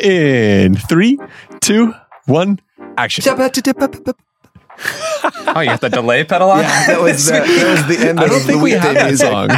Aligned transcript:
In 0.00 0.74
three, 0.76 1.18
two, 1.60 1.92
one, 2.26 2.58
action. 2.96 3.22
Oh, 3.28 3.32
you 5.60 5.66
got 5.66 5.80
the 5.82 5.90
delay 5.90 6.24
pedal 6.24 6.50
on? 6.50 6.60
Yeah, 6.60 6.86
that 6.86 7.00
was, 7.02 7.30
uh, 7.30 7.34
that 7.40 7.86
was 7.88 7.98
the 7.98 8.08
end 8.08 8.18
I 8.18 8.24
of 8.24 8.30
don't 8.30 8.38
the 8.40 8.46
think 8.46 8.62
we 8.62 8.72
weekday 8.72 8.78
have 8.78 8.94
that 8.94 9.06
music. 9.08 9.28
song. 9.28 9.50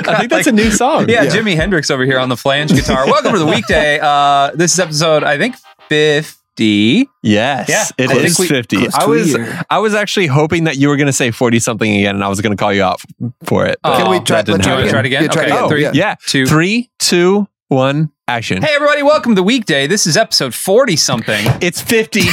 I 0.14 0.18
think 0.18 0.30
that's 0.30 0.48
a 0.48 0.52
new 0.52 0.72
song. 0.72 1.08
Yeah, 1.08 1.26
Jimi 1.26 1.54
Hendrix 1.54 1.90
over 1.92 2.04
here 2.04 2.18
on 2.18 2.28
the 2.28 2.36
flange 2.36 2.72
guitar. 2.72 3.06
Welcome 3.06 3.32
to 3.34 3.38
the 3.38 3.46
weekday. 3.46 4.00
Uh, 4.02 4.50
this 4.54 4.72
is 4.72 4.80
episode, 4.80 5.22
I 5.22 5.38
think, 5.38 5.54
50. 5.88 7.08
Yes, 7.22 7.68
Yeah, 7.68 7.84
it 8.04 8.10
I 8.10 8.14
think 8.20 8.36
we- 8.38 8.48
50. 8.48 8.88
I 8.94 9.06
was 9.06 9.28
year. 9.32 9.62
I 9.70 9.78
was 9.78 9.94
actually 9.94 10.26
hoping 10.26 10.64
that 10.64 10.76
you 10.76 10.88
were 10.88 10.96
going 10.96 11.06
to 11.06 11.12
say 11.12 11.30
40 11.30 11.60
something 11.60 11.94
again 11.94 12.16
and 12.16 12.24
I 12.24 12.28
was 12.28 12.40
going 12.40 12.56
to 12.56 12.60
call 12.60 12.72
you 12.72 12.82
out 12.82 13.00
for 13.44 13.64
it. 13.66 13.78
Oh, 13.84 13.96
Can 13.96 14.10
we 14.10 14.18
that 14.18 14.26
try, 14.26 14.42
didn't 14.42 14.56
let's 14.58 14.66
try, 14.66 14.74
happen. 14.74 14.88
it 14.88 14.90
Try 14.90 14.98
it 15.00 15.06
again? 15.06 15.06
again? 15.06 15.22
Yeah, 15.22 15.28
try 15.28 15.42
Okay, 15.44 15.52
it 15.52 15.56
again. 15.56 15.68
three, 15.68 15.82
yeah. 15.84 15.90
Yeah. 15.94 16.14
Two. 16.26 16.46
Three, 16.46 16.90
two, 16.98 17.46
one, 17.68 18.10
action. 18.30 18.62
Hey, 18.62 18.74
everybody, 18.76 19.02
welcome 19.02 19.32
to 19.32 19.34
the 19.34 19.42
weekday. 19.42 19.88
This 19.88 20.06
is 20.06 20.16
episode 20.16 20.54
40 20.54 20.94
something. 20.94 21.44
It's 21.60 21.80
50. 21.80 22.20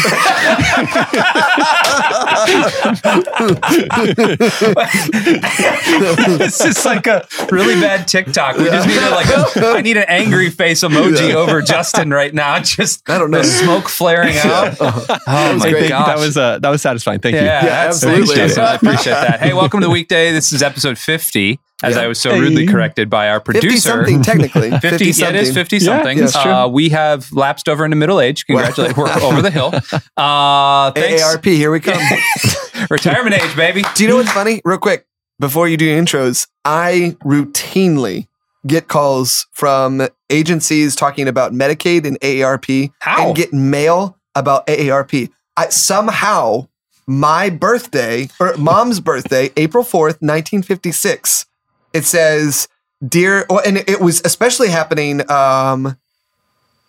it's 6.40 6.60
just 6.60 6.86
like 6.86 7.08
a 7.08 7.28
really 7.52 7.76
bad 7.76 8.08
TikTok. 8.08 8.58
We 8.58 8.66
just 8.66 8.88
need 8.88 8.98
a, 8.98 9.10
like 9.10 9.28
a, 9.28 9.68
I 9.78 9.82
need 9.82 9.98
an 9.98 10.06
angry 10.08 10.50
face 10.50 10.82
emoji 10.82 11.34
over 11.34 11.62
Justin 11.62 12.12
right 12.12 12.34
now. 12.34 12.60
Just 12.60 13.10
I 13.10 13.18
don't 13.18 13.32
know. 13.32 13.40
the 13.40 13.44
smoke 13.46 13.90
flaring 13.90 14.36
out. 14.38 14.78
Oh 15.30 15.58
my 15.58 15.70
great. 15.72 15.90
gosh. 15.90 16.08
that 16.08 16.18
was 16.18 16.38
uh, 16.38 16.60
that 16.60 16.70
was 16.70 16.82
satisfying. 16.82 17.20
Thank 17.20 17.36
yeah, 17.36 17.62
you. 17.62 17.68
Yeah, 17.68 17.86
absolutely. 17.88 18.36
thanks, 18.36 18.56
Justin. 18.56 18.64
I 18.64 18.74
appreciate 18.76 19.14
that. 19.14 19.40
Hey, 19.40 19.54
welcome 19.54 19.80
to 19.82 19.88
the 19.88 19.92
weekday. 19.92 20.32
This 20.32 20.52
is 20.54 20.62
episode 20.64 20.98
50, 20.98 21.60
as 21.84 21.96
Yeah. 21.96 22.02
I 22.02 22.08
was 22.08 22.20
so 22.20 22.32
rudely 22.38 22.66
corrected 22.68 23.10
by 23.10 23.30
our 23.30 23.40
50 23.40 23.60
producer. 23.60 23.90
something, 23.90 24.22
technically. 24.22 24.72
50, 24.72 24.90
50 24.90 25.06
yeah, 25.22 25.30
it 25.30 25.36
is 25.36 25.54
50 25.54 25.78
Yeah, 25.78 25.86
something. 25.88 26.18
yeah, 26.18 26.28
true. 26.28 26.52
uh, 26.52 26.68
we 26.68 26.90
have 26.90 27.32
lapsed 27.32 27.68
over 27.70 27.84
into 27.86 27.96
middle 27.98 28.20
age. 28.22 28.46
Congratulations. 28.46 28.98
We're 28.98 29.10
over 29.24 29.42
the 29.42 29.52
hill. 29.52 29.72
Uh, 30.16 30.92
thanks. 30.92 31.24
AARP, 31.24 31.46
here 31.46 31.72
we 31.72 31.80
come. 31.80 32.02
Retirement 32.90 33.36
age, 33.36 33.56
baby. 33.56 33.84
Do 33.96 34.04
you 34.04 34.10
know 34.10 34.18
what's 34.18 34.32
funny? 34.32 34.62
Real 34.64 34.78
quick, 34.78 35.06
before 35.40 35.68
you 35.68 35.78
do 35.78 35.86
your 35.86 36.02
intros, 36.02 36.48
I 36.66 37.16
routinely 37.24 38.28
get 38.66 38.88
calls 38.88 39.48
from 39.52 40.08
agencies 40.30 40.96
talking 40.96 41.28
about 41.28 41.54
Medicaid 41.54 42.06
and 42.06 42.20
AARP 42.20 42.92
How? 43.00 43.28
and 43.28 43.36
get 43.36 43.54
mail 43.54 44.18
about 44.36 44.68
AARP. 44.68 45.30
I, 45.56 45.70
somehow, 45.70 46.68
my 47.08 47.50
birthday, 47.50 48.28
or 48.40 48.56
mom's 48.58 49.00
birthday, 49.00 49.52
April 49.58 49.84
4th, 49.84 50.20
1956, 50.22 51.46
it 51.94 52.04
says, 52.06 52.68
Dear, 53.06 53.46
oh, 53.50 53.60
and 53.60 53.78
it 53.78 54.02
was 54.02 54.22
especially 54.26 54.70
happening. 54.70 55.30
Um, 55.30 55.98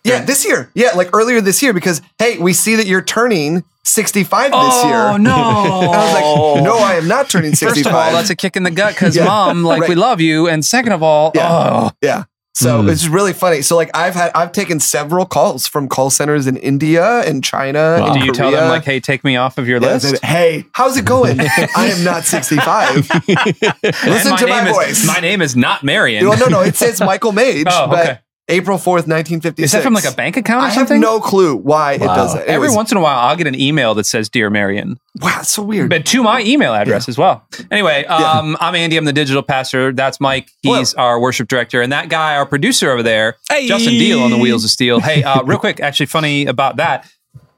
yeah, 0.03 0.23
this 0.23 0.45
year. 0.45 0.71
Yeah, 0.73 0.91
like 0.95 1.15
earlier 1.15 1.41
this 1.41 1.61
year, 1.61 1.73
because 1.73 2.01
hey, 2.17 2.37
we 2.37 2.53
see 2.53 2.75
that 2.75 2.87
you're 2.87 3.01
turning 3.03 3.63
65 3.83 4.51
this 4.51 4.83
year. 4.85 4.95
Oh, 4.95 5.17
no. 5.17 5.33
I 5.35 5.87
was 5.87 6.13
like, 6.13 6.63
no, 6.63 6.77
I 6.77 6.95
am 6.95 7.07
not 7.07 7.29
turning 7.29 7.53
65. 7.53 7.75
First 7.75 7.85
of 7.87 7.93
all, 7.93 8.11
that's 8.11 8.29
a 8.29 8.35
kick 8.35 8.55
in 8.55 8.63
the 8.63 8.71
gut 8.71 8.93
because 8.95 9.15
Yeah, 9.17 9.25
mom, 9.25 9.63
like, 9.63 9.87
we 9.87 9.95
love 9.95 10.21
you. 10.21 10.47
And 10.47 10.63
second 10.65 10.93
of 10.93 11.03
all, 11.03 11.31
Yeah. 11.35 11.49
oh, 11.51 11.91
yeah. 12.01 12.23
So 12.59 12.81
Mm. 12.83 12.91
it's 12.91 13.07
really 13.07 13.31
funny. 13.31 13.61
So 13.61 13.77
like 13.77 13.89
I've 13.95 14.15
had 14.15 14.31
I've 14.35 14.51
taken 14.51 14.81
several 14.81 15.25
calls 15.25 15.65
from 15.65 15.87
call 15.87 16.09
centers 16.09 16.45
in 16.45 16.57
India 16.57 17.21
and 17.21 17.41
China 17.41 17.97
Wow. 17.99 18.05
and 18.07 18.19
do 18.19 18.25
you 18.25 18.33
tell 18.33 18.51
them, 18.51 18.67
like, 18.69 18.83
hey, 18.83 18.99
take 18.99 19.23
me 19.23 19.37
off 19.37 19.57
of 19.57 19.67
your 19.69 19.79
Yeah, 19.81 19.93
list? 19.93 20.09
said, 20.09 20.19
hey, 20.25 20.65
how's 20.73 20.97
it 20.97 21.05
going? 21.05 21.39
I 21.75 21.87
am 21.87 22.03
not 22.03 22.25
65. 22.25 23.09
And 23.11 23.85
Listen 24.11 24.35
to 24.37 24.47
my 24.47 24.63
name 24.63 24.73
voice. 24.73 25.05
My 25.07 25.19
name 25.21 25.41
is 25.41 25.55
not 25.55 25.83
Marion. 25.83 26.27
well, 26.27 26.37
no, 26.37 26.47
no, 26.47 26.61
it 26.61 26.75
says 26.75 26.99
Michael 26.99 27.31
Mage, 27.31 27.67
Oh, 27.69 27.87
but 27.89 27.99
okay. 28.09 28.19
April 28.49 28.77
4th, 28.77 29.07
1956. 29.07 29.63
Is 29.65 29.71
that 29.71 29.83
from 29.83 29.93
like 29.93 30.05
a 30.05 30.11
bank 30.11 30.35
account 30.37 30.63
or 30.63 30.65
I 30.65 30.69
have 30.69 30.73
something? 30.87 30.99
no 30.99 31.19
clue 31.19 31.55
why 31.55 31.93
it 31.93 31.99
does 31.99 32.33
that. 32.33 32.41
Every 32.41 32.53
Anyways, 32.53 32.75
once 32.75 32.91
in 32.91 32.97
a 32.97 33.01
while, 33.01 33.19
I'll 33.19 33.35
get 33.35 33.47
an 33.47 33.59
email 33.59 33.93
that 33.95 34.05
says 34.05 34.27
"Dear 34.29 34.49
Marion," 34.49 34.99
wow, 35.21 35.37
it's 35.41 35.51
so 35.51 35.61
weird. 35.63 35.89
but 35.89 36.05
to 36.07 36.23
my 36.23 36.41
email 36.41 36.73
address 36.73 37.07
as 37.07 37.17
well. 37.17 37.45
Anyway, 37.71 38.05
um, 38.05 38.57
I'm 38.59 38.75
Andy. 38.75 38.97
I'm 38.97 39.05
the 39.05 39.13
digital 39.13 39.43
pastor. 39.43 39.93
That's 39.93 40.19
Mike. 40.19 40.49
He's 40.61 40.93
our 40.95 41.19
worship 41.19 41.47
director, 41.47 41.81
and 41.81 41.91
that 41.91 42.09
guy, 42.09 42.35
our 42.35 42.45
producer 42.45 42.91
over 42.91 43.03
there, 43.03 43.37
Hey. 43.49 43.67
Justin 43.67 43.93
Deal 43.93 44.21
on 44.21 44.31
the 44.31 44.37
Wheels 44.37 44.63
of 44.63 44.69
Steel. 44.71 44.99
Hey, 44.99 45.23
uh, 45.23 45.43
real 45.43 45.59
quick, 45.59 45.79
actually, 45.79 46.07
funny 46.07 46.45
about 46.45 46.77
that. 46.77 47.09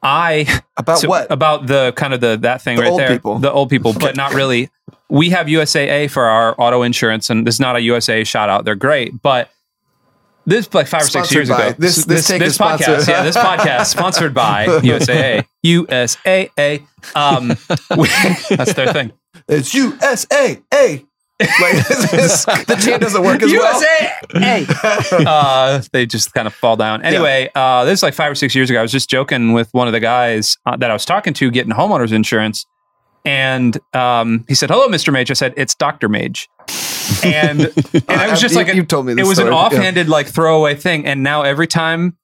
I 0.03 0.61
About 0.77 0.99
so- 0.99 1.07
what? 1.09 1.31
About 1.31 1.67
the 1.67 1.93
kind 1.95 2.13
of 2.13 2.21
the 2.21 2.37
that 2.37 2.61
thing 2.61 2.75
The 2.75 2.81
right 2.83 2.91
old 2.91 2.99
there. 2.99 3.09
people. 3.09 3.39
The 3.39 3.51
old 3.51 3.69
people, 3.69 3.93
but 3.93 4.15
not 4.15 4.33
really. 4.33 4.69
We 5.09 5.29
have 5.31 5.47
USAA 5.47 6.09
for 6.09 6.23
our 6.25 6.55
auto 6.57 6.83
insurance, 6.83 7.29
and 7.29 7.45
this 7.45 7.55
is 7.55 7.59
not 7.59 7.75
a 7.75 7.79
USAA 7.79 8.25
shout 8.25 8.49
out. 8.49 8.63
They're 8.65 8.75
great, 8.75 9.21
but 9.21 9.49
this 10.45 10.73
like 10.73 10.87
five 10.87 11.03
or 11.03 11.07
six 11.07 11.31
years 11.33 11.49
by- 11.49 11.67
ago. 11.67 11.75
this- 11.79 12.05
this 12.05 12.27
take 12.27 12.41
is 12.41 12.57
podcast, 12.57 13.07
yeah, 13.07 13.23
this 13.23 13.37
podcast 13.37 13.85
sponsored 13.87 14.33
by 14.33 14.65
USAA. 14.81 15.45
USAA. 15.65 16.85
Um, 17.15 17.49
we- 17.97 18.07
that's 18.55 18.73
their 18.73 18.91
thing. 18.93 19.11
it's 19.47 19.73
USA. 19.73 20.59
A. 20.73 21.05
Like, 21.41 21.73
the 21.87 22.79
chant 22.83 23.01
doesn't 23.01 23.23
work 23.23 23.41
as 23.41 23.51
well. 23.51 23.81
USAA. 23.81 25.25
uh, 25.25 25.81
they 25.91 26.05
just 26.05 26.33
kind 26.35 26.47
of 26.47 26.53
fall 26.53 26.75
down. 26.75 27.01
Anyway, 27.03 27.49
uh, 27.55 27.83
this 27.85 27.99
is 27.99 28.03
like 28.03 28.13
five 28.13 28.31
or 28.31 28.35
six 28.35 28.53
years 28.53 28.69
ago. 28.69 28.77
I 28.77 28.83
was 28.83 28.91
just 28.91 29.09
joking 29.09 29.53
with 29.53 29.67
one 29.73 29.87
of 29.87 29.91
the 29.93 29.99
guys 29.99 30.57
uh, 30.67 30.77
that 30.77 30.91
I 30.91 30.93
was 30.93 31.03
talking 31.03 31.33
to 31.33 31.49
getting 31.49 31.73
homeowners 31.73 32.11
insurance. 32.11 32.65
And 33.25 33.75
um, 33.95 34.45
he 34.47 34.53
said, 34.55 34.69
"Hello, 34.69 34.87
Mr. 34.87 35.11
Mage." 35.11 35.31
I 35.31 35.33
said, 35.35 35.53
"It's 35.57 35.73
Doctor 35.75 36.07
Mage," 36.09 36.47
and 37.23 37.61
and 37.61 37.71
it 37.93 38.07
was 38.31 38.41
just 38.41 38.53
You- 38.53 38.57
like 38.59 38.67
a- 38.69 38.75
you've 38.75 38.87
told 38.87 39.05
me 39.05 39.13
it 39.13 39.17
was 39.25 39.39
an 39.39 39.47
story, 39.47 39.51
yeah. 39.95 40.03
like 40.07 40.27
throwaway 40.27 40.75
thing. 40.75 41.05
And 41.05 41.23
now 41.23 41.41
every 41.43 41.67
time, 41.67 42.17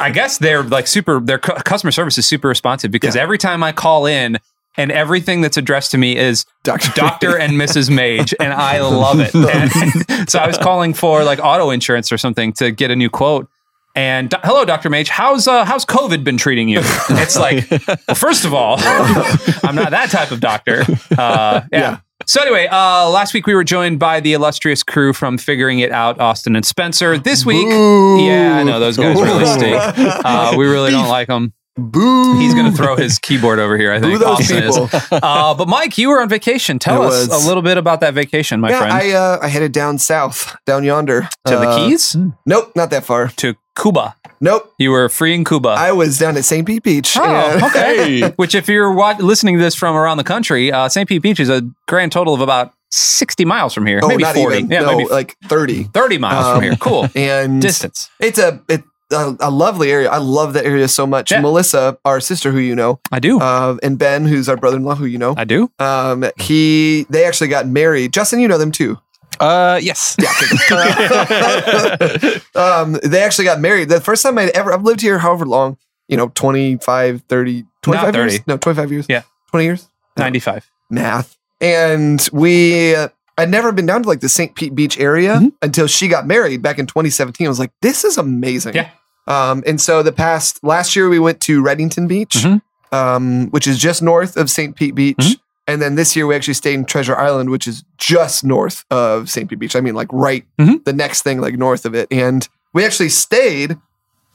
I 0.00 0.10
guess 0.10 0.38
they're 0.38 0.62
like 0.62 0.86
super. 0.86 1.20
Their 1.20 1.38
cu- 1.38 1.54
customer 1.64 1.90
service 1.92 2.18
is 2.18 2.26
super 2.26 2.48
responsive 2.48 2.90
because 2.90 3.14
Yeah. 3.16 3.22
every 3.22 3.38
time 3.38 3.62
I 3.62 3.72
call 3.72 4.06
in, 4.06 4.38
and 4.78 4.92
everything 4.92 5.40
that's 5.40 5.56
addressed 5.56 5.90
to 5.92 5.98
me 5.98 6.16
is 6.16 6.44
Doctor. 6.62 6.90
Doctor 6.94 7.38
and 7.38 7.54
Mrs. 7.54 7.88
Mage, 7.90 8.34
and 8.40 8.52
I 8.52 8.80
love 8.80 9.20
it. 9.20 9.34
And 9.34 10.28
so 10.30 10.38
I 10.38 10.46
was 10.46 10.58
calling 10.58 10.92
for 10.94 11.24
like 11.24 11.38
auto 11.42 11.70
insurance 11.70 12.12
or 12.12 12.18
something 12.18 12.52
to 12.54 12.70
get 12.70 12.90
a 12.90 12.96
new 12.96 13.08
quote. 13.10 13.48
And 13.94 14.34
hello, 14.44 14.66
Doctor 14.66 14.90
Mage, 14.90 15.08
how's 15.08 15.48
uh, 15.48 15.64
how's 15.64 15.86
COVID 15.86 16.22
been 16.24 16.36
treating 16.36 16.68
you? 16.68 16.80
It's 16.82 17.38
like, 17.38 17.64
well, 18.06 18.14
first 18.14 18.44
of 18.44 18.52
all, 18.52 18.76
I'm 18.78 19.74
not 19.74 19.90
that 19.92 20.10
type 20.10 20.30
of 20.30 20.40
doctor. 20.40 20.82
Uh, 21.16 21.62
yeah. 21.72 21.80
Yeah. 21.80 21.98
So 22.24 22.40
anyway, 22.40 22.66
uh, 22.70 23.08
last 23.10 23.34
week 23.34 23.46
we 23.46 23.54
were 23.54 23.62
joined 23.62 23.98
by 23.98 24.20
the 24.20 24.32
illustrious 24.32 24.82
crew 24.82 25.12
from 25.12 25.36
Figuring 25.38 25.80
It 25.80 25.92
Out, 25.92 26.18
Austin 26.18 26.56
and 26.56 26.64
Spencer. 26.64 27.18
This 27.18 27.44
week, 27.44 27.68
Boo. 27.68 28.20
yeah, 28.24 28.56
I 28.56 28.62
know 28.64 28.80
those 28.80 28.96
guys 28.96 29.20
really 29.20 29.44
stink. 29.46 29.76
Uh, 30.24 30.54
we 30.56 30.66
really 30.66 30.90
don't 30.90 31.08
like 31.08 31.28
them. 31.28 31.52
Boo. 31.76 32.38
He's 32.40 32.54
going 32.54 32.70
to 32.70 32.76
throw 32.76 32.96
his 32.96 33.18
keyboard 33.18 33.58
over 33.58 33.76
here. 33.76 33.92
I 33.92 34.00
think 34.00 34.14
Boo 34.14 34.18
those 34.18 34.40
Austin 34.40 34.62
is. 34.64 34.76
Uh, 35.12 35.54
but 35.54 35.68
Mike, 35.68 35.98
you 35.98 36.08
were 36.08 36.20
on 36.22 36.28
vacation. 36.28 36.78
Tell 36.78 37.02
I 37.02 37.06
us 37.06 37.28
was. 37.28 37.44
a 37.44 37.46
little 37.46 37.62
bit 37.62 37.76
about 37.76 38.00
that 38.00 38.14
vacation, 38.14 38.60
my 38.60 38.70
yeah, 38.70 38.78
friend. 38.78 38.92
I 38.94 39.10
uh, 39.12 39.38
I 39.42 39.48
headed 39.48 39.72
down 39.72 39.98
south, 39.98 40.56
down 40.64 40.84
yonder 40.84 41.28
to 41.44 41.52
the 41.56 41.68
Uh, 41.68 41.76
Keys, 41.76 42.16
Nope, 42.46 42.72
not 42.74 42.90
that 42.90 43.04
far. 43.04 43.28
to 43.28 43.54
Cuba. 43.78 44.16
Nope, 44.40 44.72
You 44.78 44.90
were 44.90 45.08
free 45.08 45.34
in 45.34 45.44
Cuba. 45.44 45.70
I 45.70 45.92
was 45.92 46.18
down 46.18 46.36
at 46.36 46.44
St. 46.44 46.66
Pete 46.66 46.82
Beach. 46.82 47.16
Oh, 47.18 47.66
okay. 47.68 48.28
Which, 48.36 48.54
if 48.54 48.68
you're 48.68 48.92
wa- 48.92 49.16
listening 49.18 49.56
to 49.56 49.62
this 49.62 49.74
from 49.74 49.96
around 49.96 50.18
the 50.18 50.24
country, 50.24 50.70
uh, 50.72 50.88
St. 50.88 51.08
Pete 51.08 51.22
Beach 51.22 51.40
is 51.40 51.48
a 51.48 51.62
grand 51.88 52.12
total 52.12 52.34
of 52.34 52.40
about 52.40 52.72
60 52.90 53.44
miles 53.44 53.74
from 53.74 53.86
here. 53.86 54.00
oh, 54.02 54.08
maybe 54.08 54.22
not 54.22 54.34
40. 54.34 54.56
even. 54.58 54.70
Yeah, 54.70 54.80
no, 54.82 54.96
maybe 54.96 55.10
like 55.10 55.36
thirty. 55.46 55.84
30 55.84 56.18
miles 56.18 56.44
um, 56.46 56.54
from 56.56 56.62
here. 56.62 56.76
Cool. 56.76 57.08
And 57.16 57.60
Distance. 57.60 58.10
it's 58.20 58.38
a 58.38 58.62
it 58.68 58.84
a, 59.12 59.36
a 59.40 59.50
lovely 59.50 59.90
area. 59.92 60.10
I 60.10 60.18
love 60.18 60.52
that 60.54 60.64
area 60.66 60.88
so 60.88 61.06
much. 61.06 61.30
Yeah. 61.30 61.40
Melissa, 61.40 61.96
our 62.04 62.20
sister, 62.20 62.50
who 62.52 62.58
you 62.58 62.74
know, 62.74 62.98
I 63.12 63.20
do. 63.20 63.38
uh, 63.40 63.76
and 63.82 63.98
Ben, 63.98 64.24
who's 64.26 64.48
our 64.48 64.56
brother-in-law, 64.56 64.96
who 64.96 65.04
you 65.06 65.16
know, 65.18 65.34
I 65.36 65.44
do. 65.44 65.70
um, 65.78 66.24
he 66.38 67.06
they 67.08 67.24
actually 67.24 67.46
got 67.48 67.66
married. 67.68 68.12
Justin, 68.12 68.40
you 68.40 68.48
know 68.48 68.58
them 68.58 68.72
too. 68.72 68.98
Uh, 69.40 69.78
yes. 69.82 70.16
um, 72.54 72.92
they 73.02 73.22
actually 73.22 73.44
got 73.44 73.60
married. 73.60 73.88
The 73.88 74.00
first 74.00 74.22
time 74.22 74.38
I'd 74.38 74.50
ever, 74.50 74.72
I've 74.72 74.82
lived 74.82 75.00
here 75.00 75.18
however 75.18 75.46
long, 75.46 75.76
you 76.08 76.16
know, 76.16 76.28
25, 76.34 77.22
30, 77.28 77.64
25 77.82 78.14
30. 78.14 78.32
years? 78.32 78.46
No, 78.46 78.56
25 78.56 78.92
years. 78.92 79.06
Yeah. 79.08 79.22
20 79.50 79.64
years? 79.64 79.88
No. 80.16 80.24
95. 80.24 80.70
Math. 80.90 81.36
And 81.60 82.26
we, 82.32 82.94
uh, 82.94 83.08
I'd 83.38 83.50
never 83.50 83.72
been 83.72 83.86
down 83.86 84.02
to 84.02 84.08
like 84.08 84.20
the 84.20 84.28
St. 84.28 84.54
Pete 84.54 84.74
Beach 84.74 84.98
area 84.98 85.36
Mhm. 85.36 85.52
until 85.62 85.86
she 85.86 86.08
got 86.08 86.26
married 86.26 86.62
back 86.62 86.78
in 86.78 86.86
2017. 86.86 87.46
I 87.46 87.50
was 87.50 87.58
like, 87.58 87.72
this 87.82 88.04
is 88.04 88.16
amazing. 88.18 88.74
Yeah. 88.74 88.88
Um, 89.26 89.62
and 89.66 89.80
so 89.80 90.02
the 90.02 90.12
past, 90.12 90.62
last 90.62 90.94
year 90.96 91.08
we 91.08 91.18
went 91.18 91.40
to 91.42 91.62
Redington 91.62 92.08
Beach, 92.08 92.34
Mhm. 92.36 92.60
um, 92.92 93.48
which 93.50 93.66
is 93.66 93.78
just 93.78 94.02
north 94.02 94.36
of 94.36 94.50
St. 94.50 94.76
Pete 94.76 94.94
Beach. 94.94 95.16
Mhm. 95.18 95.36
And 95.68 95.82
then 95.82 95.96
this 95.96 96.14
year 96.14 96.26
we 96.26 96.34
actually 96.34 96.54
stayed 96.54 96.74
in 96.74 96.84
Treasure 96.84 97.16
Island, 97.16 97.50
which 97.50 97.66
is 97.66 97.84
just 97.98 98.44
north 98.44 98.84
of 98.90 99.28
St. 99.28 99.48
Pete 99.50 99.58
Beach. 99.58 99.74
I 99.76 99.80
mean, 99.80 99.94
like 99.94 100.08
right 100.12 100.44
Mhm. 100.60 100.84
the 100.84 100.92
next 100.92 101.22
thing, 101.22 101.40
like 101.40 101.54
north 101.56 101.84
of 101.84 101.94
it. 101.94 102.06
And 102.10 102.48
we 102.72 102.84
actually 102.84 103.08
stayed 103.08 103.76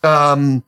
um, 0.04 0.64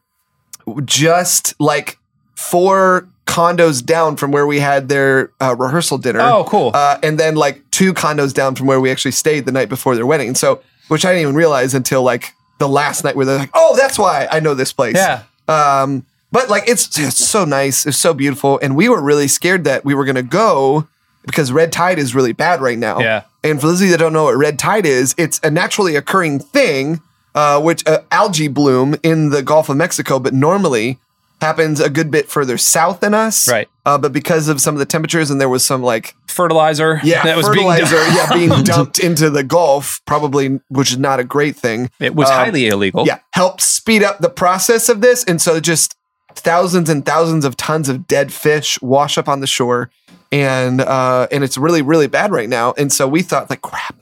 just 0.85 1.55
like 1.59 1.97
four 2.35 3.07
condos 3.25 3.83
down 3.83 4.15
from 4.15 4.31
where 4.31 4.45
we 4.45 4.59
had 4.59 4.89
their 4.89 5.31
uh, 5.41 5.55
rehearsal 5.57 5.97
dinner. 5.97 6.19
Oh, 6.21 6.43
cool. 6.47 6.71
Uh, 6.73 6.97
and 7.03 7.19
then 7.19 7.35
like 7.35 7.61
two 7.71 7.93
condos 7.93 8.33
down 8.33 8.55
from 8.55 8.67
where 8.67 8.79
we 8.79 8.91
actually 8.91 9.11
stayed 9.11 9.45
the 9.45 9.51
night 9.51 9.69
before 9.69 9.95
their 9.95 10.05
wedding. 10.05 10.35
So, 10.35 10.61
which 10.87 11.05
I 11.05 11.09
didn't 11.09 11.23
even 11.23 11.35
realize 11.35 11.73
until 11.73 12.03
like 12.03 12.33
the 12.59 12.67
last 12.67 13.03
night 13.03 13.15
where 13.15 13.25
they're 13.25 13.37
like, 13.39 13.49
oh, 13.53 13.75
that's 13.75 13.97
why 13.97 14.27
I 14.31 14.39
know 14.39 14.53
this 14.53 14.71
place. 14.73 14.95
Yeah. 14.95 15.23
Um, 15.47 16.05
but 16.33 16.49
like 16.49 16.67
it's, 16.67 16.99
it's 16.99 17.15
so 17.25 17.45
nice, 17.45 17.85
it's 17.85 17.95
so 17.97 18.13
beautiful, 18.13 18.59
and 18.61 18.75
we 18.75 18.89
were 18.89 19.01
really 19.01 19.29
scared 19.29 19.63
that 19.63 19.85
we 19.85 19.93
were 19.93 20.03
gonna 20.03 20.21
go 20.23 20.87
because 21.25 21.53
red 21.53 21.71
tide 21.71 21.97
is 21.99 22.13
really 22.13 22.33
bad 22.33 22.59
right 22.61 22.77
now. 22.77 22.99
Yeah. 22.99 23.21
And 23.45 23.61
for 23.61 23.67
those 23.67 23.79
of 23.79 23.85
you 23.85 23.91
that 23.91 23.97
don't 23.99 24.11
know 24.13 24.25
what 24.25 24.35
red 24.35 24.59
tide 24.59 24.85
is, 24.85 25.15
it's 25.17 25.39
a 25.43 25.49
naturally 25.49 25.95
occurring 25.95 26.39
thing, 26.39 26.99
uh, 27.33 27.61
which 27.61 27.85
uh, 27.87 28.01
algae 28.11 28.49
bloom 28.49 28.95
in 29.03 29.29
the 29.29 29.41
Gulf 29.41 29.69
of 29.69 29.77
Mexico, 29.77 30.19
but 30.19 30.33
normally 30.33 30.99
happens 31.41 31.79
a 31.81 31.89
good 31.89 32.09
bit 32.09 32.29
further 32.29 32.57
south 32.57 33.01
than 33.01 33.13
us. 33.13 33.49
Right. 33.49 33.67
Uh, 33.85 33.97
but 33.97 34.13
because 34.13 34.47
of 34.47 34.61
some 34.61 34.75
of 34.75 34.79
the 34.79 34.85
temperatures 34.85 35.29
and 35.29 35.41
there 35.41 35.49
was 35.49 35.65
some 35.65 35.81
like 35.83 36.15
Fertilizer. 36.27 37.01
yeah, 37.03 37.21
that 37.25 37.35
was 37.37 37.49
being 37.49 37.67
fertilizer, 37.69 37.95
done. 37.95 38.15
yeah, 38.15 38.33
being 38.33 38.63
dumped 38.63 38.99
into 38.99 39.29
the 39.29 39.43
Gulf, 39.43 39.99
probably, 40.05 40.59
which 40.69 40.91
is 40.91 40.97
not 40.97 41.19
a 41.19 41.23
great 41.25 41.55
thing. 41.57 41.89
It 41.99 42.15
was 42.15 42.29
Um, 42.29 42.35
highly 42.35 42.67
illegal. 42.67 43.05
Yeah, 43.05 43.19
helped 43.31 43.61
speed 43.61 44.03
up 44.03 44.19
the 44.19 44.29
process 44.29 44.87
of 44.89 45.01
this, 45.01 45.23
and 45.25 45.41
so 45.41 45.59
just 45.59 45.95
thousands 46.35 46.89
and 46.89 47.05
thousands 47.05 47.45
of 47.45 47.57
tons 47.57 47.89
of 47.89 48.07
dead 48.07 48.31
fish 48.31 48.81
wash 48.81 49.17
up 49.17 49.27
on 49.27 49.39
the 49.39 49.47
shore, 49.47 49.89
and 50.31 50.81
uh, 50.81 51.27
and 51.31 51.43
it's 51.43 51.57
really 51.57 51.81
really 51.81 52.07
bad 52.07 52.31
right 52.31 52.49
now. 52.49 52.73
And 52.77 52.91
so 52.91 53.07
we 53.07 53.21
thought 53.21 53.49
like, 53.49 53.61
crap, 53.61 53.95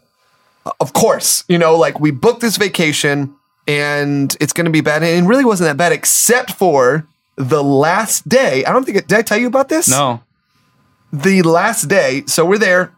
of 0.80 0.94
course, 0.94 1.44
you 1.48 1.58
know, 1.58 1.76
like 1.76 2.00
we 2.00 2.12
booked 2.12 2.42
this 2.42 2.58
vacation, 2.58 3.36
and 3.68 4.36
it's 4.40 4.54
going 4.54 4.66
to 4.66 4.72
be 4.72 4.82
bad, 4.82 5.04
and 5.04 5.26
it 5.26 5.28
really 5.28 5.46
wasn't 5.46 5.70
that 5.70 5.78
bad, 5.78 5.92
except 5.92 6.52
for 6.52 7.08
the 7.36 7.64
last 7.64 8.28
day. 8.28 8.66
I 8.66 8.74
don't 8.74 8.86
think 8.86 8.98
it, 8.98 9.08
did 9.08 9.18
I 9.18 9.22
tell 9.22 9.38
you 9.38 9.48
about 9.48 9.70
this? 9.70 9.90
No. 9.90 10.22
the 11.12 11.42
last 11.42 11.88
day, 11.88 12.24
so 12.28 12.46
we're 12.46 12.58
there. 12.58 12.94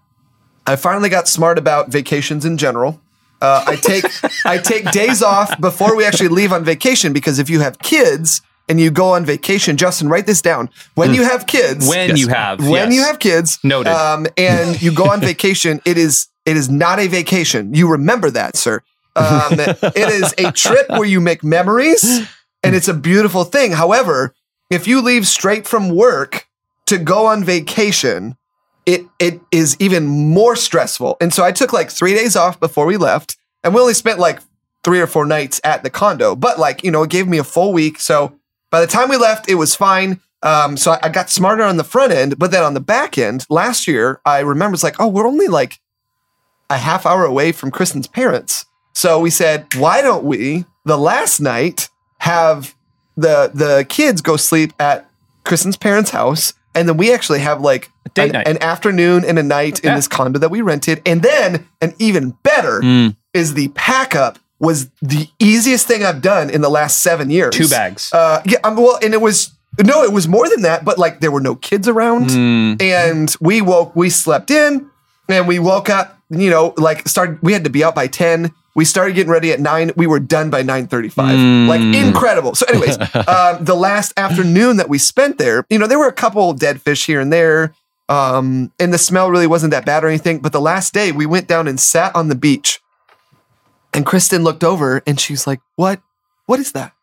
I 0.66 0.76
finally 0.76 1.10
got 1.10 1.28
smart 1.28 1.58
about 1.58 1.90
vacations 1.90 2.46
in 2.46 2.58
general. 2.58 3.02
Uh, 3.42 3.64
I 3.68 3.76
take 3.76 4.06
I 4.46 4.58
take 4.58 4.90
days 4.92 5.22
off 5.22 5.60
before 5.60 5.96
we 5.96 6.06
actually 6.06 6.30
leave 6.30 6.54
on 6.54 6.64
vacation 6.64 7.12
because 7.12 7.40
if 7.40 7.50
you 7.50 7.60
have 7.60 7.80
kids 7.80 8.42
and 8.70 8.80
you 8.80 8.92
go 8.92 9.10
on 9.14 9.26
vacation, 9.26 9.76
Justin, 9.78 10.08
write 10.10 10.26
this 10.26 10.42
down. 10.42 10.70
When 10.96 11.14
you 11.14 11.24
have 11.24 11.46
kids, 11.48 11.88
When 11.88 12.10
Yes. 12.10 12.20
you 12.20 12.28
have. 12.30 12.60
when 12.60 12.92
yes. 12.92 12.94
you 12.94 13.04
have 13.04 13.20
kids, 13.20 13.60
Noted. 13.64 13.92
um, 13.92 14.26
and 14.38 14.82
you 14.82 14.92
go 14.94 15.06
on 15.12 15.20
vacation, 15.22 15.82
it 15.86 15.98
is 15.98 16.28
it 16.46 16.58
is 16.58 16.70
not 16.70 17.00
a 17.00 17.08
vacation. 17.08 17.74
You 17.74 17.90
remember 17.90 18.30
that, 18.32 18.56
sir. 18.58 18.82
Um, 19.16 19.54
it 19.60 19.96
is 20.10 20.34
a 20.38 20.52
trip 20.52 20.90
where 20.90 21.06
you 21.06 21.22
make 21.22 21.44
memories, 21.44 22.04
and 22.64 22.76
it's 22.76 22.88
a 22.88 22.94
beautiful 22.94 23.44
thing. 23.44 23.72
However, 23.74 24.34
if 24.70 24.88
you 24.88 25.02
leave 25.02 25.28
straight 25.28 25.68
from 25.68 25.90
work 25.90 26.48
to 26.88 26.98
go 26.98 27.26
on 27.28 27.44
vacation, 27.44 28.36
it 28.86 29.06
it 29.20 29.40
is 29.52 29.78
even 29.80 30.06
more 30.06 30.56
stressful. 30.56 31.16
And 31.22 31.34
so 31.34 31.44
I 31.44 31.52
took 31.52 31.72
like 31.74 31.90
three 31.92 32.14
days 32.14 32.36
off 32.36 32.60
before 32.60 32.86
we 32.86 32.98
left, 32.98 33.38
and 33.64 33.74
we 33.74 33.80
only 33.82 33.94
spent 33.94 34.20
like 34.20 34.40
three 34.84 35.00
or 35.00 35.08
four 35.08 35.26
nights 35.26 35.62
at 35.64 35.84
the 35.84 35.90
condo. 35.90 36.36
But 36.36 36.60
like 36.60 36.84
you 36.84 36.92
know, 36.92 37.04
it 37.04 37.10
gave 37.10 37.28
me 37.28 37.38
a 37.38 37.44
full 37.46 37.72
week. 37.72 38.00
So 38.00 38.38
by 38.74 38.82
the 38.82 38.88
time 38.88 39.08
we 39.08 39.18
left, 39.18 39.48
it 39.48 39.54
was 39.56 39.76
fine. 39.76 40.20
Um, 40.42 40.78
so 40.78 40.94
I, 40.94 41.00
I 41.04 41.10
got 41.10 41.30
smarter 41.30 41.62
on 41.64 41.78
the 41.78 41.84
front 41.84 42.12
end, 42.12 42.40
but 42.40 42.50
then 42.50 42.64
on 42.64 42.74
the 42.74 42.80
back 42.82 43.20
end, 43.20 43.46
last 43.48 43.88
year 43.88 44.20
I 44.26 44.40
remember 44.40 44.74
it's 44.74 44.84
like, 44.84 45.00
oh, 45.00 45.08
we're 45.08 45.28
only 45.28 45.48
like 45.48 45.80
a 46.72 46.78
half 46.78 47.06
hour 47.06 47.24
away 47.24 47.52
from 47.52 47.70
Kristen's 47.70 48.08
parents. 48.08 48.66
So 48.94 49.20
we 49.20 49.30
said, 49.30 49.68
why 49.78 50.02
don't 50.02 50.24
we 50.24 50.66
the 50.86 50.98
last 50.98 51.40
night 51.40 51.88
have 52.18 52.74
the 53.16 53.52
the 53.54 53.86
kids 53.88 54.22
go 54.22 54.38
sleep 54.38 54.74
at 54.80 55.08
Kristen's 55.44 55.78
parents' 55.78 56.10
house, 56.10 56.54
and 56.74 56.90
then 56.90 56.98
we 56.98 57.14
actually 57.14 57.40
have 57.40 57.62
like 57.62 57.92
an, 58.18 58.36
an 58.48 58.64
afternoon 58.64 59.24
and 59.24 59.38
a 59.38 59.44
night 59.44 59.80
in 59.82 59.90
this 59.96 60.08
condo 60.08 60.40
that 60.40 60.50
we 60.50 60.62
rented, 60.62 61.00
and 61.06 61.22
then 61.22 61.68
an 61.80 61.94
even 62.00 62.32
better 62.42 62.82
Mm. 62.82 63.16
is 63.36 63.54
the 63.54 63.68
pack 63.76 64.16
up 64.16 64.40
was 64.64 64.90
the 65.02 65.28
easiest 65.40 65.86
thing 65.86 66.04
I've 66.04 66.22
done 66.22 66.50
in 66.50 66.62
the 66.62 66.70
last 66.70 67.04
seven 67.04 67.30
years. 67.30 67.54
Two 67.56 67.68
bags. 67.68 68.12
Uh, 68.14 68.42
yeah, 68.46 68.58
um, 68.64 68.76
well, 68.78 68.98
and 69.04 69.14
it 69.14 69.22
was 69.22 69.52
no, 69.84 70.04
it 70.04 70.12
was 70.14 70.28
more 70.28 70.48
than 70.50 70.62
that. 70.64 70.86
But 70.86 70.98
like, 70.98 71.20
there 71.20 71.32
were 71.32 71.42
no 71.42 71.56
kids 71.56 71.88
around, 71.88 72.30
Mm. 72.30 72.82
and 72.82 73.36
we 73.42 73.62
woke, 73.62 73.96
we 73.96 74.10
slept 74.10 74.50
in, 74.52 74.90
and 75.30 75.48
we 75.48 75.60
woke 75.60 75.90
up. 75.90 76.18
You 76.30 76.50
know, 76.50 76.74
like 76.78 77.08
started. 77.08 77.40
We 77.44 77.54
had 77.54 77.64
to 77.66 77.70
be 77.70 77.84
out 77.84 77.94
by 77.94 78.08
ten. 78.08 78.52
We 78.76 78.86
started 78.86 79.14
getting 79.14 79.32
ready 79.32 79.52
at 79.52 79.60
nine. 79.60 79.92
We 79.96 80.08
were 80.08 80.20
done 80.20 80.50
by 80.50 80.64
nine 80.64 80.88
thirty-five. 80.88 81.38
Like 81.70 81.82
incredible. 81.82 82.56
So, 82.56 82.66
anyways, 82.68 82.98
um, 83.28 83.64
the 83.64 83.76
last 83.76 84.14
afternoon 84.18 84.78
that 84.78 84.90
we 84.90 84.98
spent 84.98 85.38
there, 85.38 85.64
you 85.70 85.78
know, 85.78 85.86
there 85.86 86.00
were 86.00 86.08
a 86.08 86.14
couple 86.14 86.52
dead 86.54 86.82
fish 86.82 87.06
here 87.06 87.20
and 87.20 87.32
there, 87.32 87.76
um, 88.10 88.72
and 88.80 88.92
the 88.92 88.98
smell 88.98 89.30
really 89.30 89.46
wasn't 89.46 89.72
that 89.72 89.86
bad 89.86 90.04
or 90.04 90.08
anything. 90.08 90.40
But 90.40 90.54
the 90.54 90.62
last 90.62 90.92
day, 90.94 91.12
we 91.12 91.26
went 91.28 91.48
down 91.48 91.68
and 91.68 91.80
sat 91.80 92.16
on 92.16 92.30
the 92.30 92.36
beach, 92.36 92.80
and 93.94 94.06
Kristen 94.06 94.44
looked 94.44 94.64
over 94.64 95.02
and 95.06 95.20
she's 95.20 95.48
like, 95.48 95.60
"What? 95.76 96.02
What 96.46 96.60
is 96.60 96.72
that?" 96.74 96.94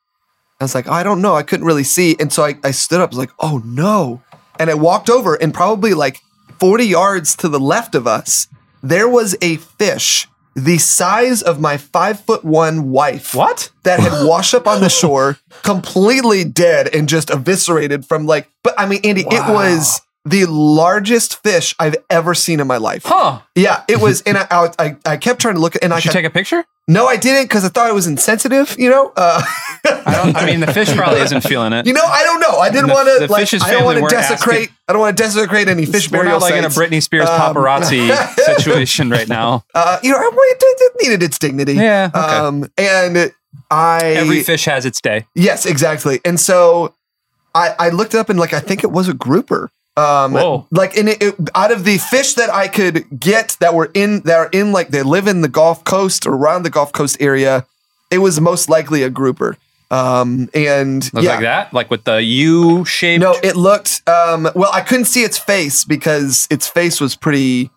I 0.60 0.64
was 0.64 0.75
like, 0.75 0.88
I 0.88 1.02
don't 1.02 1.22
know. 1.22 1.34
I 1.34 1.42
couldn't 1.42 1.64
really 1.64 1.84
see. 1.84 2.16
And 2.20 2.31
so 2.31 2.44
I, 2.44 2.54
I 2.62 2.70
stood 2.70 3.00
up, 3.00 3.08
I 3.08 3.12
was 3.12 3.19
like, 3.19 3.32
oh 3.38 3.62
no. 3.64 4.22
And 4.58 4.69
I 4.69 4.75
walked 4.75 5.08
over, 5.08 5.34
and 5.34 5.54
probably 5.54 5.94
like 5.94 6.20
40 6.58 6.84
yards 6.84 7.34
to 7.37 7.48
the 7.48 7.58
left 7.58 7.94
of 7.94 8.06
us, 8.06 8.46
there 8.82 9.08
was 9.08 9.34
a 9.40 9.56
fish 9.56 10.28
the 10.54 10.76
size 10.76 11.42
of 11.42 11.60
my 11.60 11.76
five 11.78 12.20
foot 12.20 12.44
one 12.44 12.90
wife. 12.90 13.34
What? 13.34 13.70
That 13.84 14.00
had 14.00 14.26
washed 14.26 14.52
up 14.52 14.66
on 14.66 14.81
the 14.81 14.90
shore, 14.90 15.38
completely 15.62 16.44
dead 16.44 16.94
and 16.94 17.08
just 17.08 17.31
eviscerated 17.31 18.04
from 18.04 18.26
like, 18.26 18.50
but 18.62 18.75
I 18.76 18.86
mean, 18.86 19.00
Andy, 19.04 19.22
it 19.22 19.48
was 19.48 20.02
the 20.25 20.44
largest 20.46 21.43
fish 21.43 21.75
I've 21.78 21.96
ever 22.11 22.34
seen 22.34 22.61
in 22.61 22.67
my 22.67 22.76
life. 22.76 23.02
Huh. 23.06 23.40
Yeah, 23.55 23.84
it 23.88 24.00
was. 24.00 24.20
And 24.22 24.37
I, 24.38 24.46
I, 24.50 24.69
I, 24.78 24.96
I 25.06 25.17
kept 25.17 25.40
trying 25.40 25.55
to 25.55 25.61
look 25.61 25.76
and 25.82 25.93
I 25.93 25.96
Did 25.96 26.05
you 26.05 26.08
kept, 26.11 26.14
take 26.19 26.26
a 26.26 26.31
picture? 26.31 26.64
no, 26.88 27.06
I 27.06 27.17
didn't 27.17 27.44
because 27.44 27.64
I 27.64 27.69
thought 27.69 27.88
it 27.88 27.94
was 27.94 28.06
insensitive, 28.06 28.75
you 28.78 28.90
know? 28.90 29.12
Uh, 29.17 29.43
I 29.84 30.14
don't. 30.22 30.37
I 30.37 30.44
mean, 30.44 30.61
the 30.61 30.72
fish 30.72 30.93
probably 30.94 31.20
isn't 31.26 31.43
feeling 31.43 31.72
it. 31.72 31.87
You 31.87 31.93
know, 31.93 32.05
I 32.05 32.22
don't 32.25 32.40
know. 32.40 32.58
I 32.58 32.69
didn't 32.70 32.90
want 32.90 33.06
to 33.08 33.26
the 33.26 33.32
like. 33.32 33.52
I 33.62 33.70
don't 33.70 33.84
want 33.84 33.99
to 33.99 34.14
desecrate. 34.14 34.62
asking- 34.62 34.76
I 34.88 34.93
don't 34.93 35.00
want 35.00 35.17
to 35.17 35.22
desecrate 35.22 35.69
any 35.69 35.87
fish 35.87 36.11
We're 36.11 36.19
burial 36.19 36.40
not 36.40 36.43
like 36.43 36.55
in 36.55 36.64
a. 36.64 36.69
Britney 36.69 37.02
Spears 37.02 37.28
Um, 37.28 37.40
paparazzi 37.55 38.11
situation 38.56 39.08
right 39.08 39.28
now. 39.28 39.64
uh, 39.75 39.99
you 40.02 40.11
know, 40.11 40.19
I- 40.19 40.31
it, 40.32 40.58
it 40.61 40.93
needed 41.02 41.22
its 41.22 41.38
dignity. 41.38 41.75
Yeah, 41.75 42.11
okay. 42.14 42.19
Um, 42.37 42.67
and 42.76 43.32
I 43.70 44.00
Every 44.17 44.43
fish 44.43 44.64
has 44.67 44.84
its 44.84 45.00
day. 45.00 45.26
yes, 45.34 45.64
exactly. 45.64 46.20
And 46.25 46.38
so 46.40 46.94
I 47.55 47.75
I 47.78 47.88
looked 47.90 48.14
up 48.14 48.28
and 48.28 48.38
like 48.38 48.52
I 48.52 48.61
think 48.61 48.82
it 48.84 48.90
was 48.90 49.08
a 49.08 49.14
grouper. 49.14 49.70
Um, 50.00 50.32
Whoa. 50.32 50.67
like 50.70 50.97
in 50.97 51.08
it, 51.08 51.23
it, 51.23 51.35
out 51.55 51.70
of 51.70 51.85
the 51.85 51.99
fish 51.99 52.35
that 52.35 52.49
I 52.49 52.69
could 52.69 53.20
get 53.20 53.56
that 53.61 53.75
were 53.75 53.91
in 53.93 54.20
that 54.20 54.37
are 54.37 54.49
in 54.52 54.73
like 54.73 54.88
they 54.88 55.02
live 55.02 55.26
in 55.26 55.43
the 55.43 55.49
Gulf 55.49 55.85
Coast 55.85 56.26
or 56.26 56.35
around 56.35 56.62
the 56.62 56.70
Gulf 56.70 56.93
Coast 56.93 57.19
area, 57.20 57.67
it 58.11 58.19
was 58.19 58.41
most 58.41 58.69
likely 58.70 59.02
a 59.02 59.11
grouper. 59.11 59.56
Um, 59.91 60.49
and 60.55 61.11
yeah, 61.14 61.31
like 61.31 61.41
that, 61.41 61.74
like 61.74 61.91
with 61.91 62.05
the 62.05 62.22
U 62.22 62.84
shape. 62.84 63.20
No, 63.20 63.34
it 63.43 63.56
looked 63.56 64.08
um 64.08 64.48
well, 64.55 64.70
I 64.72 64.81
couldn't 64.81 65.06
see 65.06 65.22
its 65.22 65.36
face 65.36 65.84
because 65.84 66.46
its 66.51 66.67
face 66.69 67.01
was 67.01 67.17
pretty 67.17 67.70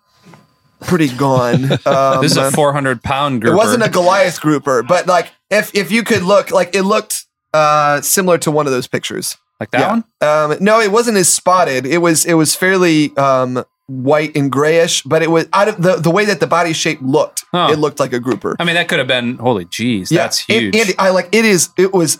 pretty 0.81 1.09
gone. 1.09 1.71
Um, 1.85 2.21
this 2.21 2.31
is 2.31 2.37
a 2.37 2.51
400 2.51 3.01
pound 3.03 3.41
grouper. 3.41 3.55
it 3.55 3.57
wasn't 3.57 3.83
a 3.83 3.89
Goliath 3.89 4.39
grouper, 4.39 4.83
but 4.83 5.07
like 5.07 5.31
if 5.49 5.73
if 5.75 5.91
you 5.91 6.03
could 6.03 6.21
look 6.21 6.51
like 6.51 6.75
it 6.75 6.83
looked 6.83 7.25
uh 7.53 7.99
similar 8.01 8.37
to 8.39 8.51
one 8.51 8.67
of 8.67 8.71
those 8.71 8.87
pictures. 8.87 9.37
Like 9.59 9.71
that 9.71 9.89
one. 9.89 10.03
Um 10.21 10.57
no, 10.59 10.79
it 10.79 10.91
wasn't 10.91 11.17
as 11.17 11.31
spotted. 11.31 11.85
It 11.85 11.99
was 11.99 12.25
it 12.25 12.33
was 12.33 12.55
fairly 12.55 13.15
um 13.17 13.63
white 13.87 14.35
and 14.35 14.51
grayish, 14.51 15.01
but 15.03 15.21
it 15.21 15.29
was 15.29 15.47
out 15.53 15.67
of 15.67 15.81
the 15.81 15.95
the 15.97 16.09
way 16.11 16.25
that 16.25 16.39
the 16.39 16.47
body 16.47 16.73
shape 16.73 16.99
looked, 17.01 17.43
Huh. 17.51 17.69
it 17.71 17.79
looked 17.79 17.99
like 17.99 18.13
a 18.13 18.19
grouper. 18.19 18.55
I 18.59 18.63
mean, 18.63 18.75
that 18.75 18.87
could 18.87 18.99
have 18.99 19.07
been. 19.07 19.37
Holy 19.37 19.65
jeez, 19.65 20.09
Yeah, 20.11 20.23
that's 20.23 20.45
and- 20.49 20.73
huge. 20.73 20.95
I 20.97 21.09
like 21.11 21.29
it 21.33 21.45
is 21.45 21.69
it 21.77 21.93
was 21.93 22.19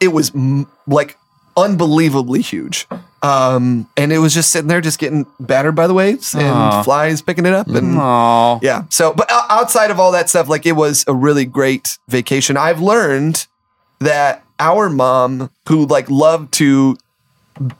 it 0.00 0.08
was 0.08 0.34
m- 0.34 0.66
like 0.86 1.16
unbelievably 1.56 2.42
huge. 2.42 2.86
Um 3.22 3.88
and 3.96 4.12
it 4.12 4.18
was 4.18 4.34
just 4.34 4.50
sitting 4.50 4.68
there 4.68 4.80
just 4.80 4.98
getting 4.98 5.26
battered 5.40 5.74
by 5.74 5.86
the 5.86 5.94
waves 5.94 6.34
and 6.34 6.46
Aw. 6.46 6.82
flies 6.82 7.22
picking 7.22 7.46
it 7.46 7.54
up 7.54 7.66
and 7.68 7.98
Aw. 7.98 8.58
yeah. 8.62 8.84
So 8.90 9.12
but 9.12 9.26
outside 9.50 9.90
of 9.90 9.98
all 9.98 10.12
that 10.12 10.28
stuff 10.30 10.48
like 10.48 10.66
it 10.66 10.72
was 10.76 11.04
a 11.08 11.14
really 11.14 11.44
great 11.44 11.98
vacation. 12.08 12.56
I've 12.56 12.80
learned 12.80 13.46
that 14.00 14.44
our 14.58 14.88
mom 14.88 15.50
who 15.68 15.86
like 15.86 16.08
loved 16.10 16.52
to 16.54 16.96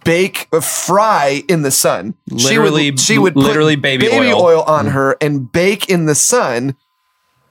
bake 0.05 0.49
uh, 0.53 0.61
fry 0.61 1.43
in 1.49 1.63
the 1.63 1.71
sun 1.71 2.15
Literally- 2.31 2.85
she 2.85 2.91
would, 2.91 3.01
she 3.01 3.19
would 3.19 3.35
put 3.35 3.43
literally 3.43 3.77
baby 3.77 4.09
oil. 4.09 4.63
on 4.63 4.87
her 4.87 5.17
and 5.21 5.51
bake 5.51 5.89
in 5.89 6.07
the 6.07 6.15
sun 6.15 6.77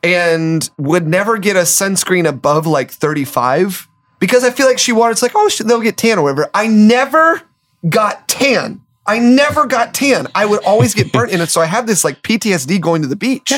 and 0.03 0.70
would 0.77 1.08
never 1.08 1.38
get 1.38 1.55
a 1.55 1.62
sunscreen 1.62 2.27
above 2.27 2.67
like 2.67 2.91
35 2.91 3.88
because 4.20 4.44
I 4.44 4.51
feel 4.51 4.65
like 4.67 4.79
she 4.79 4.91
wanted, 4.91 5.13
it's 5.13 5.22
like, 5.22 5.34
oh, 5.36 5.50
they'll 5.65 5.82
get 5.82 5.98
tan 5.98 6.17
or 6.17 6.24
whatever. 6.24 6.50
I 6.53 6.67
never 6.67 7.41
got 7.89 8.27
tan. 8.27 8.82
I 9.05 9.20
never 9.20 9.65
got 9.67 9.94
tan. 9.94 10.27
I 10.34 10.46
would 10.46 10.63
always 10.63 10.94
get 10.96 11.12
burnt 11.12 11.32
in 11.32 11.41
it. 11.41 11.50
So 11.50 11.62
I 11.62 11.65
have 11.65 11.86
this 11.86 12.03
like 12.03 12.22
PTSD 12.24 12.79
going 12.82 13.01
to 13.01 13.08
the 13.08 13.15
beach. 13.15 13.51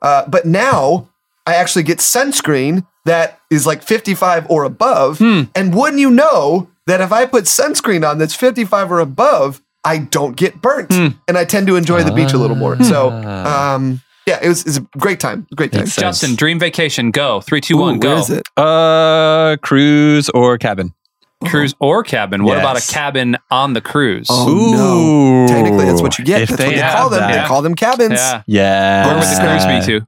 Uh, 0.00 0.26
but 0.28 0.46
now 0.46 1.08
I 1.46 1.54
actually 1.54 1.82
get 1.82 1.98
sunscreen 1.98 2.86
that 3.06 3.40
is 3.50 3.66
like 3.66 3.82
55 3.82 4.48
or 4.50 4.64
above. 4.64 5.20
And 5.20 5.74
wouldn't 5.74 5.98
you 6.00 6.10
know 6.10 6.68
that 6.86 7.00
if 7.00 7.10
I 7.12 7.26
put 7.26 7.44
sunscreen 7.44 8.08
on 8.08 8.18
that's 8.18 8.34
55 8.34 8.92
or 8.92 9.00
above, 9.00 9.62
I 9.84 9.98
don't 9.98 10.36
get 10.36 10.60
burnt 10.60 10.92
and 10.92 11.38
I 11.38 11.44
tend 11.44 11.66
to 11.68 11.76
enjoy 11.76 12.02
the 12.02 12.12
beach 12.12 12.32
a 12.32 12.38
little 12.38 12.56
more. 12.56 12.80
So, 12.82 13.10
um, 13.10 14.00
yeah, 14.26 14.40
it 14.42 14.48
was, 14.48 14.62
it 14.62 14.66
was 14.66 14.76
a 14.78 14.80
great 14.98 15.20
time. 15.20 15.46
Great 15.54 15.72
time. 15.72 15.86
Justin, 15.86 16.34
dream 16.34 16.58
vacation, 16.58 17.10
go. 17.12 17.40
Three, 17.40 17.60
two, 17.60 17.76
Ooh, 17.76 17.82
one, 17.82 18.00
go. 18.00 18.10
Where 18.10 18.18
is 18.18 18.30
it? 18.30 18.42
Uh, 18.56 19.56
cruise 19.62 20.28
or 20.30 20.58
cabin? 20.58 20.92
Cruise 21.44 21.74
or 21.80 22.02
cabin. 22.02 22.42
What 22.42 22.58
about 22.58 22.76
a 22.82 22.92
cabin 22.92 23.36
on 23.50 23.74
the 23.74 23.80
cruise? 23.80 24.26
Oh, 24.28 24.48
Ooh. 24.48 24.72
no. 24.72 25.46
Technically, 25.46 25.84
that's 25.84 26.02
what 26.02 26.18
you 26.18 26.24
get. 26.24 26.42
If 26.42 26.48
That's 26.48 26.60
they 26.62 26.66
what 26.68 26.74
they 26.74 26.80
call 26.80 27.10
them. 27.10 27.20
that. 27.20 27.42
They 27.42 27.46
call 27.46 27.62
them 27.62 27.74
cabins. 27.76 28.14
Yeah. 28.14 28.42
Yeah. 28.46 29.06
Where 29.06 29.14
would 29.16 29.24
the 29.24 29.40
cruise 29.40 29.86
be 29.86 30.00
to? 30.00 30.06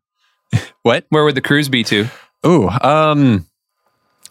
What? 0.82 1.04
Where 1.10 1.24
would 1.24 1.34
the 1.34 1.42
cruise 1.42 1.68
be 1.68 1.84
to? 1.84 2.08
Ooh, 2.46 2.68
um, 2.68 3.44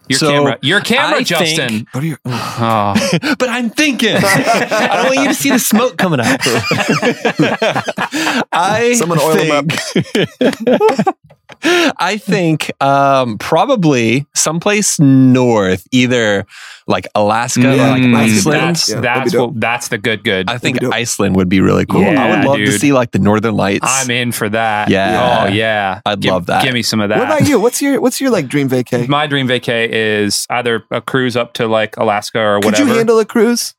Your 0.09 0.19
So, 0.19 0.31
camera. 0.31 0.57
Your 0.61 0.79
camera, 0.79 1.17
I 1.19 1.23
Justin. 1.23 1.69
think- 1.69 1.89
What 1.93 2.01
are 2.03 2.07
your, 2.07 2.17
Oh. 2.25 2.95
but 3.37 3.49
I'm 3.49 3.69
thinking. 3.69 4.15
I 4.17 4.91
don't 4.95 5.05
want 5.07 5.19
you 5.19 5.27
to 5.27 5.33
see 5.33 5.49
the 5.49 5.59
smoke 5.59 5.97
coming 5.97 6.21
out. 6.21 6.39
I 8.53 8.95
Someone 8.97 9.19
oil 9.19 9.37
'em 9.51 9.67
think, 9.67 11.15
I 11.63 12.17
think 12.17 12.71
um, 12.83 13.37
probably 13.37 14.25
someplace 14.35 14.99
north, 14.99 15.87
either 15.91 16.45
like 16.87 17.07
Alaska 17.15 17.73
or 17.73 17.75
like 17.75 18.01
Mm, 18.01 18.15
Iceland. 18.15 18.61
That's, 18.75 18.89
Yeah, 18.89 18.99
that's, 19.01 19.35
what, 19.35 19.59
that's 19.59 19.87
the 19.87 19.97
good 19.97 20.23
good. 20.23 20.49
I 20.49 20.57
think 20.57 20.75
That'd 20.75 20.89
be 20.89 20.91
dope. 20.91 20.93
Iceland 20.95 21.35
would 21.35 21.49
be 21.49 21.61
really 21.61 21.85
cool. 21.85 22.03
I 22.03 22.29
would 22.29 22.45
love 22.45 22.57
to 22.57 22.71
see 22.77 22.93
like 22.93 23.11
the 23.11 23.19
Northern 23.19 23.55
Lights. 23.55 23.85
I'm 23.87 24.09
in 24.11 24.31
for 24.31 24.49
that. 24.49 24.89
Yeah. 24.89 25.45
Oh, 25.45 25.47
yeah. 25.47 26.01
I'd 26.05 26.19
Give- 26.21 26.31
love 26.33 26.45
that. 26.47 26.63
Give 26.63 26.73
me 26.73 26.81
some 26.83 26.99
of 26.99 27.09
that. 27.09 27.17
what 27.19 27.27
about 27.27 27.47
you? 27.47 27.59
What's 27.59 27.81
your 27.81 27.99
What's 28.01 28.19
your 28.21 28.29
like 28.29 28.47
dream 28.47 28.69
vacay? 28.69 29.07
My 29.07 29.27
dream 29.27 29.47
vacay 29.47 29.87
is 29.89 30.45
either 30.49 30.83
a 30.91 31.01
cruise 31.01 31.35
up 31.35 31.53
to 31.53 31.67
like 31.67 31.97
Alaska 31.97 32.39
or 32.39 32.55
Could 32.59 32.65
whatever. 32.65 32.89
you 32.89 32.95
handle 32.95 33.19
a 33.19 33.25
cruise? 33.25 33.73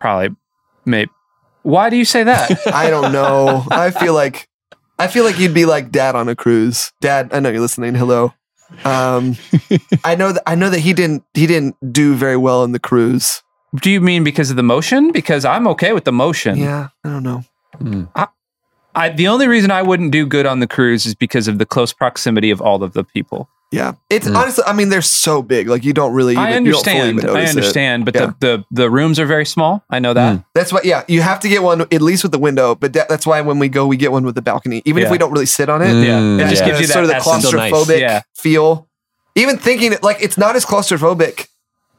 Probably. 0.00 0.34
Maybe. 0.84 1.10
Why 1.62 1.88
do 1.88 1.96
you 1.96 2.04
say 2.04 2.24
that? 2.24 2.66
I 2.74 2.90
don't 2.90 3.10
know. 3.12 3.64
I 3.70 3.90
feel 3.90 4.12
like 4.14 4.48
I 4.98 5.08
feel 5.08 5.24
like 5.24 5.38
you'd 5.38 5.54
be 5.54 5.64
like 5.66 5.90
dad 5.90 6.14
on 6.14 6.28
a 6.28 6.36
cruise. 6.36 6.92
Dad, 7.00 7.30
I 7.32 7.40
know 7.40 7.50
you're 7.50 7.60
listening. 7.60 7.94
Hello. 7.94 8.32
Um, 8.84 9.36
I 10.04 10.14
know 10.14 10.32
that 10.32 10.42
I 10.46 10.54
know 10.54 10.70
that 10.70 10.80
he 10.80 10.92
didn't 10.92 11.24
he 11.34 11.46
didn't 11.46 11.76
do 11.92 12.14
very 12.14 12.36
well 12.36 12.64
in 12.64 12.72
the 12.72 12.78
cruise. 12.78 13.42
do 13.76 13.90
you 13.90 14.00
mean 14.00 14.24
because 14.24 14.50
of 14.50 14.56
the 14.56 14.62
motion? 14.62 15.12
Because 15.12 15.44
I'm 15.44 15.66
okay 15.68 15.92
with 15.92 16.04
the 16.04 16.12
motion. 16.12 16.56
Yeah, 16.56 16.88
I 17.04 17.08
don't 17.08 17.22
know. 17.22 17.44
Hmm. 17.78 18.04
I, 18.96 19.08
the 19.08 19.26
only 19.26 19.48
reason 19.48 19.72
I 19.72 19.82
wouldn't 19.82 20.12
do 20.12 20.24
good 20.24 20.46
on 20.46 20.60
the 20.60 20.68
cruise 20.68 21.04
is 21.04 21.16
because 21.16 21.48
of 21.48 21.58
the 21.58 21.66
close 21.66 21.92
proximity 21.92 22.50
of 22.50 22.60
all 22.60 22.84
of 22.84 22.92
the 22.92 23.02
people. 23.02 23.48
Yeah, 23.74 23.92
it's 24.08 24.28
Mm. 24.28 24.36
honestly. 24.36 24.64
I 24.66 24.72
mean, 24.72 24.88
they're 24.88 25.02
so 25.02 25.42
big. 25.42 25.68
Like 25.68 25.84
you 25.84 25.92
don't 25.92 26.12
really. 26.12 26.32
Even, 26.32 26.44
I 26.44 26.48
you 26.48 26.54
don't 26.54 26.66
understand. 26.68 27.18
even 27.18 27.30
I 27.30 27.32
notice 27.34 27.50
it. 27.50 27.56
understand, 27.56 28.04
but 28.04 28.14
Yeah. 28.14 28.26
the, 28.40 28.56
the 28.58 28.64
the 28.82 28.90
rooms 28.90 29.18
are 29.18 29.26
very 29.26 29.44
small. 29.46 29.82
I 29.90 29.98
know 29.98 30.14
that. 30.14 30.36
Mm. 30.36 30.44
That's 30.54 30.72
why. 30.72 30.80
Yeah, 30.84 31.02
you 31.08 31.22
have 31.22 31.40
to 31.40 31.48
get 31.48 31.62
one 31.62 31.80
at 31.82 32.02
least 32.02 32.22
with 32.22 32.32
the 32.32 32.38
window. 32.38 32.74
But 32.74 32.92
that, 32.94 33.08
that's 33.08 33.26
why 33.26 33.40
when 33.40 33.58
we 33.58 33.68
go, 33.68 33.86
we 33.86 33.96
get 33.96 34.12
one 34.12 34.24
with 34.24 34.34
the 34.34 34.42
balcony, 34.42 34.82
even 34.84 35.02
if 35.02 35.10
we 35.10 35.18
don't 35.18 35.32
really 35.32 35.46
sit 35.46 35.68
on 35.68 35.82
it. 35.82 35.88
Yeah. 36.06 36.18
Mm, 36.20 36.40
It 36.40 36.48
just 36.50 36.62
Yeah, 36.62 36.68
gives 36.68 36.80
you 36.80 36.86
that 36.86 36.92
sort 36.92 37.04
of 37.04 37.10
the 37.10 37.16
essence. 37.16 37.46
Still 37.46 37.58
nice. 37.58 37.72
claustrophobic 37.72 38.00
Yeah. 38.00 38.22
feel. 38.36 38.88
Even 39.34 39.58
thinking 39.58 39.92
it 39.92 40.02
like 40.02 40.18
it's 40.20 40.38
not 40.38 40.54
as 40.56 40.64
claustrophobic 40.64 41.48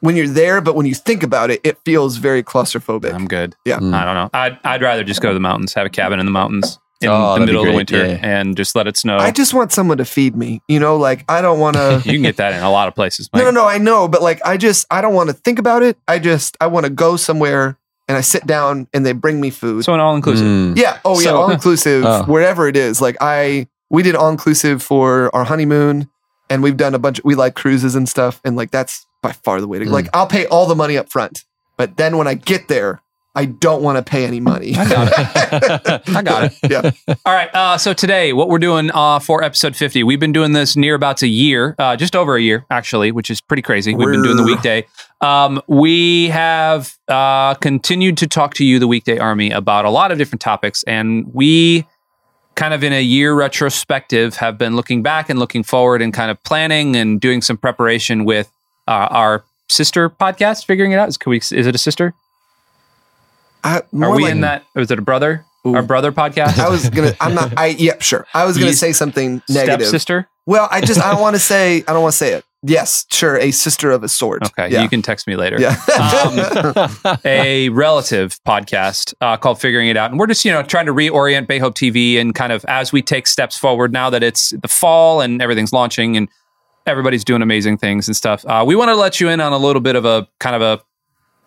when 0.00 0.16
you're 0.16 0.28
there, 0.28 0.60
but 0.60 0.74
when 0.74 0.86
you 0.86 0.94
think 0.94 1.22
about 1.22 1.50
it, 1.50 1.60
it 1.64 1.78
feels 1.84 2.16
very 2.16 2.42
claustrophobic. 2.42 3.12
I'm 3.12 3.26
good. 3.28 3.54
Yeah. 3.64 3.78
Mm. 3.78 3.94
I 3.94 4.04
don't 4.04 4.14
know. 4.14 4.30
I'd 4.32 4.58
I'd 4.64 4.82
rather 4.82 5.04
just 5.04 5.20
go 5.20 5.28
to 5.28 5.34
the 5.34 5.40
mountains, 5.40 5.74
have 5.74 5.86
a 5.86 5.90
cabin 5.90 6.18
in 6.20 6.26
the 6.26 6.32
mountains 6.32 6.78
in 7.00 7.08
Oh, 7.10 7.34
the 7.38 7.46
middle 7.46 7.62
of 7.62 7.68
the 7.68 7.74
winter, 7.74 7.96
Yeah. 7.98 8.18
and 8.22 8.56
just 8.56 8.74
let 8.74 8.86
it 8.86 8.96
snow. 8.96 9.18
I 9.18 9.30
just 9.30 9.52
want 9.52 9.70
someone 9.72 9.98
to 9.98 10.04
feed 10.04 10.34
me. 10.34 10.62
You 10.68 10.80
know, 10.80 10.96
like 10.96 11.24
I 11.28 11.42
don't 11.42 11.58
want 11.60 11.76
to. 11.76 12.02
you 12.06 12.12
can 12.12 12.22
get 12.22 12.36
that 12.38 12.54
in 12.54 12.62
a 12.62 12.70
lot 12.70 12.88
of 12.88 12.94
places. 12.94 13.28
Mike. 13.32 13.42
no, 13.42 13.50
no, 13.50 13.62
no. 13.62 13.66
I 13.68 13.78
know, 13.78 14.08
but 14.08 14.22
like 14.22 14.40
I 14.44 14.56
just 14.56 14.86
I 14.90 15.00
don't 15.00 15.14
want 15.14 15.28
to 15.28 15.34
think 15.34 15.58
about 15.58 15.82
it. 15.82 15.98
I 16.08 16.18
just 16.18 16.56
I 16.60 16.68
want 16.68 16.84
to 16.86 16.90
go 16.90 17.16
somewhere 17.16 17.78
and 18.08 18.16
I 18.16 18.20
sit 18.22 18.46
down 18.46 18.86
and 18.94 19.04
they 19.04 19.12
bring 19.12 19.40
me 19.40 19.50
food. 19.50 19.84
So 19.84 19.92
an 19.92 20.00
all 20.00 20.14
inclusive. 20.16 20.46
Mm. 20.46 20.78
yeah. 20.78 20.98
Oh 21.04 21.18
yeah. 21.20 21.24
So- 21.24 21.36
All 21.42 21.50
inclusive, 21.50 22.04
Oh. 22.06 22.24
wherever 22.24 22.66
it 22.68 22.76
is. 22.76 23.00
Like 23.02 23.16
I 23.20 23.66
we 23.90 24.02
did 24.02 24.14
all 24.16 24.30
inclusive 24.30 24.82
for 24.82 25.30
our 25.34 25.44
honeymoon, 25.44 26.08
and 26.50 26.62
we've 26.62 26.76
done 26.76 26.94
a 26.94 26.98
bunch. 26.98 27.20
we 27.24 27.34
like 27.34 27.54
cruises 27.54 27.94
and 27.94 28.08
stuff, 28.08 28.40
and 28.44 28.56
like 28.56 28.70
that's 28.70 29.04
by 29.22 29.32
far 29.32 29.60
the 29.60 29.68
way 29.68 29.78
to. 29.80 29.84
Mm. 29.84 29.90
Like 29.90 30.08
I'll 30.14 30.26
pay 30.26 30.46
all 30.46 30.66
the 30.66 30.74
money 30.74 30.96
up 30.96 31.10
front, 31.10 31.44
but 31.76 31.96
then 31.96 32.16
when 32.16 32.26
I 32.26 32.34
get 32.34 32.68
there, 32.68 33.02
I 33.36 33.44
don't 33.44 33.82
want 33.82 33.98
to 33.98 34.02
pay 34.02 34.24
any 34.24 34.40
money. 34.40 34.74
I 34.74 34.88
got 34.88 35.12
it. 35.12 36.02
I 36.16 36.22
got 36.22 36.44
it. 36.44 36.70
yeah. 36.70 37.16
All 37.26 37.34
right. 37.34 37.54
Uh, 37.54 37.76
so 37.76 37.92
today, 37.92 38.32
what 38.32 38.48
we're 38.48 38.58
doing 38.58 38.90
uh, 38.94 39.18
for 39.18 39.44
episode 39.44 39.76
50, 39.76 40.02
we've 40.04 40.18
been 40.18 40.32
doing 40.32 40.52
this 40.52 40.74
near 40.74 40.94
about 40.94 41.20
a 41.20 41.28
year, 41.28 41.74
uh, 41.78 41.96
just 41.96 42.16
over 42.16 42.36
a 42.36 42.40
year, 42.40 42.64
actually, 42.70 43.12
which 43.12 43.30
is 43.30 43.42
pretty 43.42 43.60
crazy. 43.60 43.94
We've 43.94 44.10
been 44.10 44.22
doing 44.22 44.38
the 44.38 44.42
weekday. 44.42 44.86
Um, 45.20 45.60
we 45.66 46.30
have 46.30 46.96
uh, 47.08 47.54
continued 47.56 48.16
to 48.18 48.26
talk 48.26 48.54
to 48.54 48.64
you, 48.64 48.78
the 48.78 48.88
weekday 48.88 49.18
army, 49.18 49.50
about 49.50 49.84
a 49.84 49.90
lot 49.90 50.12
of 50.12 50.16
different 50.16 50.40
topics. 50.40 50.82
And 50.84 51.26
we 51.34 51.86
kind 52.54 52.72
of 52.72 52.82
in 52.82 52.94
a 52.94 53.02
year 53.02 53.34
retrospective 53.34 54.36
have 54.36 54.56
been 54.56 54.76
looking 54.76 55.02
back 55.02 55.28
and 55.28 55.38
looking 55.38 55.62
forward 55.62 56.00
and 56.00 56.14
kind 56.14 56.30
of 56.30 56.42
planning 56.42 56.96
and 56.96 57.20
doing 57.20 57.42
some 57.42 57.58
preparation 57.58 58.24
with 58.24 58.50
uh, 58.88 59.08
our 59.10 59.44
sister 59.68 60.08
podcast, 60.08 60.64
figuring 60.64 60.92
it 60.92 60.98
out. 60.98 61.10
Is, 61.10 61.18
can 61.18 61.28
we, 61.28 61.36
is 61.36 61.52
it 61.52 61.74
a 61.74 61.78
sister? 61.78 62.14
I, 63.66 64.04
Are 64.04 64.14
we 64.14 64.22
like- 64.24 64.32
in 64.32 64.40
that? 64.42 64.64
Was 64.74 64.90
it 64.90 64.98
a 64.98 65.02
brother? 65.02 65.44
Ooh. 65.66 65.74
Our 65.74 65.82
brother 65.82 66.12
podcast? 66.12 66.58
I 66.60 66.68
was 66.68 66.88
gonna. 66.90 67.14
I'm 67.20 67.34
not. 67.34 67.52
I 67.58 67.66
yep. 67.66 68.00
Sure. 68.00 68.24
I 68.32 68.44
was 68.44 68.56
gonna 68.56 68.72
say 68.72 68.92
something 68.92 69.42
negative. 69.48 69.88
Sister. 69.88 70.28
Well, 70.46 70.68
I 70.70 70.80
just 70.80 71.00
I 71.00 71.10
don't 71.10 71.20
want 71.20 71.34
to 71.34 71.40
say. 71.40 71.78
I 71.88 71.92
don't 71.92 72.02
want 72.02 72.12
to 72.12 72.16
say 72.18 72.34
it. 72.34 72.44
Yes, 72.62 73.04
sure. 73.12 73.36
A 73.36 73.50
sister 73.52 73.90
of 73.90 74.02
a 74.02 74.08
sort. 74.08 74.44
Okay, 74.44 74.68
Yeah. 74.72 74.82
you 74.82 74.88
can 74.88 75.00
text 75.02 75.26
me 75.28 75.36
later. 75.36 75.56
yeah. 75.60 75.76
Um, 77.04 77.18
a 77.24 77.68
relative 77.68 78.38
podcast 78.46 79.14
uh, 79.20 79.36
called 79.36 79.60
Figuring 79.60 79.88
It 79.88 79.96
Out. 79.96 80.10
And 80.10 80.18
we're 80.18 80.26
just, 80.26 80.44
you 80.44 80.50
know, 80.50 80.62
trying 80.64 80.86
to 80.86 80.92
reorient 80.94 81.46
Bay 81.46 81.58
Hope 81.58 81.74
TV 81.76 82.18
and 82.20 82.34
kind 82.34 82.52
of 82.52 82.64
as 82.64 82.92
we 82.92 83.02
take 83.02 83.26
steps 83.28 83.56
forward 83.56 83.92
now 83.92 84.10
that 84.10 84.22
it's 84.24 84.50
the 84.62 84.68
fall 84.68 85.20
and 85.20 85.40
everything's 85.40 85.72
launching 85.72 86.16
and 86.16 86.28
everybody's 86.86 87.24
doing 87.24 87.42
amazing 87.42 87.78
things 87.78 88.08
and 88.08 88.16
stuff. 88.16 88.44
Uh, 88.46 88.64
we 88.66 88.74
want 88.74 88.88
to 88.88 88.96
let 88.96 89.20
you 89.20 89.28
in 89.28 89.40
on 89.40 89.52
a 89.52 89.58
little 89.58 89.82
bit 89.82 89.94
of 89.94 90.04
a 90.04 90.26
kind 90.40 90.56
of 90.56 90.62
a 90.62 90.82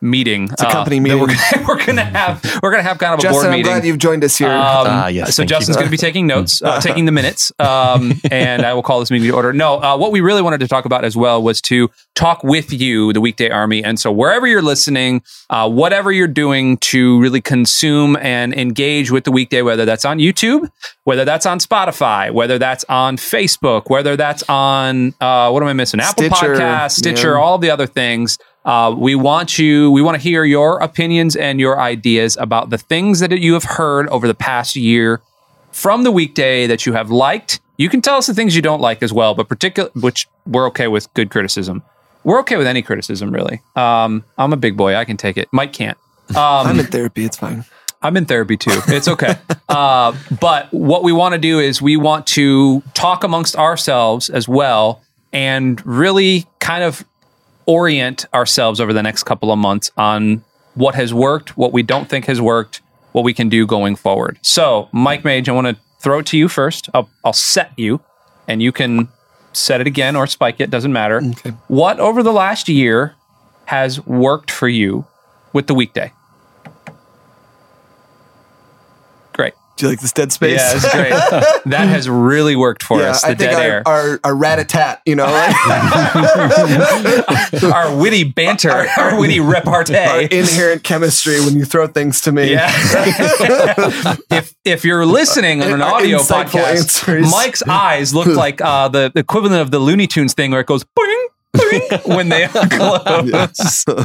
meeting. 0.02 0.50
It's 0.52 0.62
a 0.62 0.66
company 0.70 1.00
that 1.00 1.18
We're 1.18 1.28
meeting. 1.28 1.44
gonna, 1.52 1.66
we're 1.68 1.86
gonna 1.86 2.04
have 2.04 2.60
we're 2.64 2.72
gonna 2.72 2.84
have 2.84 2.98
kind 2.98 3.14
of 3.14 3.20
a 3.20 3.22
Justin, 3.22 3.34
board 3.34 3.46
I'm 3.46 3.52
meeting. 3.52 3.66
glad 3.66 3.86
you've 3.86 3.98
joined 3.98 4.24
us 4.24 4.38
here. 4.38 4.50
Um, 4.50 4.56
Ah, 4.90 5.08
yes, 5.08 5.36
so 5.36 5.42
thank 5.42 5.50
you. 5.50 5.56
Justin's 5.56 5.76
going 5.78 5.88
to 5.88 5.92
be 5.92 5.98
taking 5.98 6.26
notes, 6.28 6.62
uh, 6.62 6.80
taking 6.82 7.06
the 7.06 7.12
minutes, 7.12 7.52
um, 7.60 8.14
and 8.32 8.66
I 8.66 8.74
will 8.74 8.84
call 8.84 9.00
this 9.00 9.12
meeting 9.12 9.28
to 9.30 9.36
order. 9.36 9.54
No, 9.54 9.82
uh, 9.82 9.98
what 9.98 10.12
we 10.12 10.22
really 10.22 10.42
wanted 10.42 10.60
to 10.62 10.68
talk 10.68 10.86
about 10.86 11.04
as 11.06 11.16
well 11.16 11.42
was 11.44 11.62
to 11.64 11.90
talk 12.16 12.44
with 12.44 12.72
you, 12.74 13.14
the 13.14 13.22
Weekday 13.22 13.50
Army, 13.50 13.84
and 13.84 14.00
so 14.00 14.12
wherever 14.12 14.48
you're 14.48 14.62
listening, 14.62 15.22
uh, 15.50 15.70
whatever 15.70 16.12
you're 16.12 16.28
doing 16.28 16.78
to 16.78 17.20
really 17.20 17.42
consume 17.42 18.16
and 18.18 18.54
engage 18.54 19.12
with 19.12 19.24
the 19.26 19.32
Weekday, 19.32 19.62
whether 19.62 19.86
that's 19.86 20.06
on 20.06 20.18
YouTube, 20.20 20.70
whether 21.04 21.26
that's 21.26 21.46
on 21.46 21.60
Spotify, 21.60 22.32
whether 22.32 22.58
that's 22.58 22.86
on 22.90 23.18
Facebook, 23.18 23.90
whether 23.90 24.16
that's 24.16 24.44
on 24.50 25.14
uh, 25.22 25.50
what 25.50 25.62
am 25.64 25.70
I 25.70 25.74
missing? 25.74 26.00
Apple 26.00 26.24
Stitcher, 26.24 26.56
Podcasts, 26.56 26.92
Stitcher, 26.92 27.32
yeah. 27.34 27.40
all 27.40 27.58
the 27.58 27.70
other 27.70 27.88
things. 27.88 28.38
Uh, 28.66 28.94
we 28.98 29.16
want 29.16 29.58
you. 29.58 29.90
We 29.92 30.02
want 30.02 30.16
to 30.16 30.22
hear 30.22 30.44
your 30.44 30.80
opinions 30.80 31.36
and 31.36 31.60
your 31.60 31.80
ideas 31.80 32.38
about 32.38 32.70
the 32.70 32.78
things 32.78 33.20
that 33.20 33.32
you 33.40 33.54
have 33.54 33.64
heard 33.64 34.08
over 34.10 34.28
the 34.28 34.34
past 34.34 34.76
year 34.76 35.22
from 35.72 36.04
the 36.04 36.12
weekday 36.12 36.68
that 36.68 36.86
you 36.86 36.94
have 36.94 37.10
liked. 37.10 37.60
You 37.78 37.90
can 37.90 38.02
tell 38.02 38.18
us 38.18 38.28
the 38.28 38.34
things 38.34 38.56
you 38.56 38.62
don't 38.62 38.82
like 38.82 39.02
as 39.02 39.14
well, 39.14 39.34
but 39.34 39.48
particular 39.48 39.90
which 39.96 40.28
we're 40.46 40.68
okay 40.68 40.88
with 40.88 41.12
good 41.14 41.30
criticism. 41.30 41.84
We're 42.24 42.40
okay 42.42 42.58
with 42.58 42.68
any 42.68 42.82
criticism, 42.82 43.32
really. 43.32 43.62
Um, 43.76 44.26
I'm 44.38 44.52
a 44.52 44.58
big 44.58 44.76
boy. 44.76 44.96
I 44.96 45.06
can 45.06 45.16
take 45.16 45.38
it. 45.38 45.48
Mike 45.52 45.72
can't. 45.72 45.98
Um, 46.32 46.68
I'm 46.68 46.80
in 46.80 46.86
therapy. 46.88 47.24
It's 47.24 47.38
fine. 47.38 47.64
I'm 48.02 48.16
in 48.18 48.26
therapy 48.26 48.58
too. 48.58 48.80
It's 48.88 49.08
okay. 49.08 49.36
uh, 49.70 50.16
but 50.40 50.72
what 50.74 51.04
we 51.04 51.12
want 51.12 51.34
to 51.34 51.40
do 51.40 51.60
is 51.60 51.82
we 51.82 51.98
want 51.98 52.28
to 52.28 52.82
talk 52.94 53.24
amongst 53.24 53.56
ourselves 53.56 54.30
as 54.30 54.48
well 54.48 55.02
and 55.32 55.86
really 55.86 56.46
kind 56.60 56.84
of 56.84 57.04
orient 57.70 58.26
ourselves 58.34 58.82
over 58.82 58.94
the 58.94 59.04
next 59.04 59.24
couple 59.24 59.52
of 59.52 59.60
months 59.60 59.92
on 59.96 60.44
what 60.74 60.96
has 60.96 61.14
worked, 61.14 61.56
what 61.56 61.72
we 61.72 61.84
don't 61.84 62.10
think 62.10 62.26
has 62.26 62.42
worked, 62.42 62.82
what 63.12 63.24
we 63.24 63.32
can 63.32 63.48
do 63.48 63.68
going 63.68 63.96
forward. 63.96 64.40
So, 64.42 64.90
Mike 64.92 65.24
Mage, 65.24 65.48
I 65.48 65.52
want 65.52 65.68
to 65.68 65.78
throw 66.00 66.18
it 66.18 66.26
to 66.28 66.38
you 66.38 66.48
first. 66.48 66.90
I'll, 66.96 67.08
I'll 67.24 67.32
set 67.32 67.72
you 67.78 68.02
and 68.48 68.64
you 68.64 68.72
can 68.72 69.08
set 69.54 69.82
it 69.82 69.86
again 69.86 70.16
or 70.16 70.26
spike 70.26 70.60
it, 70.60 70.72
doesn't 70.72 70.92
matter. 70.92 71.22
Okay. 71.24 71.52
What 71.68 72.00
over 72.00 72.24
the 72.24 72.34
last 72.34 72.70
year 72.70 73.16
has 73.66 74.04
worked 74.08 74.50
for 74.50 74.68
you 74.68 75.06
with 75.54 75.68
the 75.68 75.76
weekday? 75.76 76.12
Great. 79.34 79.54
Do 79.80 79.86
you 79.86 79.92
like 79.92 80.02
this 80.02 80.12
dead 80.12 80.34
space? 80.34 80.60
Yeah, 80.60 80.76
it's 80.76 80.94
great. 80.94 81.10
that 81.72 81.88
has 81.88 82.10
really 82.10 82.58
worked 82.58 82.84
for 82.84 83.00
yeah, 83.00 83.12
us. 83.12 83.22
The 83.22 83.28
I 83.28 83.30
think 83.30 83.52
dead 83.52 83.54
our, 83.54 83.62
air, 83.62 83.88
our 83.88 84.20
our 84.26 84.36
rat-a-tat, 84.36 85.02
you 85.06 85.16
know, 85.16 85.24
like, 85.24 85.56
our 87.74 87.96
witty 87.96 88.26
banter, 88.26 88.90
our 88.98 89.18
witty 89.18 89.40
our 89.40 89.54
repartee. 89.54 90.28
inherent 90.38 90.84
chemistry 90.84 91.40
when 91.40 91.56
you 91.56 91.64
throw 91.64 91.88
things 91.88 92.20
to 92.22 92.34
me. 92.34 92.52
Yeah. 92.52 92.70
if 94.30 94.54
if 94.66 94.84
you're 94.84 95.06
listening 95.06 95.64
on 95.64 95.72
an 95.72 95.82
Our 95.82 95.96
audio 95.96 96.20
podcast, 96.20 96.76
answers. 96.76 97.32
Mike's 97.32 97.64
eyes 97.64 98.14
look 98.14 98.28
like 98.28 98.60
uh, 98.60 98.90
the 98.90 99.14
equivalent 99.16 99.62
of 99.62 99.72
the 99.72 99.80
Looney 99.80 100.08
Tunes 100.08 100.34
thing 100.34 100.52
where 100.52 100.60
it 100.60 100.68
goes 100.68 100.84
boing, 100.84 101.19
when 102.06 102.30
they 102.30 102.46
are 102.46 102.50
close. 102.70 103.86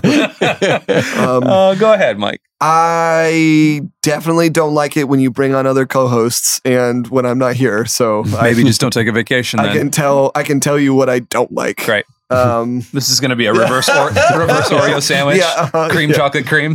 Um, 1.16 1.42
uh, 1.44 1.74
go 1.74 1.92
ahead, 1.92 2.18
Mike. 2.18 2.40
I 2.60 3.82
definitely 4.02 4.48
don't 4.50 4.74
like 4.74 4.96
it 4.96 5.08
when 5.08 5.20
you 5.20 5.30
bring 5.30 5.54
on 5.54 5.66
other 5.66 5.86
co-hosts 5.86 6.60
and 6.64 7.06
when 7.08 7.26
I'm 7.26 7.38
not 7.38 7.54
here. 7.56 7.84
So 7.84 8.24
I, 8.38 8.44
Maybe 8.44 8.64
just 8.64 8.80
don't 8.80 8.92
take 8.92 9.06
a 9.08 9.12
vacation 9.12 9.60
I 9.60 9.64
then. 9.66 9.76
can 9.76 9.90
tell 9.90 10.30
I 10.34 10.42
can 10.42 10.60
tell 10.60 10.78
you 10.78 10.94
what 10.94 11.08
I 11.10 11.18
don't 11.20 11.52
like. 11.52 11.86
Right. 11.86 12.04
Um, 12.30 12.80
This 12.92 13.10
is 13.10 13.20
going 13.20 13.30
to 13.30 13.36
be 13.36 13.46
a 13.46 13.52
reverse 13.52 13.88
or- 13.90 14.08
reverse 14.08 14.70
Oreo 14.70 15.02
sandwich. 15.02 15.38
Yeah, 15.38 15.70
uh-huh, 15.72 15.88
cream 15.90 16.10
yeah. 16.10 16.16
chocolate 16.16 16.46
cream. 16.46 16.74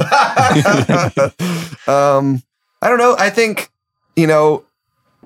um, 1.88 2.42
I 2.82 2.88
don't 2.90 2.98
know. 3.00 3.16
I 3.18 3.30
think 3.30 3.70
you 4.16 4.28
know, 4.28 4.66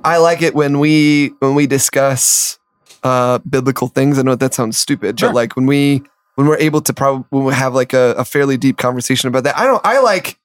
I 0.03 0.17
like 0.17 0.41
it 0.41 0.55
when 0.55 0.79
we 0.79 1.29
when 1.39 1.55
we 1.55 1.67
discuss 1.67 2.57
uh, 3.03 3.39
biblical 3.49 3.87
things. 3.87 4.17
I 4.19 4.21
know 4.21 4.35
that 4.35 4.53
sounds 4.53 4.77
stupid, 4.77 5.19
Sure. 5.19 5.29
but 5.29 5.35
like 5.35 5.55
when 5.55 5.65
we 5.65 6.03
when 6.35 6.47
we're 6.47 6.57
able 6.57 6.81
to 6.81 6.93
probably 6.93 7.25
when 7.29 7.43
we 7.43 7.53
have 7.53 7.73
like 7.73 7.93
a, 7.93 8.15
a 8.17 8.25
fairly 8.25 8.57
deep 8.57 8.77
conversation 8.77 9.27
about 9.27 9.43
that. 9.43 9.57
I 9.57 9.65
don't. 9.65 9.81
I 9.85 9.99
like. 9.99 10.37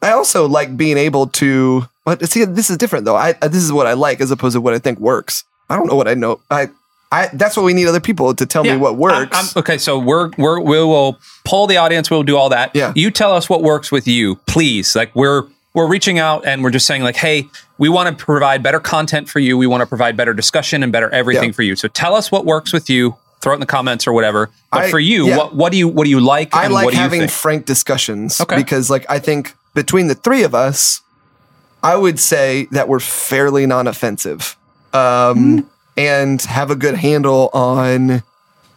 I 0.00 0.12
also 0.12 0.46
like 0.48 0.76
being 0.76 0.96
able 0.96 1.26
to. 1.26 1.84
But 2.04 2.26
see, 2.28 2.44
this 2.44 2.70
is 2.70 2.76
different 2.78 3.04
though. 3.04 3.16
I 3.16 3.32
this 3.34 3.62
is 3.62 3.72
what 3.72 3.86
I 3.86 3.92
like 3.94 4.20
as 4.20 4.30
opposed 4.30 4.54
to 4.54 4.60
what 4.60 4.74
I 4.74 4.78
think 4.78 4.98
works. 5.00 5.44
I 5.68 5.76
don't 5.76 5.86
know 5.88 5.96
what 5.96 6.08
I 6.08 6.14
know. 6.14 6.40
I. 6.50 6.68
I, 7.10 7.30
that's 7.32 7.56
what 7.56 7.62
we 7.64 7.72
need 7.72 7.86
other 7.86 8.00
people 8.00 8.34
to 8.34 8.44
tell 8.44 8.66
Yeah. 8.66 8.74
me 8.74 8.80
what 8.82 8.96
works. 8.98 9.14
I'm- 9.34 9.46
I'm- 9.46 9.48
okay, 9.56 9.78
so 9.78 9.98
we're 9.98 10.28
we're 10.36 10.60
we 10.60 10.76
will 10.78 11.18
poll 11.46 11.66
the 11.66 11.78
audience. 11.78 12.10
We'll 12.10 12.22
do 12.22 12.36
all 12.36 12.50
that. 12.50 12.70
Yeah. 12.74 12.92
You 12.94 13.10
tell 13.10 13.32
us 13.32 13.48
what 13.48 13.62
works 13.62 13.90
with 13.90 14.06
you, 14.06 14.36
please. 14.46 14.94
Like 14.94 15.16
we're 15.16 15.44
we're 15.78 15.88
reaching 15.88 16.18
out 16.18 16.44
and 16.46 16.62
we're 16.62 16.70
just 16.70 16.86
saying 16.86 17.02
like, 17.02 17.16
hey, 17.16 17.48
we 17.78 17.88
want 17.88 18.16
to 18.18 18.24
provide 18.24 18.62
better 18.62 18.80
content 18.80 19.28
for 19.28 19.38
you. 19.38 19.56
We 19.56 19.66
want 19.66 19.80
to 19.80 19.86
provide 19.86 20.16
better 20.16 20.34
discussion 20.34 20.82
and 20.82 20.92
better 20.92 21.08
everything 21.10 21.50
Yeah. 21.50 21.54
for 21.54 21.62
you. 21.62 21.76
So 21.76 21.88
tell 21.88 22.14
us 22.14 22.30
what 22.30 22.44
works 22.44 22.72
with 22.72 22.90
you. 22.90 23.16
Throw 23.40 23.52
it 23.52 23.56
in 23.56 23.60
the 23.60 23.66
comments 23.66 24.06
or 24.06 24.12
whatever. 24.12 24.50
But 24.72 24.84
I- 24.86 24.90
for 24.90 24.98
you, 24.98 25.28
yeah. 25.28 25.36
what 25.36 25.54
what 25.54 25.70
do 25.72 25.78
you 25.78 25.86
what 25.88 26.04
do 26.04 26.10
you 26.10 26.20
like? 26.20 26.54
I 26.54 26.64
and 26.64 26.74
like 26.74 26.84
what 26.84 26.90
do 26.90 26.96
you 26.96 27.02
having 27.02 27.28
frank 27.28 27.64
discussions 27.66 28.40
Okay. 28.40 28.56
because, 28.56 28.90
like, 28.90 29.06
I 29.08 29.18
think 29.20 29.54
between 29.74 30.08
the 30.08 30.16
three 30.16 30.42
of 30.42 30.54
us, 30.56 31.00
I 31.82 31.94
would 31.94 32.18
say 32.18 32.66
that 32.72 32.88
we're 32.88 32.98
fairly 32.98 33.64
non-offensive 33.64 34.56
um, 34.92 35.70
and 35.96 36.42
have 36.42 36.70
a 36.72 36.76
good 36.76 36.96
handle 36.96 37.48
on 37.52 38.24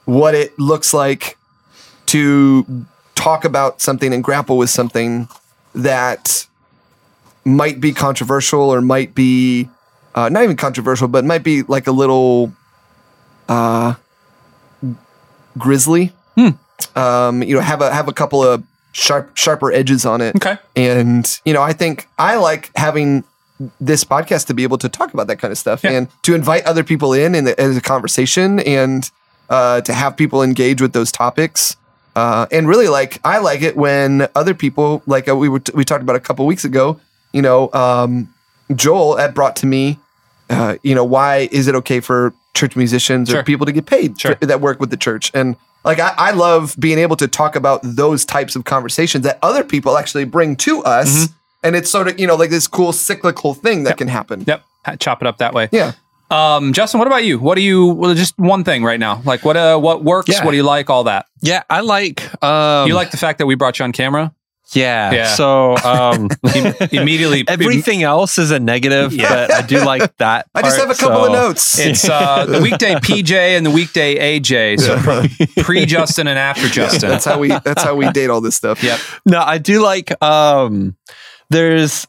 what 0.05 0.35
it 0.35 0.57
looks 0.59 0.93
like 0.93 1.37
to 2.07 2.85
talk 3.15 3.43
about 3.45 3.81
something 3.81 4.13
and 4.13 4.23
grapple 4.23 4.57
with 4.57 4.69
something 4.69 5.27
that 5.73 6.45
might 7.45 7.79
be 7.79 7.91
controversial 7.93 8.61
or 8.61 8.81
might 8.81 9.15
be 9.15 9.69
uh, 10.15 10.29
not 10.29 10.43
even 10.43 10.55
controversial, 10.57 11.07
but 11.07 11.23
might 11.25 11.43
be 11.43 11.63
like 11.63 11.87
a 11.87 11.91
little 11.91 12.51
uh, 13.49 13.95
grisly 15.57 16.13
um, 16.95 17.43
you 17.43 17.53
know, 17.55 17.61
have 17.61 17.79
a 17.81 17.93
have 17.93 18.07
a 18.07 18.13
couple 18.13 18.43
of 18.43 18.63
sharp 18.91 19.37
sharper 19.37 19.71
edges 19.71 20.05
on 20.05 20.19
it. 20.19 20.35
Okay. 20.35 20.57
And 20.75 21.39
you 21.45 21.53
know, 21.53 21.61
I 21.61 21.73
think 21.73 22.07
I 22.17 22.37
like 22.37 22.71
having 22.75 23.23
this 23.79 24.03
podcast 24.03 24.47
to 24.47 24.53
be 24.55 24.63
able 24.63 24.79
to 24.79 24.89
talk 24.89 25.13
about 25.13 25.27
that 25.27 25.37
kind 25.37 25.51
of 25.51 25.57
stuff 25.57 25.83
Yeah. 25.83 25.91
and 25.91 26.07
to 26.23 26.33
invite 26.33 26.65
other 26.65 26.83
people 26.83 27.13
in 27.13 27.35
in 27.35 27.43
the, 27.45 27.59
as 27.61 27.77
a 27.77 27.81
conversation 27.81 28.59
and 28.61 29.09
uh, 29.49 29.81
to 29.81 29.93
have 29.93 30.17
people 30.17 30.41
engage 30.41 30.81
with 30.81 30.93
those 30.93 31.11
topics. 31.11 31.77
Uh, 32.15 32.47
and 32.51 32.67
really, 32.67 32.87
like 32.87 33.21
I 33.23 33.37
like 33.37 33.61
it 33.61 33.77
when 33.77 34.27
other 34.35 34.53
people, 34.55 35.03
like 35.05 35.29
uh, 35.29 35.35
we 35.35 35.47
were 35.49 35.61
we 35.73 35.85
talked 35.85 36.01
about 36.01 36.15
a 36.15 36.19
couple 36.19 36.45
weeks 36.45 36.65
ago. 36.65 36.99
You 37.33 37.41
know, 37.41 37.71
um, 37.73 38.33
Joel 38.75 39.17
had 39.17 39.33
brought 39.33 39.55
to 39.57 39.65
me 39.65 39.99
uh, 40.51 40.75
you 40.83 40.93
know, 40.93 41.03
why 41.05 41.47
is 41.51 41.67
it 41.67 41.75
okay 41.75 41.99
for 42.01 42.33
church 42.53 42.75
musicians 42.75 43.29
Sure. 43.29 43.39
or 43.39 43.43
people 43.43 43.65
to 43.65 43.71
get 43.71 43.85
paid 43.85 44.19
Sure. 44.19 44.35
for- 44.35 44.45
that 44.45 44.59
work 44.61 44.79
with 44.79 44.89
the 44.89 44.97
church? 44.97 45.31
And 45.33 45.55
like, 45.85 45.99
I, 45.99 46.13
I 46.17 46.31
love 46.31 46.75
being 46.77 46.99
able 46.99 47.15
to 47.15 47.27
talk 47.27 47.55
about 47.55 47.79
those 47.83 48.25
types 48.25 48.55
of 48.55 48.65
conversations 48.65 49.23
that 49.23 49.39
other 49.41 49.63
people 49.63 49.97
actually 49.97 50.25
bring 50.25 50.55
to 50.57 50.83
us. 50.83 51.25
Mm-hmm. 51.25 51.33
And 51.63 51.75
it's 51.75 51.89
sort 51.89 52.07
of, 52.07 52.19
you 52.19 52.27
know, 52.27 52.35
like 52.35 52.49
this 52.49 52.67
cool 52.67 52.91
cyclical 52.91 53.53
thing 53.53 53.83
that 53.83 53.97
can 53.97 54.07
happen. 54.07 54.43
Yep. 54.45 54.63
Chop 54.99 55.21
it 55.21 55.27
up 55.27 55.37
that 55.37 55.53
way. 55.53 55.69
Yeah. 55.71 55.93
Um, 56.31 56.73
Justin, 56.73 56.97
what 56.97 57.07
about 57.07 57.23
you? 57.23 57.39
What 57.39 57.55
do 57.55 57.61
you? 57.61 57.87
Well, 57.87 58.15
just 58.15 58.37
one 58.39 58.63
thing 58.63 58.83
right 58.83 58.99
now. 58.99 59.21
Like 59.25 59.45
what? 59.45 59.57
Uh, 59.57 59.77
what 59.77 60.03
works? 60.03 60.29
Yeah. 60.29 60.43
What 60.43 60.51
do 60.51 60.57
you 60.57 60.63
like? 60.63 60.89
All 60.89 61.03
that. 61.03 61.27
Yeah, 61.41 61.63
I 61.69 61.81
like. 61.81 62.43
Um, 62.43 62.87
you 62.87 62.95
like 62.95 63.11
the 63.11 63.17
fact 63.17 63.37
that 63.39 63.45
we 63.45 63.55
brought 63.55 63.77
you 63.79 63.83
on 63.83 63.91
camera? 63.91 64.33
Yeah. 64.73 65.11
Yeah. 65.11 65.27
So 65.35 65.75
um, 65.77 66.29
immediately 66.91 67.43
everything 67.47 68.03
else 68.03 68.37
is 68.37 68.51
a 68.51 68.59
negative, 68.59 69.13
Yeah. 69.13 69.29
but 69.47 69.51
I 69.51 69.61
do 69.61 69.83
like 69.83 70.15
that. 70.17 70.47
I 70.55 70.61
just 70.61 70.79
have 70.79 70.89
a 70.89 70.95
couple 70.95 71.25
of 71.25 71.31
notes. 71.31 71.77
It's 71.79 72.07
uh, 72.07 72.45
the 72.45 72.61
weekday 72.61 72.95
PJ 72.95 73.31
and 73.57 73.65
the 73.65 73.71
weekday 73.71 74.39
AJ. 74.39 74.79
So 74.79 75.63
pre 75.63 75.85
Justin 75.85 76.27
and 76.27 76.39
after 76.39 76.67
Justin. 76.67 77.09
that's 77.09 77.25
how 77.25 77.39
we 77.39 77.49
that's 77.49 77.83
how 77.83 77.95
we 77.95 78.09
date 78.11 78.29
all 78.29 78.41
this 78.41 78.55
stuff. 78.55 78.83
Yep. 78.83 78.99
No, 79.25 79.41
I 79.41 79.57
do 79.57 79.81
like. 79.81 80.21
Um, 80.23 80.95
there's, 81.49 82.05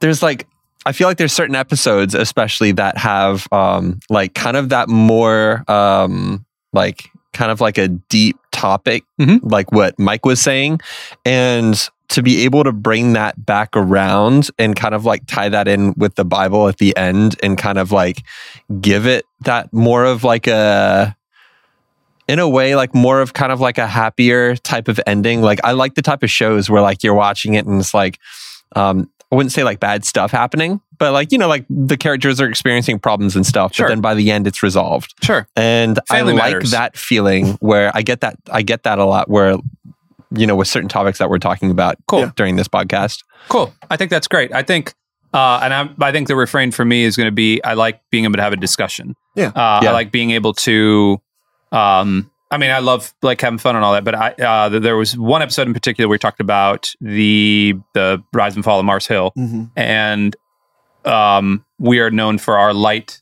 there's 0.00 0.22
like. 0.22 0.46
I 0.84 0.92
feel 0.92 1.08
like 1.08 1.16
there's 1.16 1.32
certain 1.32 1.56
episodes, 1.56 2.14
especially 2.14 2.70
that 2.72 2.96
have 2.96 3.48
um, 3.50 3.98
like 4.08 4.34
kind 4.34 4.56
of 4.56 4.68
that 4.68 4.88
more 4.88 5.64
um, 5.68 6.46
like 6.72 7.10
kind 7.36 7.50
of 7.52 7.60
like 7.60 7.78
a 7.78 7.88
deep 7.88 8.36
topic, 8.52 9.04
Mhm. 9.20 9.40
like 9.42 9.70
what 9.72 9.98
Mike 9.98 10.24
was 10.24 10.40
saying, 10.40 10.80
and 11.24 11.88
to 12.08 12.22
be 12.22 12.44
able 12.44 12.62
to 12.64 12.72
bring 12.72 13.12
that 13.14 13.44
back 13.44 13.70
around 13.74 14.48
and 14.58 14.76
kind 14.76 14.94
of 14.94 15.04
like 15.04 15.22
tie 15.26 15.48
that 15.48 15.66
in 15.68 15.92
with 15.96 16.14
the 16.14 16.24
Bible 16.24 16.68
at 16.68 16.78
the 16.78 16.96
end 16.96 17.36
and 17.42 17.58
kind 17.58 17.78
of 17.78 17.90
like 17.92 18.22
give 18.80 19.06
it 19.06 19.24
that 19.40 19.72
more 19.72 20.04
of 20.04 20.22
like 20.24 20.46
a 20.46 21.16
in 22.28 22.38
a 22.38 22.48
way 22.48 22.74
like 22.76 22.94
more 22.94 23.20
of 23.20 23.34
kind 23.34 23.50
of 23.52 23.60
like 23.60 23.78
a 23.78 23.86
happier 23.86 24.56
type 24.56 24.88
of 24.88 24.98
ending 25.06 25.42
like 25.42 25.60
i 25.62 25.70
like 25.70 25.94
the 25.94 26.02
type 26.02 26.24
of 26.24 26.30
shows 26.30 26.68
where 26.68 26.82
like 26.82 27.04
you're 27.04 27.14
watching 27.14 27.54
it 27.54 27.64
and 27.66 27.78
it's 27.80 27.94
like 27.94 28.18
um 28.74 29.08
i 29.30 29.34
wouldn't 29.36 29.52
say 29.52 29.62
like 29.62 29.78
bad 29.78 30.04
stuff 30.04 30.32
happening 30.32 30.80
but 30.98 31.12
like 31.12 31.32
you 31.32 31.38
know 31.38 31.48
like 31.48 31.64
the 31.70 31.96
characters 31.96 32.40
are 32.40 32.48
experiencing 32.48 32.98
problems 32.98 33.36
and 33.36 33.44
stuff 33.46 33.74
Sure. 33.74 33.86
but 33.86 33.90
then 33.90 34.00
by 34.00 34.14
the 34.14 34.30
end 34.30 34.46
it's 34.46 34.62
resolved 34.62 35.14
Sure. 35.22 35.46
and 35.56 35.98
Family 36.08 36.32
i 36.32 36.36
like 36.36 36.52
matters. 36.52 36.70
that 36.72 36.96
feeling 36.96 37.52
where 37.60 37.90
i 37.94 38.02
get 38.02 38.20
that 38.20 38.36
i 38.50 38.62
get 38.62 38.82
that 38.84 38.98
a 38.98 39.04
lot 39.04 39.28
where 39.30 39.56
you 40.34 40.46
know 40.46 40.56
with 40.56 40.68
certain 40.68 40.88
topics 40.88 41.18
that 41.18 41.30
we're 41.30 41.38
talking 41.38 41.70
about 41.70 41.96
Cool. 42.06 42.32
during 42.36 42.56
this 42.56 42.68
podcast 42.68 43.22
Cool. 43.48 43.72
I 43.90 43.96
think 43.96 44.10
that's 44.10 44.26
great. 44.26 44.52
I 44.52 44.62
think, 44.64 44.92
uh, 45.32 45.60
and 45.62 45.72
I, 45.72 45.88
I 46.00 46.10
think 46.10 46.26
the 46.26 46.34
refrain 46.34 46.72
for 46.72 46.84
me 46.84 47.04
is 47.04 47.16
going 47.16 47.28
to 47.28 47.32
be 47.32 47.62
I 47.62 47.74
like 47.74 48.00
being 48.10 48.24
able 48.24 48.34
to 48.36 48.42
have 48.42 48.52
a 48.52 48.56
discussion. 48.56 49.14
Yeah. 49.36 49.48
Uh, 49.54 49.80
Yeah. 49.84 49.90
I 49.90 49.92
like 49.92 50.10
being 50.10 50.32
able 50.32 50.52
to. 50.54 51.20
Um, 51.70 52.28
I 52.50 52.58
mean, 52.58 52.70
I 52.72 52.78
love 52.80 53.12
like 53.22 53.40
having 53.40 53.58
fun 53.58 53.76
and 53.76 53.84
all 53.84 53.92
that, 53.92 54.02
but 54.04 54.14
I 54.16 54.30
uh, 54.32 54.68
there 54.68 54.96
was 54.96 55.16
one 55.16 55.42
episode 55.42 55.68
in 55.68 55.74
particular 55.74 56.08
we 56.08 56.18
talked 56.18 56.40
about 56.40 56.90
the 57.00 57.74
the 57.94 58.20
rise 58.32 58.56
and 58.56 58.64
fall 58.64 58.80
of 58.80 58.84
Mars 58.84 59.06
Hill, 59.06 59.32
Mhm. 59.38 59.70
and 59.76 60.34
um, 61.06 61.64
we 61.78 62.00
are 62.00 62.10
known 62.10 62.38
for 62.38 62.58
our 62.58 62.72
light 62.74 63.20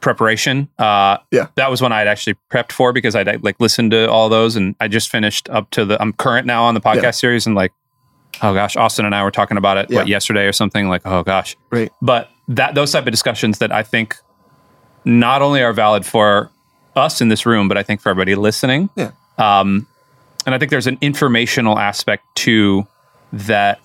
preparation. 0.00 0.68
Uh, 0.78 1.18
Yeah. 1.30 1.48
that 1.56 1.70
was 1.70 1.82
one 1.82 1.92
I'd 1.92 2.06
actually 2.08 2.36
prepped 2.50 2.72
for 2.72 2.92
because 2.92 3.14
I'd 3.14 3.42
like 3.44 3.56
listened 3.60 3.90
to 3.90 4.10
all 4.10 4.28
those, 4.28 4.56
and 4.56 4.74
I 4.80 4.88
just 4.88 5.10
finished 5.10 5.48
up 5.50 5.70
to 5.72 5.84
the. 5.84 6.00
I'm 6.00 6.12
current 6.12 6.46
now 6.46 6.64
on 6.64 6.74
the 6.74 6.80
podcast 6.80 7.02
Yeah. 7.02 7.10
series, 7.10 7.46
and 7.46 7.54
like, 7.54 7.72
oh 8.42 8.54
gosh, 8.54 8.76
Austin 8.76 9.04
and 9.04 9.14
I 9.14 9.22
were 9.22 9.30
talking 9.30 9.56
about 9.58 9.76
it 9.76 9.90
what 9.90 10.08
yesterday 10.08 10.46
or 10.46 10.52
something. 10.52 10.88
Like, 10.88 11.02
oh 11.04 11.22
gosh, 11.22 11.56
Right. 11.70 11.92
but 12.00 12.30
that 12.48 12.74
those 12.74 12.92
type 12.92 13.06
of 13.06 13.10
discussions 13.12 13.58
that 13.58 13.70
I 13.72 13.82
think 13.82 14.16
not 15.04 15.42
only 15.42 15.62
are 15.62 15.72
valid 15.72 16.04
for 16.06 16.50
us 16.96 17.20
in 17.20 17.28
this 17.28 17.44
room, 17.46 17.68
but 17.68 17.76
I 17.76 17.82
think 17.82 18.00
for 18.00 18.08
everybody 18.10 18.34
listening. 18.34 18.88
Yeah. 18.96 19.10
Um, 19.38 19.86
and 20.46 20.54
I 20.54 20.58
think 20.58 20.70
there's 20.70 20.86
an 20.86 20.96
informational 21.00 21.78
aspect 21.78 22.24
to 22.36 22.86
that. 23.32 23.80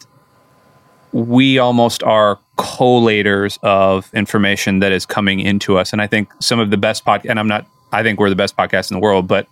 We 1.12 1.60
almost 1.60 2.04
are 2.04 2.39
collators 2.57 3.59
of 3.63 4.13
information 4.13 4.79
that 4.79 4.91
is 4.91 5.05
coming 5.05 5.39
into 5.39 5.77
us, 5.77 5.93
and 5.93 6.01
I 6.01 6.07
think 6.07 6.29
some 6.39 6.59
of 6.59 6.69
the 6.69 6.77
best 6.77 7.05
podcast. 7.05 7.29
And 7.29 7.39
I'm 7.39 7.47
not. 7.47 7.65
I 7.91 8.03
think 8.03 8.19
we're 8.19 8.29
the 8.29 8.35
best 8.35 8.57
podcast 8.57 8.91
in 8.91 8.95
the 8.95 8.99
world, 8.99 9.25
but 9.25 9.47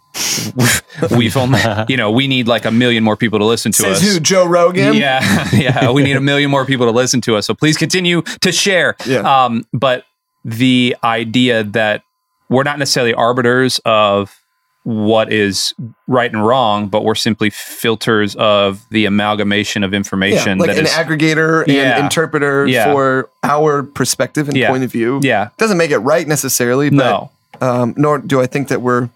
we've 1.16 1.38
only, 1.38 1.62
you 1.88 1.96
know, 1.96 2.12
we 2.12 2.28
need 2.28 2.48
like 2.48 2.66
a 2.66 2.72
million 2.72 3.04
more 3.04 3.16
people 3.16 3.40
to 3.40 3.46
listen 3.46 3.72
to 3.72 3.82
Says 3.84 4.02
us. 4.02 4.14
who? 4.14 4.20
Joe 4.20 4.46
Rogan. 4.46 4.96
Yeah, 4.96 5.48
yeah. 5.54 5.92
We 5.92 6.04
need 6.04 6.18
a 6.18 6.22
million 6.22 6.52
more 6.52 6.66
people 6.66 6.86
to 6.86 6.92
listen 6.92 7.22
to 7.22 7.38
us. 7.38 7.46
So 7.46 7.54
please 7.54 7.78
continue 7.78 8.22
to 8.42 8.52
share. 8.52 8.98
Yeah. 9.06 9.20
Um, 9.46 9.66
but 9.72 10.06
the 10.44 10.98
idea 11.04 11.64
that 11.64 12.04
we're 12.50 12.64
not 12.64 12.80
necessarily 12.80 13.14
arbiters 13.14 13.80
of 13.86 14.36
what 14.84 15.32
is 15.32 15.74
right 16.08 16.32
and 16.32 16.46
wrong, 16.46 16.88
but 16.88 17.04
we're 17.06 17.16
simply 17.16 17.50
filters 17.50 18.36
of 18.36 18.86
the 18.90 19.06
amalgamation 19.06 19.84
of 19.84 19.94
Yeah, 19.94 19.98
information 19.98 20.58
like 20.60 20.70
that 20.72 20.78
an 20.80 20.86
is. 20.86 20.92
aggregator 20.92 21.64
and 21.64 21.72
Yeah. 21.72 22.04
interpreter 22.04 22.66
Yeah. 22.68 22.92
for 22.92 23.30
our 23.44 23.84
perspective 23.84 24.50
and 24.50 24.58
Yeah. 24.58 24.70
point 24.70 24.84
of 24.84 24.92
view. 24.92 25.20
yeah. 25.24 25.50
Doesn't 25.58 25.78
make 25.78 25.92
it 25.92 26.00
right 26.00 26.28
necessarily, 26.28 26.90
but 26.90 26.98
No. 26.98 27.32
um, 27.62 27.94
nor 27.96 28.18
do 28.18 28.42
I 28.42 28.46
think 28.46 28.68
that 28.68 28.82
we're, 28.82 29.08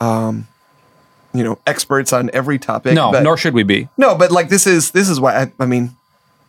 um, 0.00 0.46
you 1.32 1.42
know, 1.42 1.58
experts 1.66 2.12
on 2.12 2.28
every 2.34 2.58
topic. 2.58 2.92
No. 2.94 3.10
but, 3.10 3.22
nor 3.22 3.36
should 3.38 3.54
we 3.54 3.62
be. 3.62 3.88
no, 3.96 4.14
but 4.14 4.30
like 4.30 4.50
this 4.50 4.66
is 4.66 4.90
this 4.90 5.08
is 5.08 5.18
why 5.20 5.34
I, 5.42 5.52
I 5.58 5.64
mean, 5.66 5.96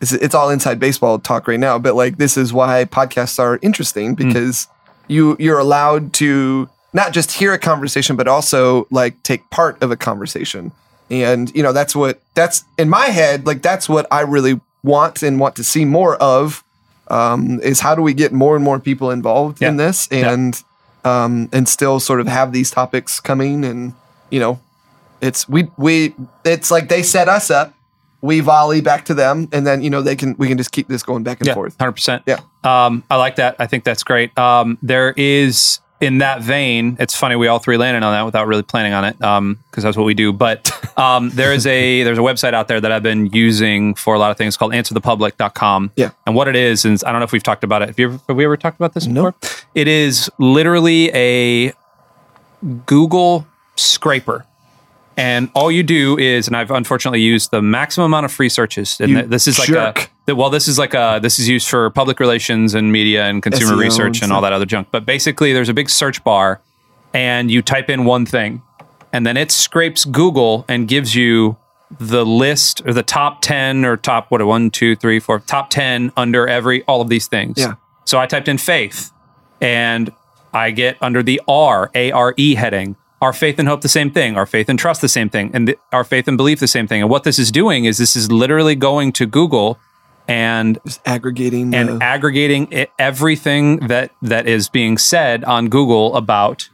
it's, 0.02 0.12
it's 0.12 0.34
all 0.34 0.50
inside 0.50 0.78
baseball 0.78 1.18
talk 1.18 1.48
right 1.48 1.58
now. 1.58 1.78
But 1.78 1.94
like 1.94 2.18
this 2.18 2.36
is 2.36 2.52
why 2.52 2.84
podcasts 2.84 3.38
are 3.38 3.58
interesting 3.62 4.10
Hmm. 4.16 4.28
because 4.28 4.68
you 5.08 5.34
you're 5.40 5.58
allowed 5.58 6.12
to 6.14 6.68
not 6.96 7.12
just 7.12 7.32
hear 7.32 7.52
a 7.52 7.58
conversation, 7.58 8.16
but 8.16 8.26
also 8.26 8.88
like 8.90 9.22
take 9.22 9.48
part 9.50 9.80
of 9.82 9.90
a 9.90 9.96
conversation. 9.96 10.72
And 11.10 11.54
you 11.54 11.62
know, 11.62 11.72
that's 11.72 11.94
what 11.94 12.20
that's 12.34 12.64
in 12.78 12.88
my 12.88 13.06
head. 13.06 13.46
Like 13.46 13.60
that's 13.62 13.86
what 13.88 14.06
I 14.10 14.22
really 14.22 14.58
want 14.82 15.22
and 15.22 15.38
want 15.38 15.54
to 15.56 15.64
see 15.64 15.84
more 15.84 16.16
of. 16.16 16.64
Um, 17.08 17.60
is 17.60 17.78
how 17.78 17.94
do 17.94 18.02
we 18.02 18.14
get 18.14 18.32
more 18.32 18.56
and 18.56 18.64
more 18.64 18.80
people 18.80 19.12
involved 19.12 19.62
in 19.62 19.76
this 19.76 20.08
and 20.10 20.60
um, 21.04 21.48
and 21.52 21.68
still 21.68 22.00
sort 22.00 22.18
of 22.18 22.26
have 22.26 22.52
these 22.52 22.68
topics 22.72 23.20
coming 23.20 23.64
and 23.64 23.94
you 24.28 24.40
know 24.40 24.58
it's 25.20 25.48
we 25.48 25.68
we 25.76 26.16
it's 26.44 26.72
like 26.72 26.88
they 26.88 27.04
set 27.04 27.28
us 27.28 27.48
up 27.48 27.74
we 28.22 28.40
volley 28.40 28.80
back 28.80 29.04
to 29.04 29.14
them 29.14 29.48
and 29.52 29.64
then 29.64 29.82
you 29.82 29.90
know 29.90 30.02
they 30.02 30.16
can 30.16 30.34
we 30.36 30.48
can 30.48 30.58
just 30.58 30.72
keep 30.72 30.88
this 30.88 31.04
going 31.04 31.22
back 31.22 31.38
and 31.38 31.46
yeah, 31.46 31.54
forth 31.54 31.76
hundred 31.78 31.92
percent. 31.92 32.24
Yeah. 32.26 32.40
um, 32.64 33.04
I 33.08 33.14
like 33.14 33.36
that. 33.36 33.54
I 33.60 33.68
think 33.68 33.84
that's 33.84 34.02
great. 34.02 34.36
Um, 34.36 34.76
there 34.82 35.14
is 35.16 35.78
in 36.00 36.18
that 36.18 36.42
vein. 36.42 36.96
It's 37.00 37.16
funny 37.16 37.36
we 37.36 37.46
all 37.48 37.58
three 37.58 37.76
landed 37.76 38.02
on 38.02 38.12
that 38.12 38.22
without 38.24 38.46
really 38.46 38.62
planning 38.62 38.92
on 38.92 39.04
it, 39.04 39.16
because 39.18 39.82
that's 39.82 39.96
what 39.96 40.04
we 40.04 40.14
do. 40.14 40.32
But 40.32 40.70
um, 40.98 41.30
there 41.30 41.52
is 41.52 41.66
a 41.66 42.02
there's 42.04 42.18
a 42.18 42.22
website 42.22 42.54
out 42.54 42.68
there 42.68 42.80
that 42.80 42.92
I've 42.92 43.02
been 43.02 43.26
using 43.26 43.94
for 43.94 44.14
a 44.14 44.18
lot 44.18 44.30
of 44.30 44.36
things 44.36 44.56
called 44.56 44.72
AnswerThePublic.com. 44.72 45.92
Yeah. 45.96 46.10
and 46.26 46.34
what 46.34 46.48
it 46.48 46.56
is 46.56 46.84
is 46.84 47.02
I 47.04 47.12
don't 47.12 47.20
know 47.20 47.24
if 47.24 47.32
we've 47.32 47.42
talked 47.42 47.64
about 47.64 47.82
it. 47.82 47.88
Have 47.88 47.98
you 47.98 48.06
ever, 48.08 48.20
have 48.28 48.36
we 48.36 48.44
ever 48.44 48.56
talked 48.56 48.76
about 48.78 48.94
this 48.94 49.06
No. 49.06 49.30
before? 49.32 49.34
It 49.74 49.88
is 49.88 50.30
literally 50.38 51.10
a 51.14 51.72
Google 52.86 53.46
scraper. 53.76 54.44
And 55.16 55.50
all 55.54 55.72
you 55.72 55.82
do 55.82 56.18
is, 56.18 56.46
and 56.46 56.54
I've 56.54 56.70
unfortunately 56.70 57.22
used 57.22 57.50
the 57.50 57.62
maximum 57.62 58.06
amount 58.06 58.26
of 58.26 58.32
free 58.32 58.50
searches. 58.50 59.00
And 59.00 59.10
You 59.10 59.22
this 59.22 59.48
is 59.48 59.58
like 59.58 59.68
jerk. 59.68 60.10
a, 60.28 60.34
well, 60.34 60.50
this 60.50 60.68
is 60.68 60.78
like 60.78 60.92
a, 60.92 61.18
this 61.22 61.38
is 61.38 61.48
used 61.48 61.68
for 61.68 61.88
public 61.90 62.20
relations 62.20 62.74
and 62.74 62.92
media 62.92 63.24
and 63.24 63.42
consumer 63.42 63.72
SEO 63.72 63.78
research 63.78 64.16
and 64.18 64.24
and 64.24 64.32
all 64.32 64.42
that 64.42 64.52
other 64.52 64.66
junk. 64.66 64.88
But 64.90 65.06
basically, 65.06 65.54
there's 65.54 65.70
a 65.70 65.74
big 65.74 65.88
search 65.88 66.22
bar, 66.22 66.60
and 67.14 67.50
you 67.50 67.62
type 67.62 67.88
in 67.88 68.04
one 68.04 68.26
thing, 68.26 68.60
and 69.12 69.24
then 69.26 69.38
it 69.38 69.50
scrapes 69.50 70.04
Google 70.04 70.66
and 70.68 70.86
gives 70.86 71.14
you 71.14 71.56
the 71.98 72.26
list 72.26 72.82
or 72.84 72.92
the 72.92 73.02
top 73.02 73.40
10 73.42 73.84
or 73.84 73.96
top, 73.96 74.30
what, 74.30 74.44
one, 74.44 74.70
two, 74.70 74.96
three, 74.96 75.20
four, 75.20 75.38
top 75.40 75.70
10 75.70 76.12
under 76.16 76.48
every, 76.48 76.82
all 76.84 77.00
of 77.00 77.08
these 77.08 77.28
things. 77.28 77.58
Yeah. 77.58 77.74
So 78.04 78.18
I 78.18 78.26
typed 78.26 78.48
in 78.48 78.58
faith, 78.58 79.12
and 79.60 80.12
I 80.52 80.72
get 80.72 80.96
under 81.00 81.22
the 81.22 81.40
R, 81.48 81.90
A 81.94 82.10
R 82.10 82.34
E 82.36 82.54
heading. 82.54 82.96
Our 83.22 83.32
faith 83.32 83.58
and 83.58 83.66
hope 83.66 83.80
the 83.80 83.88
same 83.88 84.10
thing. 84.10 84.36
Our 84.36 84.44
faith 84.46 84.68
and 84.68 84.78
trust 84.78 85.00
the 85.00 85.08
same 85.08 85.30
thing. 85.30 85.50
And 85.54 85.74
our 85.92 86.04
faith 86.04 86.28
and 86.28 86.36
belief 86.36 86.60
the 86.60 86.66
same 86.68 86.86
thing. 86.86 87.00
And 87.00 87.10
what 87.10 87.24
this 87.24 87.38
is 87.38 87.50
doing 87.50 87.86
is 87.86 87.96
this 87.98 88.14
is 88.14 88.30
literally 88.30 88.74
going 88.74 89.12
to 89.12 89.26
Google 89.26 89.78
and 90.28 90.78
just 90.84 91.00
aggregating 91.06 91.74
and 91.74 91.88
the- 92.00 92.04
aggregating 92.04 92.68
it, 92.72 92.90
everything 92.98 93.78
that 93.86 94.10
that 94.22 94.46
is 94.46 94.68
being 94.68 94.98
said 94.98 95.44
on 95.44 95.68
Google 95.68 96.14
about 96.16 96.68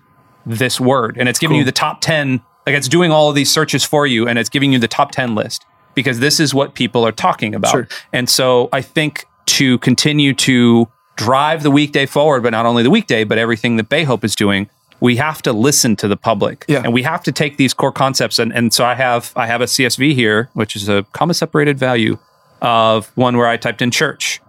this 0.46 0.81
word, 0.81 1.16
and 1.18 1.28
it's 1.28 1.38
giving 1.38 1.55
Cool. 1.55 1.59
you 1.61 1.64
the 1.64 1.72
top 1.72 2.00
ten. 2.00 2.40
Like 2.66 2.74
it's 2.76 2.88
doing 2.88 3.12
all 3.12 3.28
of 3.28 3.35
these 3.35 3.50
searches 3.52 3.85
for 3.85 4.07
you, 4.07 4.26
and 4.26 4.38
it's 4.38 4.48
giving 4.48 4.72
you 4.72 4.78
the 4.78 4.88
top 4.88 5.12
ten 5.12 5.35
list 5.35 5.64
because 5.94 6.18
this 6.20 6.40
is 6.40 6.55
what 6.55 6.74
people 6.74 7.07
are 7.07 7.12
talking 7.12 7.55
about. 7.55 7.70
Sure. 7.72 7.88
And 8.12 8.28
so 8.28 8.68
I 8.72 8.81
think 8.81 9.26
to 9.46 9.78
continue 9.78 10.33
to 10.35 10.88
drive 11.16 11.62
the 11.62 11.70
weekday 11.70 12.07
forward, 12.07 12.42
but 12.42 12.50
not 12.50 12.64
only 12.64 12.83
the 12.83 12.90
weekday, 12.90 13.22
but 13.24 13.37
everything 13.38 13.76
that 13.76 13.88
Bay 13.90 14.05
Hope 14.05 14.24
is 14.24 14.35
doing. 14.35 14.68
We 15.03 15.17
have 15.17 15.43
to 15.43 15.53
listen 15.53 15.97
to 15.97 16.07
the 16.09 16.17
public, 16.17 16.65
Yeah. 16.69 16.83
and 16.85 16.93
we 16.95 17.03
have 17.03 17.23
to 17.25 17.33
take 17.33 17.57
these 17.57 17.75
core 17.75 17.91
concepts. 17.93 18.38
And, 18.38 18.53
and 18.53 18.73
so 18.73 18.85
I 18.85 18.95
have 18.95 19.33
I 19.37 19.47
have 19.47 19.61
a 19.61 19.67
CSV 19.67 20.15
here, 20.15 20.49
which 20.55 20.77
is 20.77 20.88
a 20.88 21.05
comma 21.12 21.35
separated 21.35 21.77
value 21.79 22.19
of 22.61 23.11
one 23.17 23.37
where 23.37 23.49
I 23.49 23.57
typed 23.57 23.83
in 23.83 23.91
church, 23.91 24.41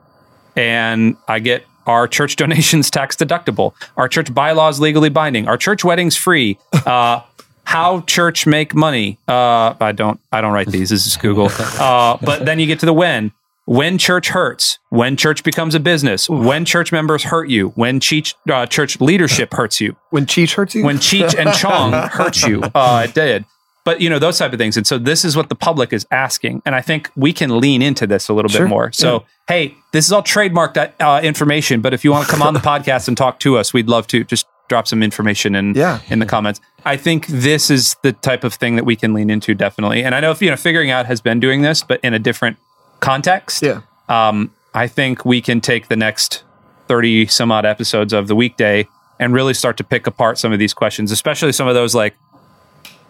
and 0.55 1.17
I 1.27 1.39
get 1.39 1.65
our 1.87 2.07
church 2.07 2.35
donations 2.43 2.89
tax 2.91 3.15
deductible, 3.15 3.73
our 3.97 4.07
church 4.07 4.33
bylaws 4.33 4.79
legally 4.79 5.09
binding, 5.09 5.47
our 5.47 5.57
church 5.57 5.83
weddings 5.83 6.15
free. 6.15 6.57
Uh, 6.85 7.21
how 7.65 8.01
church 8.01 8.45
make 8.45 8.75
money? 8.75 9.17
Uh, 9.27 9.73
I 9.79 9.93
don't. 9.93 10.19
I 10.33 10.41
don't 10.41 10.51
write 10.51 10.67
these. 10.67 10.89
This 10.89 11.07
is 11.07 11.15
Google. 11.17 11.49
Uh, 11.79 12.17
but 12.21 12.45
then 12.45 12.59
you 12.59 12.65
get 12.67 12.79
to 12.81 12.85
the 12.85 12.93
when. 12.93 13.31
When 13.65 13.97
church 13.97 14.29
hurts, 14.29 14.77
when 14.89 15.15
church 15.15 15.43
becomes 15.43 15.73
a 15.73 15.79
business, 15.79 16.29
when 16.29 16.65
church 16.65 16.91
members 16.91 17.23
hurt 17.23 17.47
you, 17.49 17.69
when 17.75 18.01
cheech, 18.01 18.33
uh, 18.51 18.65
church 18.65 18.99
leadership 18.99 19.53
hurts 19.57 19.79
you, 19.79 19.95
when 20.09 20.25
Cheech 20.25 20.53
hurts 20.55 20.75
you 20.75 20.83
when 20.83 20.97
Cheech 20.97 21.33
and 21.37 21.53
Chong 21.57 21.93
hurt 21.93 22.43
you. 22.43 22.61
Uh, 22.75 23.05
it 23.07 23.13
did. 23.15 23.45
But 23.85 23.99
you 24.01 24.09
know 24.09 24.19
those 24.19 24.37
type 24.37 24.53
of 24.53 24.59
things, 24.59 24.77
and 24.77 24.87
so 24.87 24.97
this 24.97 25.25
is 25.25 25.35
what 25.35 25.49
the 25.49 25.55
public 25.55 25.91
is 25.93 26.05
asking, 26.11 26.61
and 26.65 26.73
I 26.73 26.81
think 26.81 27.09
we 27.17 27.33
can 27.33 27.59
lean 27.59 27.81
into 27.81 28.07
this 28.07 28.29
a 28.29 28.33
little 28.33 28.47
Sure. 28.49 28.61
bit 28.61 28.69
more. 28.69 28.91
So, 28.93 29.25
hey, 29.49 29.75
this 29.91 30.05
is 30.05 30.11
all 30.13 30.23
trademarked 30.23 30.93
uh, 31.01 31.19
information, 31.21 31.81
but 31.81 31.93
if 31.93 32.03
you 32.05 32.11
want 32.11 32.25
to 32.25 32.31
come 32.31 32.41
on 32.41 32.53
the 32.53 32.59
podcast 32.71 33.07
and 33.09 33.17
talk 33.17 33.39
to 33.41 33.57
us, 33.57 33.73
we'd 33.73 33.89
love 33.89 34.07
to. 34.07 34.23
Just 34.23 34.45
drop 34.69 34.87
some 34.87 35.03
information 35.03 35.53
in 35.55 35.73
Yeah. 35.75 35.99
in 36.09 36.19
the 36.19 36.25
comments. 36.25 36.61
I 36.85 36.95
think 36.95 37.27
this 37.27 37.69
is 37.69 37.97
the 38.03 38.13
type 38.13 38.45
of 38.45 38.53
thing 38.53 38.77
that 38.77 38.85
we 38.85 38.95
can 38.95 39.13
lean 39.13 39.29
into 39.29 39.53
definitely. 39.53 40.01
And 40.03 40.15
I 40.15 40.21
know 40.21 40.31
if 40.31 40.41
you 40.41 40.49
know 40.49 40.55
figuring 40.55 40.89
out 40.89 41.05
has 41.05 41.19
been 41.19 41.41
doing 41.41 41.61
this, 41.61 41.83
but 41.83 41.99
in 42.03 42.13
a 42.13 42.19
different 42.19 42.57
context. 43.03 43.61
yeah 43.61 43.81
Um, 44.09 44.51
I 44.73 44.87
think 44.87 45.25
we 45.25 45.41
can 45.41 45.61
take 45.61 45.87
the 45.87 45.95
next 45.95 46.43
30 46.87 47.27
some 47.27 47.51
odd 47.51 47.65
episodes 47.65 48.13
of 48.13 48.27
the 48.27 48.35
weekday 48.35 48.87
and 49.19 49.33
really 49.33 49.53
start 49.53 49.77
to 49.77 49.83
pick 49.83 50.07
apart 50.07 50.37
some 50.37 50.51
of 50.51 50.59
these 50.59 50.73
questions, 50.73 51.11
especially 51.11 51.51
some 51.51 51.67
of 51.67 51.75
those 51.75 51.93
like 51.95 52.15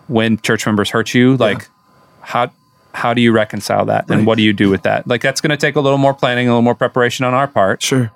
when 0.07 0.37
church 0.39 0.65
members 0.65 0.89
hurt 0.89 1.13
you, 1.13 1.37
like 1.37 1.67
how 2.21 2.51
how 2.93 3.13
do 3.13 3.21
you 3.21 3.31
reconcile 3.31 3.85
that 3.85 4.09
and 4.09 4.27
what 4.27 4.37
do 4.37 4.43
you 4.43 4.53
do 4.53 4.69
with 4.69 4.83
that? 4.83 5.07
Like 5.07 5.21
that's 5.21 5.41
going 5.41 5.49
to 5.49 5.57
take 5.57 5.75
a 5.75 5.81
little 5.81 5.97
more 5.97 6.13
planning, 6.13 6.47
a 6.47 6.51
little 6.51 6.61
more 6.61 6.75
preparation 6.75 7.25
on 7.25 7.33
our 7.33 7.47
part, 7.47 7.81
sure 7.81 8.11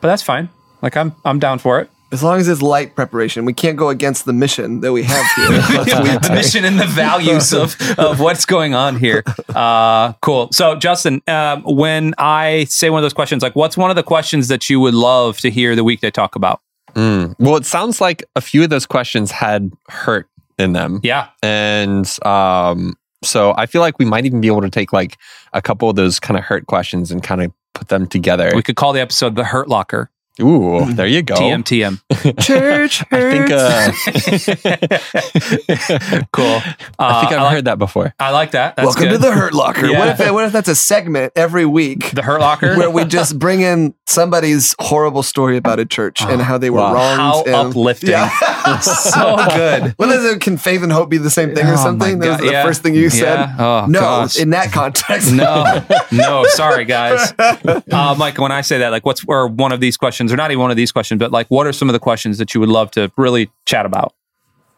but 0.00 0.08
that's 0.08 0.22
fine. 0.22 0.48
Like 0.82 0.96
I'm 0.96 1.14
I'm 1.24 1.38
down 1.38 1.58
for 1.58 1.80
it. 1.80 1.90
As 2.10 2.22
long 2.22 2.38
as 2.38 2.48
it's 2.48 2.62
light 2.62 2.94
preparation 2.94 3.44
we 3.44 3.52
can't 3.52 3.76
go 3.76 3.88
against 3.88 4.24
the 4.24 4.32
mission 4.32 4.80
that 4.80 4.92
we 4.92 5.02
have 5.02 5.26
here 5.36 5.46
the 5.48 6.30
mission 6.32 6.64
and 6.64 6.78
the 6.78 6.86
values 6.86 7.52
of, 7.52 7.76
of 7.98 8.20
what's 8.20 8.44
going 8.44 8.74
on 8.74 8.98
here. 8.98 9.22
Uh, 9.54 10.12
cool. 10.14 10.48
So, 10.52 10.76
Justin, 10.76 11.22
um, 11.26 11.62
when 11.62 12.14
I 12.18 12.64
say 12.64 12.90
one 12.90 12.98
of 12.98 13.02
those 13.04 13.12
questions, 13.12 13.42
like 13.42 13.56
what's 13.56 13.76
one 13.76 13.90
of 13.90 13.96
the 13.96 14.02
questions 14.02 14.48
that 14.48 14.68
you 14.70 14.80
would 14.80 14.94
love 14.94 15.38
to 15.38 15.50
hear 15.50 15.76
the 15.76 15.84
weekday 15.84 16.10
talk 16.10 16.36
about? 16.36 16.60
Mm. 16.94 17.34
Well, 17.38 17.56
it 17.56 17.66
sounds 17.66 18.00
like 18.00 18.24
a 18.34 18.40
few 18.40 18.64
of 18.64 18.70
those 18.70 18.86
questions 18.86 19.30
had 19.30 19.70
hurt 19.88 20.28
in 20.58 20.72
them. 20.72 21.00
Yeah. 21.02 21.28
And 21.42 22.06
um, 22.24 22.96
so 23.22 23.54
I 23.56 23.66
feel 23.66 23.80
like 23.80 23.98
we 23.98 24.04
might 24.04 24.26
even 24.26 24.40
be 24.40 24.48
able 24.48 24.62
to 24.62 24.70
take 24.70 24.92
like 24.92 25.16
a 25.52 25.62
couple 25.62 25.88
of 25.88 25.96
those 25.96 26.20
kind 26.20 26.36
of 26.38 26.44
hurt 26.44 26.66
questions 26.66 27.10
and 27.10 27.22
kind 27.22 27.42
of 27.42 27.52
put 27.74 27.88
them 27.88 28.06
together. 28.06 28.50
We 28.54 28.62
could 28.62 28.76
call 28.76 28.92
the 28.92 29.00
episode 29.00 29.36
The 29.36 29.44
Hurt 29.44 29.68
Locker. 29.68 30.10
Ooh, 30.40 30.92
there 30.92 31.06
you 31.06 31.22
go. 31.22 31.34
TM 31.34 31.62
TM. 31.64 32.00
church 32.40 33.04
I 33.10 33.20
think 33.30 33.48
hurts. 33.48 34.64
uh, 34.64 36.24
Cool. 36.32 36.44
Uh, 36.46 36.60
I 36.98 37.20
think 37.20 37.32
I've 37.32 37.42
like, 37.42 37.52
heard 37.52 37.64
that 37.66 37.78
before. 37.78 38.14
I 38.18 38.30
like 38.30 38.52
that. 38.52 38.76
That's 38.76 38.86
welcome 38.86 39.04
good. 39.04 39.12
to 39.12 39.18
the 39.18 39.32
hurt 39.32 39.54
locker 39.54 39.86
Yeah. 39.86 39.98
what 39.98 40.20
if 40.20 40.32
what 40.32 40.44
if 40.44 40.52
that's 40.52 40.68
a 40.68 40.74
segment 40.74 41.32
every 41.36 41.66
week 41.66 42.10
The 42.12 42.22
Hurt 42.22 42.40
Locker. 42.40 42.76
where 42.76 42.90
we 42.90 43.04
just 43.04 43.38
bring 43.38 43.60
in 43.60 43.94
somebody's 44.06 44.74
horrible 44.78 45.22
story 45.22 45.56
about 45.56 45.78
a 45.80 45.84
church 45.86 46.22
and 46.22 46.40
how 46.40 46.58
they 46.58 46.70
were 46.70 46.78
wow. 46.78 46.94
wronged 46.94 47.20
How 47.20 47.42
and- 47.44 47.54
uplifting. 47.70 48.10
Yeah. 48.10 48.78
so 48.80 49.36
good. 49.54 49.94
What 49.96 50.08
is 50.10 50.24
it? 50.24 50.40
Can 50.40 50.56
faith 50.56 50.82
and 50.82 50.92
hope 50.92 51.10
be 51.10 51.18
the 51.18 51.30
same 51.30 51.54
thing 51.54 51.66
or 51.66 51.70
Oh 51.72 51.76
my 51.76 51.82
something? 51.82 52.18
That 52.20 52.28
was 52.28 52.38
the 52.40 52.52
yeah. 52.52 52.62
first 52.64 52.82
thing 52.82 52.94
you 52.94 53.02
Yeah. 53.04 53.08
said. 53.08 53.54
Oh, 53.58 53.86
no, 53.88 54.00
gosh. 54.00 54.38
in 54.38 54.50
that 54.50 54.72
context. 54.72 55.32
no, 55.32 55.84
no, 56.12 56.44
sorry 56.48 56.84
guys. 56.84 57.32
Uh, 57.38 58.14
Mike, 58.18 58.38
when 58.38 58.52
I 58.52 58.60
say 58.62 58.78
that, 58.78 58.90
like, 58.90 59.04
what's 59.04 59.24
or 59.26 59.46
one 59.48 59.72
of 59.72 59.80
these 59.80 59.96
questions, 59.96 60.27
or 60.32 60.36
not 60.36 60.50
even 60.50 60.60
one 60.60 60.70
of 60.70 60.76
these 60.76 60.92
questions, 60.92 61.18
but 61.18 61.32
like, 61.32 61.46
what 61.48 61.66
are 61.66 61.72
some 61.72 61.88
of 61.88 61.92
the 61.92 61.98
questions 61.98 62.38
that 62.38 62.54
you 62.54 62.60
would 62.60 62.68
love 62.68 62.90
to 62.92 63.10
really 63.16 63.50
chat 63.66 63.86
about? 63.86 64.14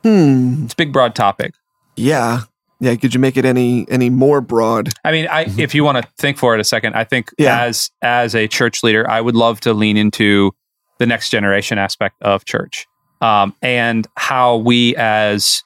Hmm. 0.03 0.65
It's 0.65 0.73
a 0.73 0.77
big, 0.77 0.93
broad 0.93 1.15
topic. 1.15 1.55
Yeah. 1.97 2.43
Yeah. 2.81 2.95
Could 2.97 3.13
you 3.13 3.21
make 3.21 3.37
it 3.37 3.45
any 3.45 3.87
any 3.91 4.09
more 4.09 4.41
broad? 4.41 4.89
I 5.05 5.13
mean, 5.13 5.27
I 5.31 5.43
if 5.59 5.75
you 5.75 5.85
want 5.85 5.99
to 6.03 6.09
think 6.17 6.39
for 6.39 6.55
it 6.55 6.61
a 6.61 6.65
second, 6.65 6.95
I 6.95 7.05
think 7.05 7.31
Yeah. 7.39 7.63
as 7.65 7.91
as 8.01 8.35
a 8.35 8.49
church 8.49 8.83
leader, 8.83 9.09
I 9.11 9.21
would 9.21 9.35
love 9.37 9.61
to 9.61 9.75
lean 9.75 9.97
into 9.99 10.53
the 10.99 11.05
next 11.07 11.29
generation 11.31 11.77
aspect 11.79 12.17
of 12.23 12.45
church, 12.47 12.87
um, 13.21 13.55
and 13.63 14.07
how 14.17 14.57
we 14.57 14.95
as 14.97 15.63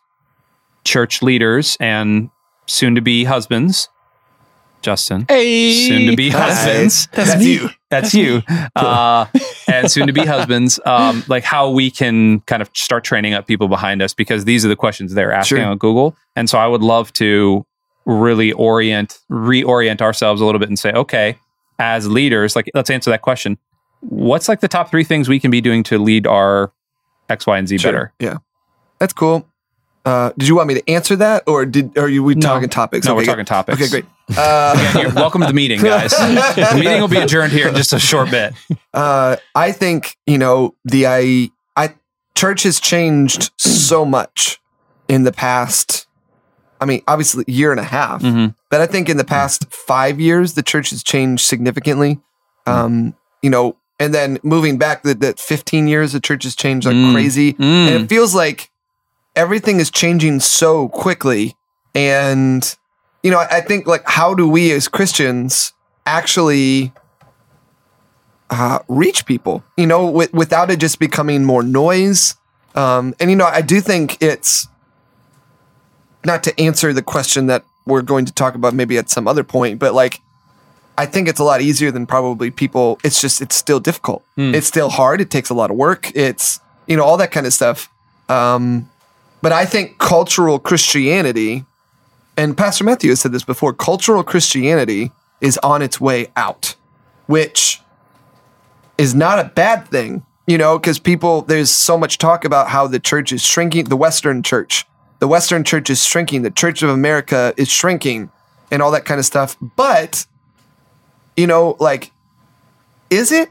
church 0.85 1.23
leaders 1.23 1.77
and 1.81 2.31
soon 2.67 2.95
to 2.97 3.01
be 3.01 3.25
husbands, 3.25 3.89
Justin, 4.83 5.25
Hey, 5.29 5.89
soon 5.89 6.11
to 6.11 6.17
be 6.17 6.31
Hi. 6.31 6.39
husbands. 6.53 7.09
That's 7.13 7.43
you. 7.45 7.71
That's 7.91 8.13
you. 8.15 8.43
Uh, 8.77 9.27
and 9.75 9.91
soon 9.91 10.07
to 10.07 10.13
be 10.13 10.25
husbands. 10.27 10.79
Um, 10.87 11.25
like 11.29 11.45
how 11.45 11.71
we 11.71 11.91
can 11.91 12.41
kind 12.43 12.63
of 12.63 12.71
start 12.75 13.05
training 13.05 13.35
up 13.35 13.47
people 13.47 13.69
behind 13.69 14.03
us 14.03 14.15
because 14.15 14.45
these 14.45 14.65
are 14.65 14.69
the 14.69 14.77
questions 14.77 15.15
they're 15.15 15.33
asking 15.33 15.59
Sure. 15.59 15.67
on 15.67 15.79
Google. 15.79 16.17
And 16.37 16.49
so 16.51 16.59
I 16.59 16.67
would 16.67 16.83
love 16.83 17.13
to 17.15 17.65
really 18.07 18.53
orient, 18.53 19.19
reorient 19.31 20.01
ourselves 20.03 20.41
a 20.41 20.45
little 20.45 20.59
bit 20.59 20.69
and 20.69 20.79
say, 20.79 20.93
okay, 20.93 21.39
as 21.79 22.09
leaders, 22.09 22.55
like 22.55 22.71
let's 22.75 22.91
answer 22.91 23.11
that 23.11 23.23
question. 23.23 23.59
What's 24.01 24.49
like 24.49 24.61
the 24.61 24.69
top 24.69 24.91
three 24.91 25.05
things 25.05 25.29
we 25.29 25.41
can 25.41 25.51
be 25.51 25.61
doing 25.61 25.83
to 25.85 25.99
lead 25.99 26.27
our 26.27 26.73
X, 27.29 27.47
Y, 27.47 27.57
and 27.59 27.67
Z 27.67 27.79
better? 27.79 28.13
Yeah. 28.21 28.37
That's 28.99 29.13
cool. 29.15 29.49
Uh, 30.05 30.33
did 30.37 30.49
you 30.49 30.55
want 30.55 30.69
me 30.69 30.75
to 30.75 30.91
answer 30.91 31.17
that, 31.17 31.43
or 31.47 31.65
did 31.65 31.97
are 31.97 32.09
you 32.09 32.23
we 32.23 32.35
No. 32.35 32.43
talking 32.43 32.69
topics? 32.69 33.07
No, 33.07 33.15
we're 33.15 33.21
Okay, 33.23 33.27
talking 33.27 33.39
good. 33.41 33.47
topics. 33.47 33.81
Okay, 33.81 33.89
great. 33.91 34.05
Uh, 34.37 34.93
Again, 34.95 35.15
welcome 35.15 35.41
to 35.41 35.47
the 35.47 35.53
meeting, 35.55 35.81
guys. 35.81 36.11
the 36.13 36.73
meeting 36.75 37.01
will 37.01 37.09
be 37.09 37.17
adjourned 37.19 37.53
here 37.53 37.69
in 37.69 37.75
just 37.75 37.93
a 37.93 37.99
short 37.99 38.31
bit. 38.31 38.53
uh, 38.93 39.37
I 39.55 39.73
think 39.73 40.17
you 40.27 40.37
know 40.39 40.75
the 40.85 41.07
I 41.07 41.51
I 41.77 41.95
church 42.35 42.65
has 42.65 42.81
changed 42.81 43.51
so 43.59 44.05
much 44.05 44.59
in 45.09 45.23
the 45.23 45.33
past. 45.33 46.07
I 46.81 46.85
mean, 46.87 47.03
obviously, 47.09 47.45
year 47.47 47.71
and 47.71 47.81
a 47.81 47.85
half. 47.85 48.21
Mhm. 48.21 48.55
But 48.71 48.83
I 48.83 48.87
think 48.87 49.09
in 49.09 49.17
the 49.17 49.25
past 49.25 49.65
five 49.73 50.21
years, 50.21 50.53
the 50.53 50.63
church 50.63 50.91
has 50.91 51.03
changed 51.03 51.45
significantly. 51.47 52.21
Um, 52.67 53.15
you 53.43 53.49
know, 53.49 53.77
and 53.99 54.13
then 54.13 54.39
moving 54.43 54.77
back 54.77 55.03
that 55.05 55.21
that 55.21 55.39
15 55.39 55.87
years, 55.89 56.13
the 56.13 56.21
church 56.21 56.45
has 56.45 56.55
changed 56.55 56.87
like 56.87 56.97
Mm. 56.97 57.13
crazy. 57.15 57.55
Mm. 57.55 57.63
And 57.63 58.05
it 58.05 58.09
feels 58.09 58.35
like 58.35 58.71
everything 59.37 59.81
is 59.81 59.91
changing 59.91 60.41
so 60.41 60.89
quickly. 60.89 61.57
And, 61.95 62.77
you 63.23 63.31
know, 63.31 63.39
I, 63.39 63.59
I 63.59 63.61
think 63.61 63.87
like 63.87 64.03
how 64.07 64.35
do 64.35 64.49
we 64.49 64.73
as 64.73 64.89
Christians 64.89 65.73
actually 66.07 66.93
uh, 68.51 68.81
reach 68.89 69.27
people, 69.27 69.65
you 69.77 69.87
know, 69.87 70.09
with, 70.11 70.33
without 70.33 70.71
it 70.71 70.81
just 70.81 70.99
becoming 70.99 71.45
more 71.45 71.63
noise? 71.63 72.37
Um, 72.75 73.15
and, 73.21 73.31
you 73.31 73.37
know, 73.37 73.47
I 73.47 73.61
do 73.61 73.81
think 73.81 74.21
it's 74.21 74.67
not 76.25 76.43
to 76.45 76.61
answer 76.61 76.93
the 76.93 77.03
question 77.03 77.47
that 77.47 77.65
we're 77.87 78.03
going 78.03 78.25
to 78.25 78.33
talk 78.33 78.55
about 78.55 78.75
maybe 78.75 78.99
at 78.99 79.11
some 79.11 79.29
other 79.29 79.45
point, 79.45 79.79
but 79.79 79.95
like, 79.95 80.21
I 80.97 81.07
think 81.07 81.29
it's 81.29 81.41
a 81.41 81.45
lot 81.45 81.61
easier 81.61 81.91
than 81.91 82.07
probably 82.07 82.51
people. 82.53 83.01
It's 83.03 83.21
just, 83.21 83.43
it's 83.43 83.57
still 83.57 83.81
difficult. 83.81 84.25
It's 84.55 84.67
still 84.69 84.89
hard. 84.89 85.21
It 85.21 85.29
takes 85.29 85.51
a 85.51 85.55
lot 85.55 85.71
of 85.73 85.77
work. 85.77 86.11
It's, 86.15 86.61
you 86.87 86.97
know, 86.97 87.03
all 87.03 87.17
that 87.17 87.33
kind 87.33 87.47
of 87.47 87.53
stuff. 87.53 87.91
Um, 88.29 88.89
but 89.45 89.53
I 89.53 89.67
think 89.67 89.99
cultural 89.99 90.59
Christianity, 90.59 91.67
and 92.35 92.57
Pastor 92.57 92.83
Matthew 92.83 93.11
has 93.11 93.21
said 93.21 93.33
this 93.33 93.45
before, 93.45 93.75
cultural 93.75 94.25
Christianity 94.25 95.13
is 95.43 95.59
on 95.59 95.83
its 95.83 96.01
way 96.01 96.29
out, 96.35 96.77
which 97.27 97.83
is 98.97 99.15
not 99.15 99.39
a 99.39 99.45
bad 99.45 99.87
thing, 99.89 100.25
you 100.47 100.57
know, 100.57 100.79
because 100.79 100.99
people, 100.99 101.43
there's 101.43 101.71
so 101.71 101.99
much 101.99 102.17
talk 102.17 102.47
about 102.47 102.69
how 102.69 102.87
the 102.87 102.99
church 102.99 103.35
is 103.35 103.43
shrinking, 103.43 103.85
the 103.85 103.99
Western 103.99 104.43
church. 104.43 104.87
The 105.19 105.29
Western 105.29 105.63
church 105.63 105.91
is 105.91 106.03
shrinking, 106.03 106.41
the 106.41 106.51
Church 106.51 106.83
of 106.83 106.89
America 106.89 107.53
is 107.59 107.69
shrinking, 107.69 108.31
and 108.71 108.81
all 108.81 108.93
that 108.93 109.05
kind 109.05 109.19
of 109.19 109.27
stuff. 109.27 109.59
But, 109.61 110.25
you 111.37 111.47
know, 111.47 111.77
like, 111.79 112.13
is 113.11 113.31
it? 113.31 113.51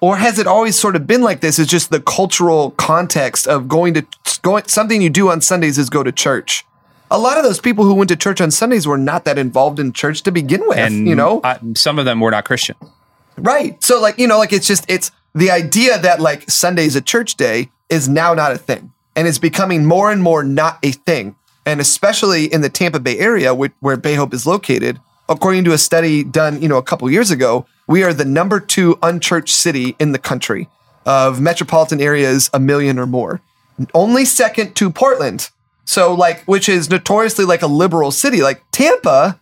Or 0.00 0.16
has 0.16 0.38
it 0.38 0.46
always 0.46 0.78
sort 0.78 0.96
of 0.96 1.06
been 1.06 1.22
like 1.22 1.40
this? 1.40 1.58
It's 1.58 1.70
just 1.70 1.90
the 1.90 2.00
cultural 2.00 2.72
context 2.72 3.46
of 3.46 3.68
going 3.68 3.94
to 3.94 4.06
going 4.42 4.64
something 4.66 5.00
you 5.00 5.10
do 5.10 5.30
on 5.30 5.40
Sundays 5.40 5.78
is 5.78 5.90
go 5.90 6.02
to 6.02 6.12
church. 6.12 6.64
A 7.10 7.18
lot 7.18 7.38
of 7.38 7.44
those 7.44 7.60
people 7.60 7.84
who 7.84 7.94
went 7.94 8.08
to 8.08 8.16
church 8.16 8.40
on 8.40 8.50
Sundays 8.50 8.86
were 8.86 8.98
not 8.98 9.24
that 9.24 9.38
involved 9.38 9.78
in 9.78 9.92
church 9.92 10.22
to 10.22 10.32
begin 10.32 10.66
with. 10.66 10.78
and 10.78 11.06
you 11.06 11.14
know, 11.14 11.40
I, 11.44 11.58
some 11.74 11.98
of 11.98 12.04
them 12.04 12.20
were 12.20 12.30
not 12.30 12.44
Christian. 12.44 12.76
Right. 13.38 13.82
So 13.82 14.00
like, 14.00 14.18
you 14.18 14.26
know, 14.26 14.38
like 14.38 14.52
it's 14.52 14.66
just 14.66 14.84
it's 14.88 15.10
the 15.34 15.50
idea 15.50 15.98
that 15.98 16.20
like 16.20 16.50
Sunday's 16.50 16.96
a 16.96 17.00
church 17.00 17.36
day 17.36 17.70
is 17.88 18.08
now 18.08 18.34
not 18.34 18.52
a 18.52 18.58
thing. 18.58 18.92
And 19.14 19.26
it's 19.26 19.38
becoming 19.38 19.84
more 19.86 20.10
and 20.10 20.22
more 20.22 20.42
not 20.42 20.78
a 20.82 20.92
thing. 20.92 21.36
And 21.64 21.80
especially 21.80 22.52
in 22.52 22.60
the 22.60 22.68
Tampa 22.68 23.00
Bay 23.00 23.18
area 23.18 23.54
where, 23.54 23.72
where 23.80 23.96
Bay 23.96 24.14
Hope 24.14 24.32
is 24.34 24.46
located, 24.46 25.00
according 25.28 25.64
to 25.64 25.72
a 25.72 25.78
study 25.78 26.24
done, 26.24 26.60
you 26.62 26.68
know, 26.68 26.78
a 26.78 26.82
couple 26.82 27.10
years 27.10 27.30
ago, 27.30 27.66
we 27.86 28.02
are 28.02 28.12
the 28.12 28.24
number 28.24 28.60
two 28.60 28.98
unchurched 29.02 29.54
city 29.54 29.96
in 29.98 30.12
the 30.12 30.18
country 30.18 30.68
of 31.04 31.40
metropolitan 31.40 32.00
areas 32.00 32.50
a 32.52 32.58
million 32.58 32.98
or 32.98 33.06
more. 33.06 33.40
Only 33.94 34.24
second 34.24 34.74
to 34.76 34.90
Portland. 34.90 35.50
So 35.84 36.14
like 36.14 36.42
which 36.44 36.68
is 36.68 36.90
notoriously 36.90 37.44
like 37.44 37.62
a 37.62 37.66
liberal 37.66 38.10
city. 38.10 38.42
Like 38.42 38.62
Tampa 38.72 39.38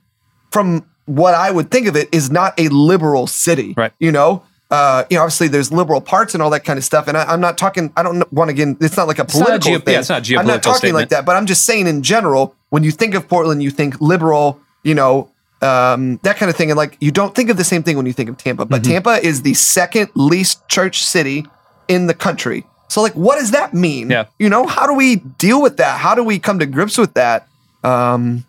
from 0.50 0.86
what 1.06 1.34
I 1.34 1.50
would 1.50 1.70
think 1.70 1.86
of 1.86 1.96
it, 1.96 2.08
is 2.12 2.30
not 2.30 2.58
a 2.58 2.68
liberal 2.68 3.26
city. 3.26 3.74
Right. 3.76 3.92
You 3.98 4.12
know, 4.12 4.44
uh, 4.70 5.04
you 5.10 5.16
know, 5.16 5.22
obviously 5.22 5.48
there's 5.48 5.70
liberal 5.70 6.00
parts 6.00 6.34
and 6.34 6.42
all 6.42 6.50
that 6.50 6.64
kind 6.64 6.78
of 6.78 6.84
stuff. 6.84 7.08
And 7.08 7.16
I, 7.16 7.24
I'm 7.24 7.40
not 7.40 7.58
talking. 7.58 7.92
I 7.96 8.02
don't 8.02 8.30
want 8.32 8.50
to 8.50 8.54
get. 8.54 8.68
It's 8.80 8.96
not 8.96 9.06
like 9.06 9.18
a 9.18 9.22
not 9.22 9.30
a 9.30 9.32
political 9.32 9.70
geo- 9.72 9.78
thing. 9.80 9.94
yeah, 9.94 10.00
it's 10.00 10.08
not 10.08 10.28
a 10.28 10.36
I'm 10.36 10.46
not 10.46 10.62
talking 10.62 10.78
statement. 10.78 10.94
like 10.94 11.08
that. 11.10 11.24
But 11.26 11.36
I'm 11.36 11.46
just 11.46 11.64
saying 11.64 11.86
in 11.86 12.02
general, 12.02 12.54
when 12.70 12.82
you 12.82 12.90
think 12.90 13.14
of 13.14 13.28
Portland, 13.28 13.62
you 13.62 13.70
think 13.70 14.00
liberal. 14.00 14.60
You 14.82 14.94
know. 14.94 15.30
Um, 15.64 16.20
that 16.22 16.36
kind 16.36 16.50
of 16.50 16.56
thing, 16.56 16.70
and 16.70 16.76
like 16.76 16.96
you 17.00 17.10
don't 17.10 17.34
think 17.34 17.48
of 17.48 17.56
the 17.56 17.64
same 17.64 17.82
thing 17.82 17.96
when 17.96 18.06
you 18.06 18.12
think 18.12 18.28
of 18.28 18.36
Tampa, 18.36 18.66
but 18.66 18.82
Mm-hmm. 18.82 18.92
Tampa 18.92 19.26
is 19.26 19.42
the 19.42 19.54
second 19.54 20.10
least 20.14 20.68
church 20.68 21.02
city 21.02 21.46
in 21.88 22.06
the 22.06 22.14
country. 22.14 22.66
So, 22.88 23.00
like, 23.02 23.14
what 23.14 23.38
does 23.38 23.50
that 23.52 23.72
mean? 23.72 24.10
Yeah. 24.10 24.26
You 24.38 24.50
know, 24.50 24.66
how 24.66 24.86
do 24.86 24.94
we 24.94 25.16
deal 25.16 25.62
with 25.62 25.78
that? 25.78 25.98
How 25.98 26.14
do 26.14 26.22
we 26.22 26.38
come 26.38 26.58
to 26.58 26.66
grips 26.66 26.98
with 26.98 27.14
that? 27.14 27.48
Um, 27.82 28.44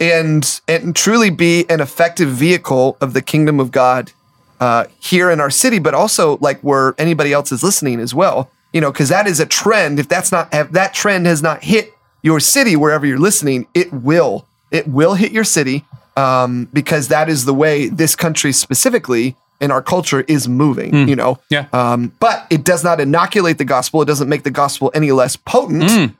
and 0.00 0.60
and 0.68 0.94
truly 0.94 1.30
be 1.30 1.64
an 1.68 1.80
effective 1.80 2.28
vehicle 2.28 2.96
of 3.00 3.12
the 3.12 3.22
kingdom 3.22 3.58
of 3.60 3.70
God 3.70 4.12
uh, 4.60 4.84
here 5.00 5.30
in 5.30 5.40
our 5.40 5.50
city, 5.50 5.78
but 5.78 5.94
also 5.94 6.38
like 6.38 6.60
where 6.60 6.94
anybody 6.98 7.32
else 7.32 7.50
is 7.50 7.62
listening 7.62 7.98
as 8.00 8.14
well. 8.14 8.50
You 8.72 8.80
know, 8.80 8.92
because 8.92 9.08
that 9.08 9.26
is 9.26 9.40
a 9.40 9.46
trend. 9.46 9.98
If 9.98 10.08
that's 10.08 10.30
not 10.30 10.48
if 10.52 10.70
that 10.72 10.94
trend 10.94 11.26
has 11.26 11.42
not 11.42 11.64
hit 11.64 11.92
your 12.22 12.40
city 12.40 12.76
wherever 12.76 13.06
you're 13.06 13.18
listening, 13.18 13.66
it 13.74 13.92
will. 13.92 14.46
It 14.70 14.86
will 14.88 15.14
hit 15.14 15.32
your 15.32 15.44
city 15.44 15.84
um, 16.16 16.68
because 16.72 17.08
that 17.08 17.28
is 17.28 17.44
the 17.44 17.54
way 17.54 17.88
this 17.88 18.16
country 18.16 18.52
specifically 18.52 19.36
in 19.60 19.70
our 19.70 19.82
culture 19.82 20.20
is 20.28 20.48
moving. 20.48 21.08
You 21.08 21.16
know, 21.16 21.38
Yeah. 21.50 21.66
Um, 21.72 22.12
but 22.20 22.46
it 22.50 22.64
does 22.64 22.84
not 22.84 23.00
inoculate 23.00 23.58
the 23.58 23.64
gospel. 23.64 24.02
It 24.02 24.06
doesn't 24.06 24.28
make 24.28 24.42
the 24.42 24.50
gospel 24.50 24.90
any 24.94 25.12
less 25.12 25.36
potent. 25.36 26.14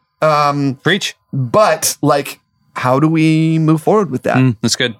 Preach. 0.82 1.14
But 1.32 1.96
like, 2.02 2.40
how 2.74 2.98
do 3.00 3.08
we 3.08 3.58
move 3.58 3.82
forward 3.82 4.10
with 4.10 4.22
that? 4.22 4.56
That's 4.62 4.76
good. 4.76 4.96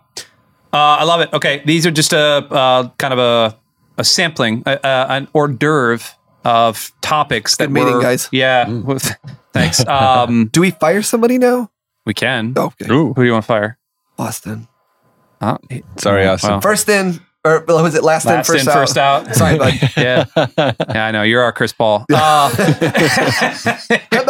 Uh, 0.72 1.00
I 1.00 1.04
love 1.04 1.20
it. 1.20 1.32
Okay, 1.32 1.62
these 1.64 1.86
are 1.86 1.90
just 1.90 2.12
a 2.12 2.18
uh, 2.20 2.88
kind 2.98 3.12
of 3.14 3.18
a 3.18 3.56
a 3.98 4.04
sampling, 4.04 4.62
a, 4.66 4.78
a, 4.84 5.06
an 5.08 5.28
hors 5.32 5.48
d'oeuvre 5.48 6.04
of 6.44 6.92
topics 7.00 7.56
that 7.56 7.68
Good 7.68 7.72
meeting, 7.72 7.94
were- 7.94 8.02
guys. 8.02 8.28
Yeah, 8.30 8.66
thanks. 9.54 9.86
Um, 9.86 10.46
Do 10.52 10.60
we 10.60 10.70
fire 10.72 11.00
somebody 11.02 11.38
now? 11.38 11.70
we 12.04 12.12
can. 12.12 12.52
Okay, 12.56 12.86
Ooh. 12.92 13.14
Who 13.14 13.22
do 13.22 13.24
you 13.24 13.32
want 13.32 13.44
to 13.44 13.46
fire? 13.46 13.78
Austin. 14.18 14.68
Uh, 15.40 15.58
Sorry, 15.98 16.26
Austin. 16.26 16.50
well, 16.50 16.60
First 16.60 16.88
in, 16.88 17.20
or 17.44 17.64
was 17.66 17.94
it 17.94 18.02
last, 18.02 18.26
last 18.26 18.48
in, 18.48 18.54
first 18.54 18.64
in, 18.64 18.68
out? 18.68 18.74
first 18.74 18.98
out. 18.98 19.34
Sorry, 19.34 19.58
bud. 19.58 19.74
yeah, 19.96 20.24
yeah, 20.36 21.06
I 21.06 21.10
know. 21.12 21.22
You're 21.22 21.42
our 21.42 21.52
Chris 21.52 21.72
Paul. 21.72 22.04
Uh, 22.12 22.50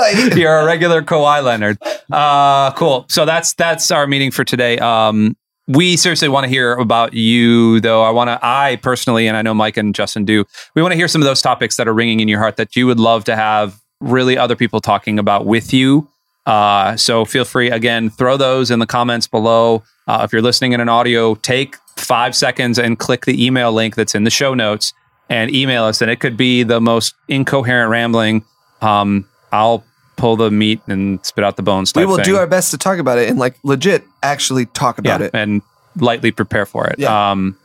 You're 0.35 0.59
a 0.59 0.65
regular 0.67 1.03
Kawhi 1.03 1.43
Leonard. 1.43 1.79
Uh, 2.13 2.73
cool. 2.73 3.07
So 3.09 3.25
that's 3.25 3.55
that's 3.55 3.91
our 3.91 4.07
meeting 4.07 4.31
for 4.31 4.45
today. 4.45 4.79
Um, 4.79 5.37
we 5.69 5.97
seriously 5.97 6.29
want 6.29 6.45
to 6.45 6.49
hear 6.49 6.75
about 6.75 7.15
you, 7.15 7.81
though. 7.81 8.03
I 8.03 8.11
want 8.11 8.29
to, 8.29 8.39
I 8.41 8.77
personally, 8.83 9.27
and 9.27 9.37
I 9.37 9.43
know 9.43 9.55
Mike 9.55 9.77
and 9.77 9.95
Justin 9.95 10.25
do. 10.25 10.45
We 10.75 10.83
want 10.83 10.93
to 10.93 10.97
hear 10.97 11.09
some 11.09 11.21
of 11.21 11.27
those 11.27 11.43
topics 11.43 11.77
that 11.77 11.89
are 11.89 11.95
ringing 11.95 12.21
in 12.21 12.29
your 12.29 12.39
heart 12.39 12.57
that 12.57 12.77
you 12.77 12.87
would 12.87 13.01
love 13.01 13.25
to 13.25 13.35
have 13.35 13.81
really 14.01 14.39
other 14.39 14.55
people 14.55 14.81
talking 14.81 15.19
about 15.19 15.47
with 15.47 15.73
you. 15.73 16.09
Uh, 16.47 16.97
so 16.97 17.25
feel 17.25 17.45
free 17.45 17.71
again, 17.71 18.09
throw 18.09 18.37
those 18.37 18.71
in 18.71 18.79
the 18.79 18.87
comments 18.87 19.27
below. 19.27 19.83
Uh, 20.07 20.23
if 20.23 20.33
you're 20.33 20.43
listening 20.43 20.73
in 20.73 20.81
an 20.81 20.89
audio, 20.89 21.35
take 21.35 21.77
five 21.97 22.37
seconds 22.37 22.79
and 22.79 22.99
click 22.99 23.25
the 23.25 23.45
email 23.45 23.73
link 23.73 23.97
that's 23.97 24.15
in 24.15 24.25
the 24.25 24.31
show 24.31 24.55
notes 24.55 24.93
and 25.29 25.53
email 25.53 25.85
us. 25.85 26.01
And 26.01 26.11
it 26.11 26.21
could 26.21 26.37
be 26.37 26.63
the 26.63 26.81
most 26.81 27.15
incoherent 27.29 27.91
rambling. 27.91 28.45
Um, 28.81 29.29
I'll 29.53 29.85
pull 30.17 30.37
the 30.37 30.51
meat 30.51 30.81
and 30.87 31.25
spit 31.27 31.45
out 31.45 31.57
the 31.57 31.63
bones. 31.63 31.93
we 31.95 32.07
will 32.07 32.17
thing. 32.17 32.25
do 32.25 32.37
our 32.37 32.47
best 32.47 32.71
to 32.71 32.79
talk 32.79 32.99
about 32.99 33.19
it 33.19 33.29
and 33.29 33.39
like 33.39 33.59
legit 33.65 34.05
actually 34.23 34.67
talk 34.67 34.99
about 34.99 35.21
yeah, 35.21 35.27
it. 35.27 35.31
and 35.35 35.63
lightly 35.97 36.31
prepare 36.31 36.67
for 36.67 36.87
it. 36.87 36.99
Yeah. 36.99 37.33
Um, 37.33 37.59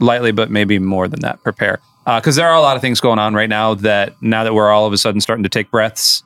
lightly, 0.00 0.32
but 0.32 0.50
maybe 0.50 0.78
more 0.78 1.08
than 1.08 1.20
that, 1.20 1.42
prepare. 1.42 1.80
Because 2.04 2.36
there 2.36 2.48
are 2.48 2.54
a 2.54 2.60
lot 2.60 2.76
of 2.76 2.82
things 2.82 3.00
going 3.00 3.18
on 3.18 3.34
right 3.34 3.48
now 3.48 3.74
that 3.74 4.20
now 4.22 4.44
that 4.44 4.54
we're 4.54 4.70
all 4.70 4.86
of 4.86 4.92
a 4.92 4.98
sudden 4.98 5.20
starting 5.20 5.42
to 5.42 5.48
take 5.48 5.70
breaths, 5.70 6.22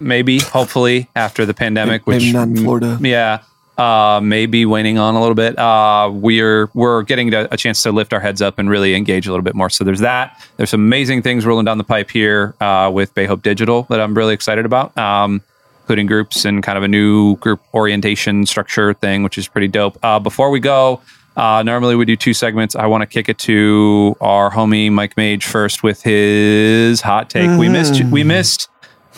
maybe, 0.00 0.40
hopefully, 0.40 1.08
after 1.14 1.44
the 1.46 1.54
pandemic, 1.54 2.06
which 2.06 2.22
Maybe 2.22 2.32
not 2.32 2.48
in 2.48 2.56
Florida. 2.56 2.98
yeah, 3.00 3.42
uh, 3.78 4.20
maybe 4.22 4.64
waning 4.64 4.98
on 4.98 5.14
a 5.14 5.20
little 5.20 5.34
bit. 5.34 5.58
Uh, 5.58 6.10
we're 6.12 6.70
we're 6.74 7.02
getting 7.02 7.30
to, 7.32 7.52
a 7.52 7.56
chance 7.56 7.82
to 7.82 7.92
lift 7.92 8.12
our 8.12 8.20
heads 8.20 8.40
up 8.40 8.58
and 8.58 8.70
really 8.70 8.94
engage 8.94 9.26
a 9.26 9.30
little 9.30 9.44
bit 9.44 9.54
more. 9.54 9.68
So 9.68 9.84
there's 9.84 10.00
that. 10.00 10.42
There's 10.56 10.70
some 10.70 10.80
amazing 10.80 11.22
things 11.22 11.44
rolling 11.44 11.66
down 11.66 11.78
the 11.78 11.84
pipe 11.84 12.10
here 12.10 12.54
uh, 12.60 12.90
with 12.92 13.14
Bay 13.14 13.26
Hope 13.26 13.42
Digital 13.42 13.82
that 13.90 14.00
I'm 14.00 14.14
really 14.14 14.34
excited 14.34 14.64
about, 14.64 14.96
um, 14.96 15.42
including 15.82 16.06
groups 16.06 16.44
and 16.44 16.62
kind 16.62 16.78
of 16.78 16.84
a 16.84 16.88
new 16.88 17.36
group 17.36 17.60
orientation 17.74 18.46
structure 18.46 18.94
thing, 18.94 19.22
which 19.22 19.36
is 19.36 19.46
pretty 19.46 19.68
dope. 19.68 19.98
Uh, 20.02 20.18
before 20.18 20.50
we 20.50 20.60
go. 20.60 21.00
Uh, 21.36 21.62
normally 21.62 21.94
we 21.96 22.06
do 22.06 22.16
two 22.16 22.32
segments. 22.32 22.74
I 22.74 22.86
want 22.86 23.02
to 23.02 23.06
kick 23.06 23.28
it 23.28 23.36
to 23.40 24.16
our 24.22 24.50
homie 24.50 24.90
Mike 24.90 25.18
Mage 25.18 25.44
first 25.44 25.82
with 25.82 26.02
his 26.02 27.02
hot 27.02 27.28
take. 27.28 27.58
We 27.58 27.68
missed 27.68 28.02
we 28.04 28.24
missed 28.24 28.70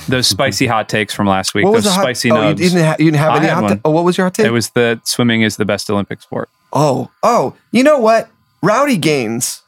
those 0.07 0.27
spicy 0.27 0.67
hot 0.67 0.89
takes 0.89 1.13
from 1.15 1.27
last 1.27 1.55
week. 1.55 1.65
What 1.65 1.75
was 1.75 1.85
those 1.85 1.93
the 1.93 1.97
hot? 1.97 2.03
spicy 2.05 2.31
oh, 2.31 2.49
you 2.51 2.55
didn't, 2.55 2.85
ha- 2.85 2.97
you 2.99 3.07
didn't 3.07 3.17
have 3.21 3.33
I 3.33 3.37
any 3.39 3.47
had 3.47 3.55
hot 3.55 3.63
one. 3.65 3.77
ta- 3.77 3.81
Oh, 3.85 3.91
what 3.91 4.05
was 4.05 4.17
your 4.17 4.27
hot 4.27 4.35
take? 4.35 4.47
It 4.47 4.51
was 4.51 4.71
that 4.71 5.07
swimming 5.07 5.43
is 5.43 5.57
the 5.57 5.65
best 5.65 5.91
Olympic 5.91 6.23
sport. 6.23 6.49
oh, 6.73 7.11
oh, 7.23 7.55
you 7.73 7.83
know 7.83 7.99
what? 7.99 8.29
Rowdy 8.63 8.97
Gaines 8.97 9.63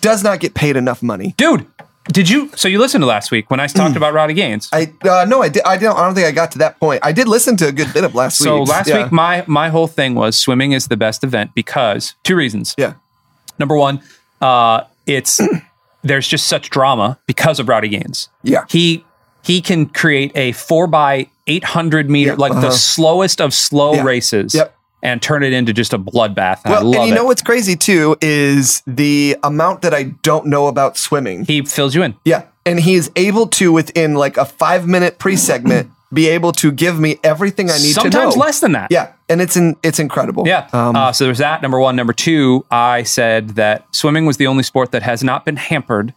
does 0.00 0.22
not 0.22 0.40
get 0.40 0.54
paid 0.54 0.76
enough 0.76 1.02
money. 1.02 1.34
Dude, 1.36 1.66
did 2.12 2.28
you? 2.28 2.50
So 2.56 2.68
you 2.68 2.78
listened 2.78 3.02
to 3.02 3.06
last 3.06 3.30
week 3.30 3.50
when 3.50 3.60
I 3.60 3.66
talked 3.66 3.96
about 3.96 4.14
Rowdy 4.14 4.34
Gaines. 4.34 4.68
I 4.72 4.92
uh, 5.02 5.26
no, 5.28 5.42
I 5.42 5.48
did. 5.48 5.62
I 5.64 5.76
don't. 5.76 5.96
I 5.96 6.04
don't 6.06 6.14
think 6.14 6.26
I 6.26 6.32
got 6.32 6.50
to 6.52 6.58
that 6.58 6.80
point. 6.80 7.00
I 7.04 7.12
did 7.12 7.28
listen 7.28 7.56
to 7.58 7.68
a 7.68 7.72
good 7.72 7.92
bit 7.92 8.04
of 8.04 8.14
last 8.14 8.40
week. 8.40 8.46
So 8.46 8.62
last 8.62 8.92
week, 8.92 9.12
my 9.12 9.44
my 9.46 9.68
whole 9.68 9.86
thing 9.86 10.14
was 10.14 10.36
swimming 10.38 10.72
is 10.72 10.88
the 10.88 10.96
best 10.96 11.22
event 11.24 11.54
because 11.54 12.14
two 12.24 12.34
reasons. 12.36 12.74
yeah, 12.78 12.94
Number 13.58 13.76
one, 13.76 14.00
uh, 14.40 14.84
it's 15.06 15.40
there's 16.02 16.26
just 16.26 16.48
such 16.48 16.70
drama 16.70 17.18
because 17.26 17.60
of 17.60 17.68
Rowdy 17.68 17.88
Gaines. 17.88 18.28
yeah, 18.42 18.64
He 18.70 19.04
he 19.42 19.60
can 19.60 19.86
create 19.86 20.32
a 20.34 20.52
four 20.52 20.86
by 20.86 21.28
800 21.46 22.08
meter, 22.10 22.30
Yeah, 22.30 22.36
like 22.38 22.52
uh-huh. 22.52 22.60
the 22.60 22.70
slowest 22.72 23.40
of 23.40 23.52
slow 23.54 23.94
Yeah. 23.94 24.02
races, 24.04 24.54
Yep. 24.54 24.74
and 25.02 25.20
turn 25.22 25.42
it 25.42 25.52
into 25.52 25.72
just 25.72 25.92
a 25.92 25.98
bloodbath. 25.98 26.58
I 26.64 26.70
Well, 26.70 26.94
and 26.94 27.06
you 27.08 27.12
it. 27.12 27.14
know 27.16 27.24
what's 27.24 27.42
crazy 27.42 27.76
too 27.76 28.16
is 28.20 28.82
the 28.86 29.36
amount 29.42 29.82
that 29.82 29.94
I 29.94 30.04
don't 30.22 30.46
know 30.46 30.66
about 30.66 30.96
swimming. 30.96 31.44
he 31.46 31.62
fills 31.62 31.94
you 31.94 32.02
in. 32.02 32.14
Yeah. 32.24 32.42
And 32.66 32.78
he 32.80 32.94
is 32.94 33.10
able 33.16 33.46
to, 33.48 33.72
within 33.72 34.14
like 34.14 34.36
a 34.36 34.44
five 34.44 34.86
minute 34.86 35.18
pre 35.18 35.34
segment, 35.36 35.90
be 36.12 36.28
able 36.28 36.52
to 36.52 36.70
give 36.72 36.98
me 37.00 37.18
everything 37.24 37.70
I 37.70 37.74
need 37.78 37.94
Sometimes 37.94 38.12
to 38.12 38.18
know. 38.18 38.22
Sometimes 38.30 38.36
less 38.36 38.60
than 38.60 38.72
that. 38.72 38.88
Yeah. 38.90 39.08
And 39.28 39.40
it's 39.40 39.56
in, 39.56 39.76
it's 39.82 39.98
incredible. 39.98 40.46
Yeah. 40.46 40.66
Um, 40.72 40.94
uh, 40.96 41.12
so 41.12 41.24
there's 41.24 41.38
that. 41.38 41.62
Number 41.62 41.78
one. 41.80 41.94
Number 41.96 42.12
two, 42.12 42.66
I 42.70 43.04
said 43.04 43.50
that 43.50 43.86
swimming 43.92 44.26
was 44.26 44.36
the 44.36 44.46
only 44.48 44.62
sport 44.64 44.90
that 44.92 45.02
has 45.04 45.22
not 45.24 45.44
been 45.44 45.56
hampered 45.56 46.12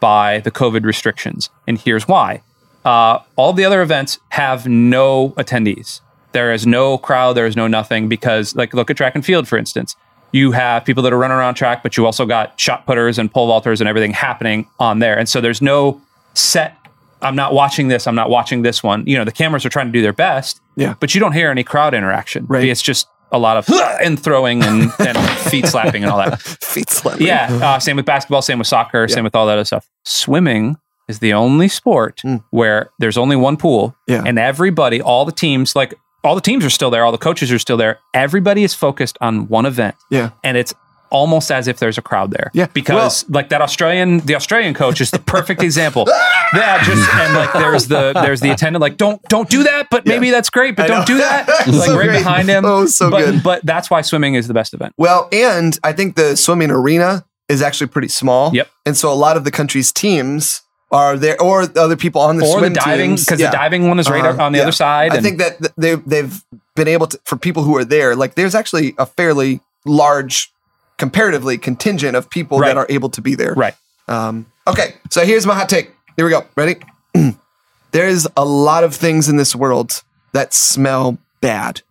by 0.00 0.40
the 0.40 0.50
COVID 0.50 0.84
restrictions. 0.84 1.50
And 1.68 1.78
here's 1.78 2.08
why. 2.08 2.42
Uh, 2.84 3.20
all 3.36 3.52
the 3.52 3.64
other 3.64 3.82
events 3.82 4.18
have 4.30 4.66
no 4.66 5.30
attendees. 5.30 6.00
There 6.32 6.52
is 6.52 6.66
no 6.66 6.98
crowd. 6.98 7.34
There 7.34 7.46
is 7.46 7.56
no 7.56 7.66
nothing 7.66 8.08
because, 8.08 8.56
like, 8.56 8.74
look 8.74 8.90
at 8.90 8.96
track 8.96 9.14
and 9.14 9.24
field, 9.24 9.46
for 9.48 9.56
instance. 9.56 9.94
You 10.32 10.50
have 10.50 10.84
people 10.84 11.02
that 11.04 11.12
are 11.12 11.18
running 11.18 11.36
around 11.36 11.54
track, 11.54 11.82
but 11.82 11.96
you 11.96 12.04
also 12.04 12.26
got 12.26 12.58
shot 12.58 12.86
putters 12.86 13.18
and 13.18 13.32
pole 13.32 13.48
vaulters 13.48 13.78
and 13.80 13.88
everything 13.88 14.12
happening 14.12 14.66
on 14.80 14.98
there. 14.98 15.16
And 15.16 15.28
so 15.28 15.40
there's 15.40 15.62
no 15.62 16.02
set. 16.34 16.76
I'm 17.22 17.36
not 17.36 17.54
watching 17.54 17.86
this. 17.86 18.08
I'm 18.08 18.16
not 18.16 18.30
watching 18.30 18.62
this 18.62 18.82
one. 18.82 19.06
You 19.06 19.16
know, 19.16 19.24
the 19.24 19.32
cameras 19.32 19.64
are 19.64 19.68
trying 19.68 19.86
to 19.86 19.92
do 19.92 20.02
their 20.02 20.12
best. 20.12 20.60
Yeah. 20.76 20.94
But 20.98 21.14
you 21.14 21.20
don't 21.20 21.32
hear 21.32 21.50
any 21.50 21.62
crowd 21.62 21.94
interaction. 21.94 22.46
Right. 22.46 22.64
It's 22.64 22.82
just 22.82 23.06
a 23.30 23.38
lot 23.38 23.56
of 23.56 23.68
and 24.02 24.20
throwing 24.20 24.64
and, 24.64 24.90
and 24.98 25.18
feet 25.50 25.66
slapping 25.66 26.02
and 26.02 26.10
all 26.10 26.18
that. 26.18 26.42
feet 26.42 26.90
slapping. 26.90 27.26
Yeah. 27.26 27.48
Uh, 27.62 27.78
same 27.78 27.94
with 27.94 28.04
basketball, 28.04 28.42
same 28.42 28.58
with 28.58 28.66
soccer, 28.66 29.06
same 29.06 29.22
with 29.22 29.36
all 29.36 29.46
that 29.46 29.54
other 29.54 29.64
stuff. 29.64 29.88
Swimming 30.04 30.76
is 31.08 31.18
the 31.18 31.32
only 31.32 31.68
sport 31.68 32.20
mm. 32.24 32.42
where 32.50 32.90
there's 32.98 33.16
only 33.16 33.36
one 33.36 33.56
pool. 33.56 33.94
Yeah. 34.06 34.22
and 34.24 34.38
everybody, 34.38 35.00
all 35.00 35.24
the 35.24 35.32
teams, 35.32 35.76
like 35.76 35.94
all 36.22 36.34
the 36.34 36.40
teams 36.40 36.64
are 36.64 36.70
still 36.70 36.90
there, 36.90 37.04
all 37.04 37.12
the 37.12 37.18
coaches 37.18 37.52
are 37.52 37.58
still 37.58 37.76
there. 37.76 37.98
Everybody 38.14 38.64
is 38.64 38.74
focused 38.74 39.18
on 39.20 39.48
one 39.48 39.66
event. 39.66 39.96
Yeah. 40.10 40.30
And 40.42 40.56
it's 40.56 40.74
almost 41.10 41.52
as 41.52 41.68
if 41.68 41.78
there's 41.78 41.96
a 41.96 42.02
crowd 42.02 42.32
there. 42.32 42.50
Yeah. 42.54 42.66
Because 42.72 43.28
like 43.30 43.50
that 43.50 43.60
Australian, 43.60 44.18
the 44.20 44.34
Australian 44.34 44.74
coach 44.74 45.00
is 45.00 45.10
the 45.10 45.18
perfect 45.20 45.62
example. 45.68 46.06
Yeah, 46.54 46.82
just 46.82 47.14
and 47.14 47.34
like 47.34 47.52
there's 47.52 47.88
the 47.88 48.12
there's 48.14 48.40
the 48.40 48.50
attendant 48.50 48.80
like 48.80 48.96
don't 48.96 49.22
don't 49.28 49.48
do 49.48 49.62
that, 49.62 49.88
but 49.90 50.06
maybe 50.06 50.30
that's 50.30 50.50
great, 50.50 50.76
but 50.76 50.84
I 50.84 50.88
don't 50.88 51.00
know. 51.00 51.04
do 51.06 51.18
that. 51.18 51.48
Like 51.66 51.86
So 51.86 51.96
right 51.96 52.08
great. 52.08 52.18
behind 52.18 52.48
him. 52.48 52.64
Oh, 52.64 52.86
so 52.86 53.10
but, 53.10 53.24
good. 53.24 53.42
But 53.42 53.64
that's 53.64 53.90
why 53.90 54.02
swimming 54.02 54.34
is 54.34 54.48
the 54.48 54.54
best 54.54 54.74
event. 54.74 54.94
Well, 54.98 55.28
and 55.32 55.78
I 55.82 55.92
think 55.92 56.16
the 56.16 56.36
swimming 56.36 56.70
arena 56.70 57.24
is 57.48 57.62
actually 57.62 57.88
pretty 57.88 58.08
small. 58.08 58.52
Yep. 58.54 58.68
And 58.86 58.96
so 58.96 59.12
a 59.12 59.14
lot 59.14 59.36
of 59.36 59.44
the 59.44 59.50
country's 59.50 59.92
teams 59.92 60.62
are 60.90 61.16
there, 61.16 61.40
or 61.40 61.66
the 61.66 61.80
other 61.80 61.96
people 61.96 62.20
on 62.20 62.36
the 62.36 62.44
or 62.46 62.60
the 62.60 62.70
diving 62.70 63.16
because 63.16 63.40
Yeah. 63.40 63.50
the 63.50 63.56
diving 63.56 63.88
one 63.88 63.98
is 63.98 64.08
right 64.08 64.24
Uh-huh. 64.24 64.42
on 64.44 64.52
the 64.52 64.58
Yeah. 64.58 64.64
other 64.64 64.72
side. 64.72 65.12
I 65.12 65.20
think 65.20 65.38
that 65.38 65.58
th- 65.58 65.72
they 65.76 65.94
they've 65.96 66.42
been 66.76 66.88
able 66.88 67.06
to 67.08 67.18
for 67.24 67.36
people 67.36 67.62
who 67.64 67.76
are 67.76 67.84
there. 67.84 68.14
Like, 68.16 68.34
there's 68.34 68.54
actually 68.54 68.94
a 68.98 69.06
fairly 69.06 69.60
large, 69.84 70.52
comparatively 70.98 71.58
contingent 71.58 72.16
of 72.16 72.28
people 72.30 72.58
Right. 72.58 72.68
that 72.68 72.76
are 72.76 72.86
able 72.88 73.08
to 73.10 73.20
be 73.20 73.34
there. 73.34 73.54
right. 73.54 73.74
Um, 74.08 74.46
okay, 74.66 74.94
so 75.10 75.24
here's 75.24 75.46
my 75.46 75.54
hot 75.54 75.68
take. 75.68 75.90
Here 76.16 76.24
we 76.26 76.30
go. 76.30 76.44
Ready? 76.56 76.76
There's 77.92 78.26
a 78.36 78.44
lot 78.44 78.84
of 78.84 78.94
things 78.94 79.28
in 79.28 79.36
this 79.36 79.54
world 79.56 80.02
that 80.32 80.52
smell 80.52 81.18
bad. 81.40 81.82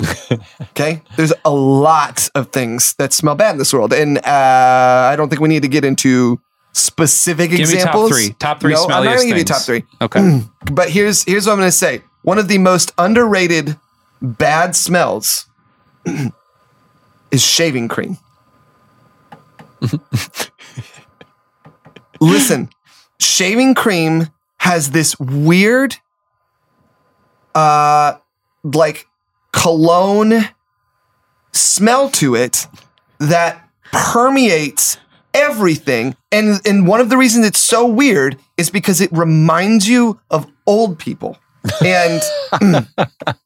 okay, 0.70 1.02
there's 1.16 1.32
a 1.44 1.50
lot 1.50 2.28
of 2.34 2.50
things 2.52 2.94
that 2.98 3.12
smell 3.12 3.34
bad 3.34 3.52
in 3.52 3.58
this 3.58 3.72
world, 3.74 3.92
and 3.92 4.18
uh, 4.18 5.08
I 5.12 5.14
don't 5.16 5.28
think 5.28 5.40
we 5.42 5.48
need 5.48 5.62
to 5.62 5.68
get 5.68 5.84
into 5.84 6.40
specific 6.78 7.50
Give 7.50 7.68
me 7.70 7.80
top 7.80 8.08
three. 8.08 8.30
Top 8.38 8.60
three 8.60 8.72
No, 8.72 8.84
I'm 8.84 8.88
not 8.88 9.02
smelliest 9.02 9.16
gonna 9.16 9.28
give 9.28 9.38
you 9.38 9.44
top 9.44 9.62
three. 9.62 9.84
Okay. 10.00 10.42
But 10.72 10.90
here's 10.90 11.24
here's 11.24 11.46
what 11.46 11.52
I'm 11.54 11.58
going 11.58 11.68
to 11.68 11.72
say. 11.72 12.02
One 12.22 12.38
of 12.38 12.48
the 12.48 12.58
most 12.58 12.92
underrated 12.98 13.76
bad 14.20 14.76
smells 14.76 15.46
is 17.30 17.42
shaving 17.42 17.88
cream. 17.88 18.18
Listen, 22.20 22.68
shaving 23.18 23.74
cream 23.74 24.28
has 24.58 24.90
this 24.90 25.18
weird 25.18 25.96
uh 27.54 28.18
like 28.64 29.06
cologne 29.52 30.48
smell 31.52 32.10
to 32.10 32.34
it 32.34 32.66
that 33.18 33.68
permeates 33.92 34.98
everything 35.34 36.16
and 36.32 36.60
and 36.66 36.86
one 36.86 37.00
of 37.00 37.10
the 37.10 37.16
reasons 37.16 37.46
it's 37.46 37.58
so 37.60 37.86
weird 37.86 38.36
is 38.56 38.70
because 38.70 39.00
it 39.00 39.10
reminds 39.12 39.88
you 39.88 40.18
of 40.30 40.46
old 40.66 40.98
people 40.98 41.38
and 41.84 42.22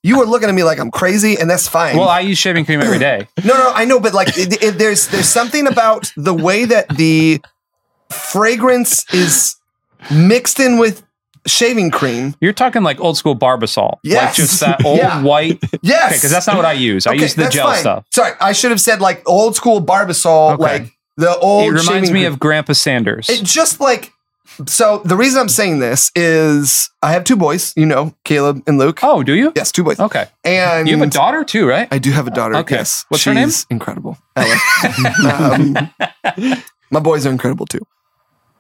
you 0.03 0.19
were 0.19 0.25
looking 0.25 0.49
at 0.49 0.55
me 0.55 0.63
like 0.63 0.79
I'm 0.79 0.91
crazy 0.91 1.37
and 1.39 1.51
that's 1.51 1.67
fine 1.67 1.97
well, 1.97 2.09
I 2.09 2.21
use 2.21 2.39
shaving 2.39 2.65
cream 2.65 2.81
every 2.81 2.99
day. 2.99 3.27
no, 3.45 3.55
no, 3.55 3.73
I 3.75 3.85
know, 3.85 3.99
but 3.99 4.15
like, 4.15 4.29
it, 4.39 4.63
it, 4.63 4.79
there's 4.79 5.09
there's 5.09 5.29
something 5.29 5.67
about 5.67 6.13
the 6.17 6.33
way 6.35 6.65
that 6.67 6.89
the 6.91 7.41
fragrance 8.11 9.05
is 9.13 9.57
mixed 10.11 10.61
in 10.61 10.79
with 10.79 11.03
shaving 11.47 11.91
cream. 11.91 12.35
You're 12.41 12.53
talking 12.53 12.83
like 12.83 13.01
old 13.01 13.17
school 13.17 13.37
Barbasol. 13.37 13.99
Yes. 14.05 14.25
Like 14.27 14.35
just 14.35 14.61
that 14.61 14.85
old 14.85 14.99
Yeah. 14.99 15.23
white. 15.23 15.61
Yes, 15.83 16.15
Because 16.15 16.31
that's 16.31 16.47
not 16.47 16.57
what 16.57 16.65
I 16.67 16.75
use. 16.75 17.07
I 17.07 17.13
Okay, 17.13 17.23
use 17.23 17.35
the 17.35 17.49
gel 17.49 17.67
fine. 17.69 17.81
stuff. 17.81 18.05
Sorry, 18.13 18.33
I 18.41 18.53
should 18.53 18.71
have 18.71 18.81
said 18.81 19.01
like 19.01 19.29
old 19.29 19.57
school 19.57 19.85
Barbasol, 19.85 20.53
Okay. 20.55 20.63
like 20.63 20.93
the 21.17 21.37
old. 21.39 21.67
It 21.67 21.71
reminds 21.71 22.11
me 22.11 22.21
cream. 22.21 22.33
of 22.33 22.39
Grandpa 22.39 22.73
Sanders. 22.73 23.29
It 23.29 23.45
just 23.45 23.81
like. 23.81 24.13
So 24.67 25.01
the 25.05 25.17
reason 25.17 25.41
I'm 25.41 25.49
saying 25.49 25.79
this 25.79 26.11
is 26.15 26.91
I 27.01 27.13
have 27.13 27.25
two 27.25 27.37
boys, 27.37 27.73
you 27.75 27.87
know, 27.87 28.15
Caleb 28.25 28.63
and 28.67 28.77
Luke. 28.77 29.01
oh, 29.03 29.23
do 29.23 29.33
you? 29.33 29.51
Yes, 29.57 29.73
two 29.73 29.83
boys. 29.83 29.99
Okay. 29.99 30.27
And 30.45 30.87
You 30.87 30.99
have 30.99 31.09
a 31.09 31.11
daughter 31.11 31.43
too, 31.43 31.67
right? 31.67 31.89
I 31.91 31.99
do 31.99 32.11
have 32.11 32.27
a 32.27 32.31
daughter. 32.31 32.57
Okay. 32.57 32.75
Yes. 32.75 33.07
What's 33.09 33.25
her 33.25 33.33
name? 33.33 33.49
Incredible. 33.71 34.19
Ella. 34.37 34.57
um, 35.33 35.91
my 36.91 37.01
boys 37.01 37.25
are 37.25 37.31
incredible 37.31 37.65
too. 37.65 37.81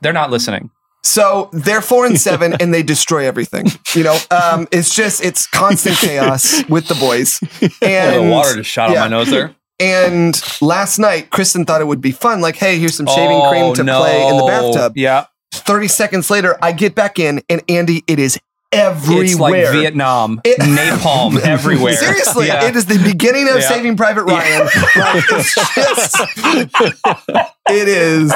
They're 0.01 0.15
not 0.15 0.31
listening. 0.31 0.71
So 1.03 1.51
they're 1.53 1.83
four 1.83 2.07
and 2.07 2.19
seven, 2.19 2.55
and 2.61 2.73
they 2.73 2.83
destroy 2.83 3.27
everything. 3.27 3.67
You 3.95 4.05
know, 4.05 4.19
um, 4.31 4.69
it's 4.71 4.95
just 4.95 5.23
it's 5.25 5.47
constant 5.49 5.97
chaos 5.99 6.67
with 6.69 6.87
the 6.87 6.95
boys. 6.95 7.41
And 7.61 7.73
yeah, 7.83 8.17
the 8.19 8.31
water 8.31 8.55
just 8.55 8.71
shot 8.71 8.91
yeah. 8.91 9.05
On 9.05 9.11
my 9.11 9.17
nose 9.19 9.31
there. 9.31 9.55
And 9.83 10.40
last 10.61 10.99
night, 10.99 11.31
Kristen 11.31 11.64
thought 11.64 11.81
it 11.81 11.87
would 11.87 12.01
be 12.01 12.12
fun. 12.12 12.40
Like, 12.40 12.57
hey, 12.57 12.79
here's 12.79 12.95
some 12.95 13.07
shaving 13.07 13.40
oh, 13.42 13.51
cream 13.51 13.75
to 13.75 13.85
play 13.85 14.29
in 14.29 14.37
the 14.37 14.45
bathtub. 14.47 14.92
Oh, 14.92 15.01
Yeah. 15.01 15.27
Thirty 15.53 15.88
seconds 15.88 16.31
later, 16.31 16.57
I 16.62 16.73
get 16.73 16.95
back 16.95 17.18
in, 17.18 17.42
and 17.51 17.62
Andy, 17.68 18.03
it 18.07 18.18
is 18.18 18.38
everywhere. 18.72 19.24
It's 19.24 19.38
like 19.38 19.52
Vietnam. 19.72 20.40
It- 20.44 20.58
napalm 20.61 21.38
everywhere. 21.44 21.94
Seriously, 21.94 22.46
Yeah. 22.48 22.64
it 22.66 22.76
is 22.76 22.87
the 22.87 22.98
beginning 22.98 23.48
of 23.48 23.56
Yeah. 23.56 23.68
Saving 23.68 23.96
Private 23.96 24.24
Ryan. 24.24 24.64
Like, 24.64 25.24
it's 25.30 25.54
just, 25.74 26.16
it 27.68 27.88
is. 27.88 28.32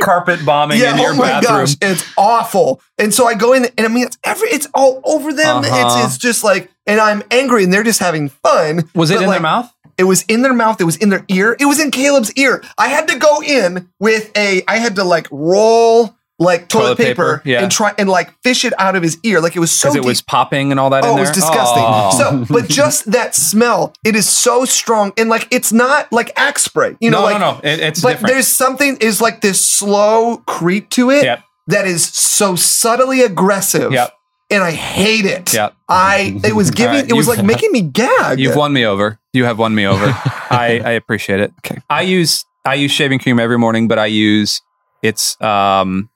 carpet 0.00 0.44
bombing 0.44 0.78
Yeah, 0.80 0.94
in 0.94 1.00
your 1.00 1.10
oh 1.12 1.16
my 1.16 1.28
bathroom. 1.40 1.58
gosh, 1.60 1.76
it's 1.80 2.04
awful. 2.16 2.80
And 2.98 3.12
so 3.12 3.26
I 3.26 3.34
go 3.34 3.52
in, 3.52 3.66
and 3.76 3.86
I 3.86 3.88
mean, 3.88 4.06
it's 4.06 4.18
every, 4.24 4.48
it's 4.48 4.66
all 4.74 5.00
over 5.04 5.32
them. 5.32 5.58
Uh-huh. 5.58 5.96
It's, 5.98 6.06
it's 6.14 6.18
just 6.18 6.42
like, 6.44 6.70
and 6.86 7.00
I'm 7.00 7.22
angry, 7.30 7.64
and 7.64 7.72
they're 7.72 7.82
just 7.82 8.00
having 8.00 8.28
fun. 8.28 8.88
Was 8.94 9.10
it 9.10 9.20
in 9.20 9.26
like, 9.26 9.36
their 9.36 9.40
mouth? 9.42 9.72
It 9.98 10.04
was 10.04 10.22
in 10.24 10.42
their 10.42 10.52
mouth. 10.54 10.80
It 10.80 10.84
was 10.84 10.96
in 10.96 11.08
their 11.08 11.24
ear. 11.28 11.56
It 11.58 11.64
was 11.66 11.80
in 11.80 11.90
Caleb's 11.90 12.32
ear. 12.34 12.62
I 12.76 12.88
had 12.88 13.08
to 13.08 13.18
go 13.18 13.42
in 13.42 13.88
with 13.98 14.30
a. 14.36 14.62
I 14.68 14.76
had 14.78 14.96
to 14.96 15.04
like 15.04 15.26
roll 15.30 16.15
like 16.38 16.68
toilet, 16.68 16.84
Toilet 16.84 16.96
paper, 16.98 17.36
paper, 17.38 17.42
yeah. 17.48 17.62
and 17.62 17.72
try 17.72 17.94
and 17.98 18.08
like 18.08 18.30
fish 18.42 18.64
it 18.66 18.72
out 18.78 18.94
of 18.94 19.02
his 19.02 19.18
ear. 19.22 19.40
Like 19.40 19.56
it 19.56 19.60
was 19.60 19.70
so 19.72 19.88
Because 19.88 19.96
it 19.96 20.00
deep. 20.00 20.06
was 20.06 20.20
popping 20.20 20.70
and 20.70 20.78
all 20.78 20.90
that 20.90 21.02
Oh, 21.04 21.16
it 21.16 21.20
was 21.20 21.30
disgusting. 21.30 21.82
Oh. 21.86 22.10
So, 22.46 22.52
but 22.52 22.68
just 22.68 23.10
that 23.12 23.34
smell, 23.34 23.94
it 24.04 24.14
is 24.14 24.28
so 24.28 24.64
strong, 24.66 25.12
and 25.16 25.28
like 25.30 25.48
it's 25.50 25.72
not 25.72 26.12
like 26.12 26.30
axe 26.36 26.64
spray. 26.64 26.96
You 27.00 27.10
know, 27.10 27.20
no, 27.20 27.24
like 27.24 27.40
no, 27.40 27.52
no. 27.54 27.60
It, 27.62 27.80
it's 27.80 28.02
but 28.02 28.10
different. 28.14 28.34
there's 28.34 28.48
something 28.48 28.98
is 29.00 29.20
like 29.22 29.40
this 29.40 29.64
slow 29.64 30.38
creep 30.46 30.90
to 30.90 31.10
it 31.10 31.24
Yep. 31.24 31.42
that 31.68 31.86
is 31.86 32.04
so 32.06 32.54
subtly 32.54 33.22
aggressive. 33.22 33.92
Yep. 33.92 34.12
And 34.50 34.62
I 34.62 34.70
hate 34.72 35.24
it. 35.24 35.54
Yep. 35.54 35.74
I 35.88 36.38
it 36.44 36.54
was 36.54 36.70
giving 36.82 36.96
right, 37.00 37.10
it 37.10 37.14
was 37.14 37.26
like 37.28 37.44
making 37.44 37.72
me 37.72 37.80
gag. 37.82 38.38
You've 38.38 38.56
won 38.56 38.72
me 38.74 38.84
over. 38.84 39.18
You 39.32 39.44
have 39.44 39.58
won 39.58 39.74
me 39.74 39.86
over. 39.86 40.04
I, 40.50 40.80
I 40.84 40.90
appreciate 40.92 41.40
it. 41.40 41.52
Okay. 41.64 41.80
I 41.90 42.02
use 42.02 42.44
I 42.64 42.74
use 42.74 42.90
shaving 42.92 43.18
cream 43.20 43.40
every 43.40 43.58
morning, 43.58 43.88
but 43.88 43.98
I 43.98 44.06
use 44.06 44.60
it's 45.02 45.40
um 45.40 46.10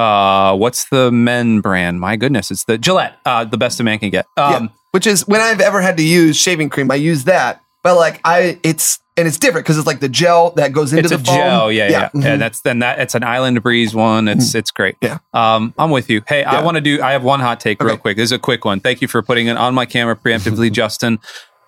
uh 0.00 0.56
what's 0.56 0.88
the 0.88 1.10
men 1.12 1.60
brand? 1.60 2.00
My 2.00 2.16
goodness, 2.16 2.50
it's 2.50 2.64
the 2.64 2.78
Gillette. 2.78 3.18
Uh 3.24 3.44
the 3.44 3.58
best 3.58 3.78
a 3.80 3.84
man 3.84 3.98
can 3.98 4.10
get. 4.10 4.26
Yeah. 4.36 4.46
Um 4.56 4.70
Which 4.92 5.06
is 5.06 5.26
when 5.28 5.40
I've 5.40 5.60
ever 5.60 5.80
had 5.80 5.96
to 5.98 6.02
use 6.02 6.36
shaving 6.36 6.70
cream, 6.70 6.90
I 6.90 6.96
use 6.96 7.24
that. 7.24 7.62
But 7.82 7.96
like 7.96 8.20
I 8.24 8.58
it's 8.62 8.98
and 9.16 9.28
it's 9.28 9.38
different 9.38 9.66
because 9.66 9.76
it's 9.76 9.86
like 9.86 10.00
the 10.00 10.08
gel 10.08 10.50
that 10.52 10.72
goes 10.72 10.92
into 10.94 11.00
it's 11.04 11.10
the 11.10 11.16
a 11.16 11.18
foam. 11.24 11.34
gel, 11.36 11.72
yeah, 11.72 11.88
yeah. 11.90 12.08
mhm. 12.14 12.24
And 12.24 12.40
that's 12.40 12.60
then 12.62 12.78
that 12.78 12.98
it's 13.00 13.14
an 13.14 13.22
Island 13.22 13.62
Breeze 13.62 13.94
one. 13.94 14.28
It's 14.28 14.54
it's 14.54 14.70
great. 14.70 14.96
Yeah. 15.02 15.18
Um, 15.34 15.74
I'm 15.78 15.90
with 15.90 16.08
you. 16.08 16.22
Hey, 16.26 16.42
I 16.44 16.62
want 16.62 16.76
to 16.76 16.80
do. 16.80 17.02
I 17.02 17.12
have 17.12 17.22
one 17.22 17.40
hot 17.40 17.60
take 17.60 17.82
real 17.82 17.98
quick. 17.98 18.16
This 18.16 18.26
is 18.28 18.32
a 18.32 18.38
quick 18.38 18.64
one. 18.64 18.80
Thank 18.80 19.02
you 19.02 19.08
for 19.08 19.20
putting 19.22 19.48
it 19.48 19.58
on 19.58 19.74
my 19.74 19.84
camera 19.84 20.16
preemptively, 20.16 20.72
Justin. 20.80 21.18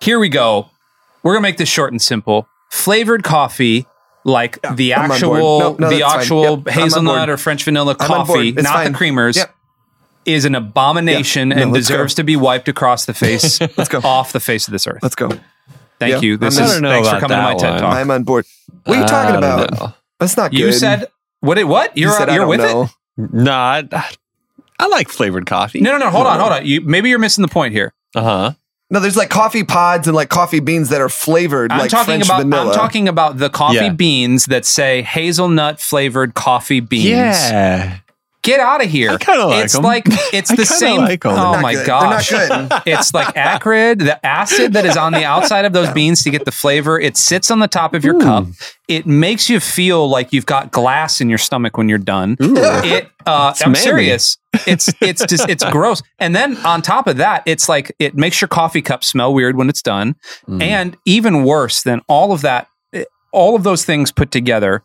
Here 0.01 0.19
we 0.19 0.29
go. 0.31 0.71
We're 1.23 1.33
gonna 1.35 1.43
make 1.43 1.59
this 1.59 1.69
short 1.69 1.93
and 1.93 2.01
simple. 2.01 2.49
Flavored 2.71 3.23
coffee, 3.23 3.87
like 4.25 4.59
the 4.75 4.95
I'm 4.95 5.11
on 5.11 5.21
board. 5.21 5.39
actual, 5.39 5.59
No, 5.59 5.77
no, 5.79 5.89
the 5.91 6.03
actual 6.07 6.59
Yep, 6.65 6.69
hazelnut 6.69 7.29
or 7.31 7.37
French 7.37 7.65
vanilla 7.65 7.97
I'm 7.99 8.11
on 8.11 8.27
board. 8.27 8.39
coffee, 8.39 8.53
not 8.53 8.73
fine. 8.73 8.93
the 8.93 8.99
creamers. 8.99 9.37
Yep. 9.37 9.55
is 10.25 10.45
an 10.45 10.55
abomination 10.55 11.51
Yeah. 11.51 11.57
No, 11.57 11.63
and 11.63 11.73
let's 11.73 11.89
go. 11.89 11.95
deserves 11.97 12.15
to 12.15 12.25
be 12.25 12.37
wiped 12.37 12.69
across 12.69 13.07
the 13.07 13.15
face, 13.15 13.61
Let's 13.77 13.89
go. 13.89 13.99
off 14.05 14.33
the 14.33 14.41
face 14.41 14.69
of 14.69 14.73
this 14.73 14.87
earth. 14.87 15.01
Let's 15.03 15.15
go. 15.17 15.29
Thank 15.99 16.13
Yeah, 16.13 16.21
you. 16.21 16.37
This 16.37 16.59
I'm 16.59 16.65
is 16.65 16.71
I 16.71 16.75
don't 16.75 16.83
know 16.83 16.89
thanks 16.91 17.09
for 17.09 17.21
coming 17.21 17.37
to 17.37 17.43
my 17.43 17.51
that 17.55 17.59
TED 17.59 17.81
talk. 17.81 17.95
I'm 17.97 18.11
on 18.11 18.23
board. 18.23 18.45
What 18.85 18.99
are 18.99 19.01
you 19.01 19.07
talking 19.07 19.37
about? 19.37 19.71
know. 19.73 19.95
That's 20.21 20.37
not 20.37 20.51
good. 20.53 20.61
You 20.61 20.73
said 20.73 21.07
what? 21.41 21.59
It, 21.59 21.65
what? 21.67 21.97
You 21.97 22.05
You're 22.09 22.17
said, 22.17 22.33
you're 22.33 22.47
with 22.47 22.61
know. 22.61 22.85
it? 23.19 23.33
Nah, 23.33 23.83
I, 23.93 24.15
I 24.79 24.87
like 24.89 25.09
flavored 25.09 25.47
coffee. 25.47 25.81
No, 25.81 25.91
no, 25.93 25.99
no. 25.99 26.11
Hold 26.11 26.27
on, 26.27 26.39
hold 26.41 26.53
on. 26.53 26.65
You 26.67 26.81
maybe 26.81 27.09
you're 27.09 27.19
missing 27.19 27.43
the 27.43 27.49
point 27.49 27.73
here. 27.75 27.93
Uh 28.15 28.23
huh. 28.23 28.53
No, 28.93 29.01
there's 29.01 29.17
like 29.17 29.31
coffee 29.31 29.65
pods 29.65 30.07
and 30.07 30.15
like 30.15 30.29
coffee 30.29 30.61
beans 30.61 30.91
that 30.91 31.01
are 31.01 31.09
flavored 31.09 31.73
I'm 31.73 31.79
like 31.79 31.91
talking 31.91 32.05
French 32.05 32.27
about 32.27 32.43
vanilla. 32.43 32.69
I'm 32.69 32.75
talking 32.75 33.09
about 33.09 33.39
the 33.39 33.49
coffee 33.49 33.77
Yeah. 33.77 33.89
beans 33.95 34.45
that 34.47 34.67
say 34.67 35.01
hazelnut 35.01 35.81
flavored 35.81 36.35
coffee 36.35 36.81
beans. 36.81 37.09
Yeah. 37.09 37.99
Get 38.43 38.59
out 38.59 38.85
of 38.85 38.91
here. 38.91 39.11
I 39.11 39.17
kinda 39.19 39.47
like 39.47 39.65
it's 39.65 39.75
'em. 39.77 39.83
like 39.85 40.03
it's 40.33 40.51
I 40.51 40.57
the 40.57 40.65
kinda 40.65 40.75
same. 40.75 41.01
like 41.01 41.25
'em. 41.25 41.33
oh 41.33 41.35
They're 41.37 41.45
not 41.45 41.63
my 41.63 41.75
good. 41.75 41.87
gosh. 41.87 42.29
They're 42.31 42.49
not 42.49 42.69
good. 42.69 42.83
it's 42.93 43.15
like 43.15 43.37
acrid, 43.37 44.01
the 44.01 44.25
acid 44.27 44.73
that 44.73 44.85
is 44.85 44.97
on 44.97 45.13
the 45.13 45.25
outside 45.25 45.65
of 45.65 45.73
those 45.73 45.91
beans 45.93 46.25
to 46.25 46.31
get 46.31 46.45
the 46.45 46.51
flavor. 46.51 46.99
It 46.99 47.17
sits 47.17 47.51
on 47.53 47.61
the 47.61 47.69
top 47.69 47.95
of 47.95 48.05
your 48.05 48.19
cup. 48.21 48.47
It 48.89 49.07
makes 49.07 49.49
you 49.49 49.61
feel 49.61 50.09
like 50.09 50.33
you've 50.33 50.47
got 50.47 50.73
glass 50.73 51.21
in 51.21 51.29
your 51.29 51.39
stomach 51.39 51.77
when 51.77 51.89
you're 51.89 51.99
done. 51.99 52.37
It 52.41 53.09
uh, 53.27 53.55
I'm 53.65 53.73
mammy. 53.73 53.79
serious. 53.79 54.37
It's 54.67 54.93
it's 55.01 55.25
just 55.27 55.49
it's 55.49 55.63
gross. 55.71 56.03
And 56.19 56.35
then 56.35 56.57
on 56.67 56.83
top 56.83 57.07
of 57.07 57.19
that, 57.19 57.45
it's 57.47 57.69
like 57.69 57.95
it 58.01 58.17
makes 58.17 58.41
your 58.41 58.49
coffee 58.49 58.83
cup 58.83 59.05
smell 59.05 59.33
weird 59.33 59.57
when 59.57 59.69
it's 59.69 59.83
done. 59.83 60.17
Mm. 60.49 60.61
And 60.63 60.97
even 61.05 61.45
worse 61.45 61.83
than 61.85 62.01
all 62.09 62.33
of 62.33 62.41
that, 62.43 62.67
eh, 62.93 63.05
all 63.33 63.55
of 63.55 63.63
those 63.63 63.85
things 63.85 64.11
put 64.11 64.33
together 64.33 64.83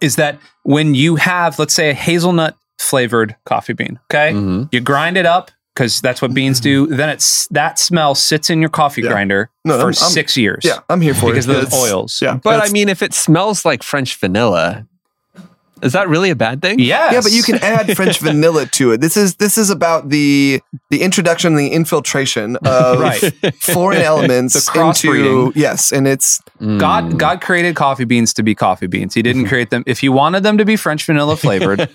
is 0.00 0.16
that 0.16 0.38
when 0.62 0.94
you 0.94 1.16
have, 1.16 1.58
let's 1.58 1.74
say, 1.74 1.90
a 1.90 1.94
hazelnut 1.94 2.56
flavored 2.78 3.36
coffee 3.44 3.72
bean, 3.72 3.98
okay, 4.10 4.32
Mhm. 4.32 4.68
you 4.72 4.80
grind 4.80 5.16
it 5.16 5.26
up 5.26 5.50
because 5.74 6.00
that's 6.00 6.22
what 6.22 6.32
beans 6.34 6.58
do. 6.60 6.86
Then 6.86 7.08
it's 7.08 7.46
that 7.48 7.78
smell 7.78 8.14
sits 8.14 8.48
in 8.50 8.60
your 8.60 8.70
coffee 8.70 9.02
Yeah. 9.02 9.10
grinder 9.10 9.50
No, 9.64 9.74
for 9.74 9.86
I'm- 9.86 9.94
I'm- 10.00 10.10
six 10.12 10.36
years. 10.36 10.62
Yeah, 10.64 10.78
I'm 10.88 11.00
here 11.00 11.14
for 11.14 11.26
because 11.32 11.46
it. 11.46 11.48
Because 11.48 11.64
of 11.64 11.70
those 11.70 11.78
It's- 11.80 11.92
oils. 11.92 12.18
Yeah, 12.22 12.38
But 12.42 12.66
I 12.66 12.70
mean, 12.70 12.88
if 12.88 13.02
it 13.02 13.12
smells 13.14 13.64
like 13.64 13.82
French 13.82 14.16
vanilla, 14.16 14.86
is 15.82 15.92
that 15.92 16.08
really 16.08 16.30
a 16.30 16.34
bad 16.36 16.62
thing? 16.62 16.78
Yes. 16.78 17.12
yeah, 17.12 17.20
but 17.20 17.32
you 17.32 17.42
can 17.42 17.56
add 17.62 17.94
French 17.96 18.18
vanilla 18.20 18.66
to 18.66 18.92
it. 18.92 19.00
This 19.00 19.16
is 19.16 19.36
this 19.36 19.58
is 19.58 19.70
about 19.70 20.08
the 20.08 20.60
the 20.90 21.02
introduction, 21.02 21.52
and 21.52 21.58
the 21.58 21.68
infiltration 21.72 22.56
of 22.64 23.00
Right. 23.00 23.20
foreign 23.60 24.00
elements 24.02 24.54
The 24.54 24.60
crossbreeding. 24.60 25.48
into 25.48 25.58
yes, 25.58 25.92
and 25.92 26.06
it's 26.08 26.40
Mm. 26.60 26.80
God, 26.80 27.18
God 27.18 27.42
created 27.42 27.76
coffee 27.76 28.04
beans 28.06 28.32
to 28.32 28.42
be 28.42 28.54
coffee 28.54 28.86
beans. 28.86 29.12
He 29.12 29.20
didn't 29.20 29.46
create 29.46 29.68
them. 29.68 29.82
If 29.86 30.00
he 30.00 30.08
wanted 30.08 30.42
them 30.42 30.56
to 30.56 30.64
be 30.64 30.74
French 30.76 31.04
vanilla 31.04 31.36
flavored, 31.46 31.86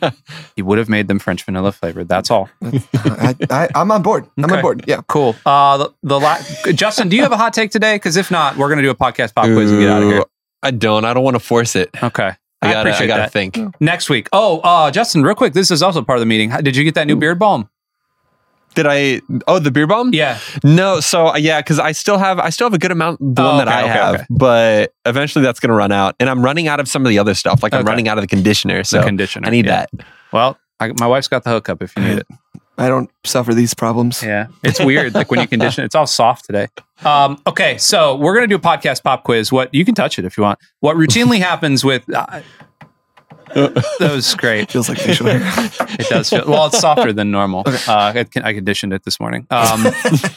he 0.56 0.62
would 0.62 0.78
have 0.78 0.88
made 0.88 1.08
them 1.08 1.18
French 1.18 1.44
vanilla 1.44 1.72
flavored. 1.72 2.08
That's 2.08 2.30
all. 2.30 2.48
I, 2.62 3.36
I, 3.50 3.70
I'm 3.74 3.90
on 3.92 4.04
board. 4.04 4.28
I'm 4.38 4.46
Okay. 4.46 4.56
on 4.58 4.62
board. 4.62 4.84
Yeah. 4.86 5.02
Cool. 5.08 5.36
Uh, 5.48 5.78
the, 5.78 5.94
the 6.04 6.20
la- 6.20 6.38
Justin, 6.74 7.10
do 7.10 7.16
you 7.16 7.24
have 7.24 7.32
a 7.32 7.38
hot 7.38 7.54
take 7.54 7.72
today? 7.72 7.96
Because 7.96 8.18
if 8.18 8.30
not, 8.30 8.56
we're 8.56 8.70
gonna 8.70 8.84
do 8.84 8.92
a 8.92 8.96
podcast 8.96 9.34
pop 9.34 9.46
quiz 9.46 9.72
and 9.72 9.80
get 9.80 9.90
out 9.90 10.04
of 10.04 10.10
here. 10.10 10.24
I 10.62 10.70
don't. 10.70 11.06
I 11.06 11.14
don't 11.16 11.24
want 11.24 11.34
to 11.36 11.40
force 11.40 11.76
it. 11.76 11.90
Okay. 12.04 12.34
I 12.62 12.68
I, 12.70 12.74
gotta, 12.74 12.78
I 12.78 12.82
appreciate 12.92 13.08
gotta 13.08 13.22
that. 13.24 13.32
think. 13.32 13.58
Next 13.82 14.10
week. 14.10 14.30
Oh, 14.32 14.60
uh, 14.60 14.92
Justin, 14.92 15.24
real 15.24 15.36
quick. 15.36 15.54
This 15.54 15.72
is 15.72 15.82
also 15.82 16.02
part 16.04 16.18
of 16.18 16.22
the 16.22 16.26
meeting. 16.28 16.50
How- 16.52 16.62
Did 16.62 16.76
you 16.76 16.84
get 16.84 16.94
that 16.96 17.08
new 17.08 17.16
beard 17.16 17.40
balm? 17.40 17.70
Did 18.74 18.86
I? 18.88 19.20
Oh, 19.48 19.60
the 19.60 19.70
beer 19.72 19.86
bomb? 19.86 20.14
Yeah. 20.14 20.40
No. 20.64 21.02
So 21.02 21.28
uh, 21.28 21.36
yeah, 21.38 21.60
because 21.60 21.78
I 21.78 21.92
still 21.92 22.18
have 22.18 22.40
I 22.40 22.50
still 22.52 22.66
have 22.68 22.74
a 22.74 22.78
good 22.78 22.92
amount. 22.92 23.20
The 23.20 23.42
Oh, 23.42 23.46
one 23.46 23.58
that 23.58 23.68
okay, 23.68 23.76
I 23.78 23.82
okay, 23.84 23.90
have, 23.92 24.16
okay. 24.16 24.26
but 24.30 24.94
eventually 25.06 25.44
that's 25.44 25.60
gonna 25.60 25.74
run 25.74 25.92
out, 25.92 26.16
and 26.22 26.30
I'm 26.30 26.42
running 26.42 26.70
out 26.70 26.80
of 26.80 26.88
some 26.88 27.06
of 27.06 27.10
the 27.10 27.20
other 27.20 27.34
stuff. 27.34 27.64
Like 27.64 27.74
I'm 27.74 27.82
Okay. 27.82 27.90
running 27.90 28.08
out 28.08 28.18
of 28.18 28.22
the 28.22 28.28
conditioner. 28.30 28.86
So 28.86 29.00
the 29.00 29.04
conditioner. 29.06 29.46
I 29.48 29.50
need 29.52 29.66
yeah. 29.66 29.88
that. 29.92 30.06
Well, 30.32 30.58
I, 30.80 30.94
my 31.00 31.08
wife's 31.08 31.28
got 31.28 31.44
the 31.44 31.50
hookup 31.50 31.82
if 31.84 31.94
you 31.98 32.04
need 32.04 32.18
it. 32.20 32.28
I 32.82 32.88
don't 32.88 33.12
suffer 33.24 33.54
these 33.54 33.76
problems. 33.76 34.24
Yeah, 34.24 34.48
it's 34.64 34.84
weird. 34.84 35.14
like 35.14 35.30
when 35.30 35.40
you 35.40 35.48
condition, 35.48 35.84
it's 35.84 35.94
all 35.94 36.08
soft 36.08 36.46
today. 36.46 36.68
Um, 37.06 37.40
okay, 37.46 37.78
so 37.78 38.16
we're 38.16 38.34
gonna 38.34 38.48
do 38.48 38.56
a 38.56 38.60
podcast 38.60 39.04
pop 39.04 39.24
quiz. 39.24 39.52
What 39.52 39.72
you 39.74 39.86
can 39.86 39.94
touch 39.94 40.18
it 40.18 40.26
if 40.26 40.36
you 40.36 40.44
want. 40.44 40.58
What 40.80 40.98
routinely 40.98 41.38
happens 41.38 41.86
with 41.86 42.12
uh, 42.14 42.42
that 43.54 44.12
was 44.14 44.34
great. 44.36 44.72
Feels 44.72 44.90
like 44.90 44.98
facial 45.00 45.28
hair. 45.28 45.42
It 46.00 46.08
does 46.10 46.30
feel 46.30 46.46
well. 46.48 46.68
It's 46.68 46.80
softer 46.80 47.12
than 47.14 47.32
normal. 47.32 47.64
Uh, 47.68 47.74
I, 47.88 48.26
I 48.44 48.54
conditioned 48.54 48.94
it 48.94 49.04
this 49.04 49.20
morning. 49.20 49.46
Um, 49.50 49.86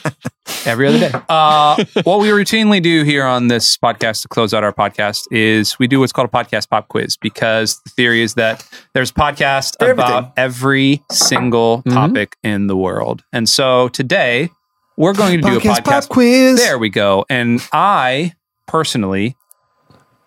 every 0.66 0.88
other 0.88 0.98
day. 0.98 1.12
Uh, 1.28 1.82
what 2.04 2.20
we 2.20 2.28
routinely 2.28 2.82
do 2.82 3.02
here 3.04 3.24
on 3.24 3.48
this 3.48 3.76
podcast 3.76 4.22
to 4.22 4.28
close 4.28 4.52
out 4.52 4.64
our 4.64 4.72
podcast 4.72 5.26
is 5.30 5.78
we 5.78 5.86
do 5.86 6.00
what's 6.00 6.12
called 6.12 6.28
a 6.28 6.32
podcast 6.32 6.68
pop 6.68 6.88
quiz 6.88 7.16
because 7.16 7.80
the 7.84 7.90
theory 7.90 8.22
is 8.22 8.34
that 8.34 8.66
there's 8.94 9.12
podcast 9.12 9.76
For 9.78 9.90
about 9.90 10.32
every 10.36 11.02
single 11.12 11.82
Mhm. 11.82 11.92
topic 11.92 12.36
in 12.42 12.66
the 12.66 12.76
world, 12.76 13.22
and 13.32 13.48
so 13.48 13.88
today 13.88 14.50
we're 14.96 15.14
going 15.14 15.40
to 15.40 15.48
do 15.48 15.56
a 15.56 15.60
Podcast 15.60 15.76
podcast. 15.80 15.84
pop 15.84 16.08
quiz. 16.08 16.56
There 16.58 16.78
we 16.78 16.88
go. 16.88 17.24
And 17.28 17.60
I 17.72 18.32
personally, 18.66 19.34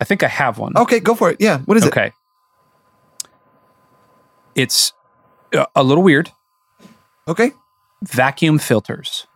I 0.02 0.04
think 0.06 0.24
I 0.24 0.28
have 0.28 0.58
one. 0.58 0.74
Okay, 0.78 1.00
go 1.00 1.16
for 1.16 1.30
it. 1.32 1.38
Yeah. 1.40 1.60
What 1.60 1.78
is 1.78 1.84
it? 1.84 1.88
Okay. 1.88 2.12
It's 4.58 4.92
uh, 5.54 5.66
a 5.76 5.84
little 5.84 6.04
weird. 6.04 6.32
Okay. 7.28 7.52
Vacuum 8.04 8.58
filters. 8.60 9.28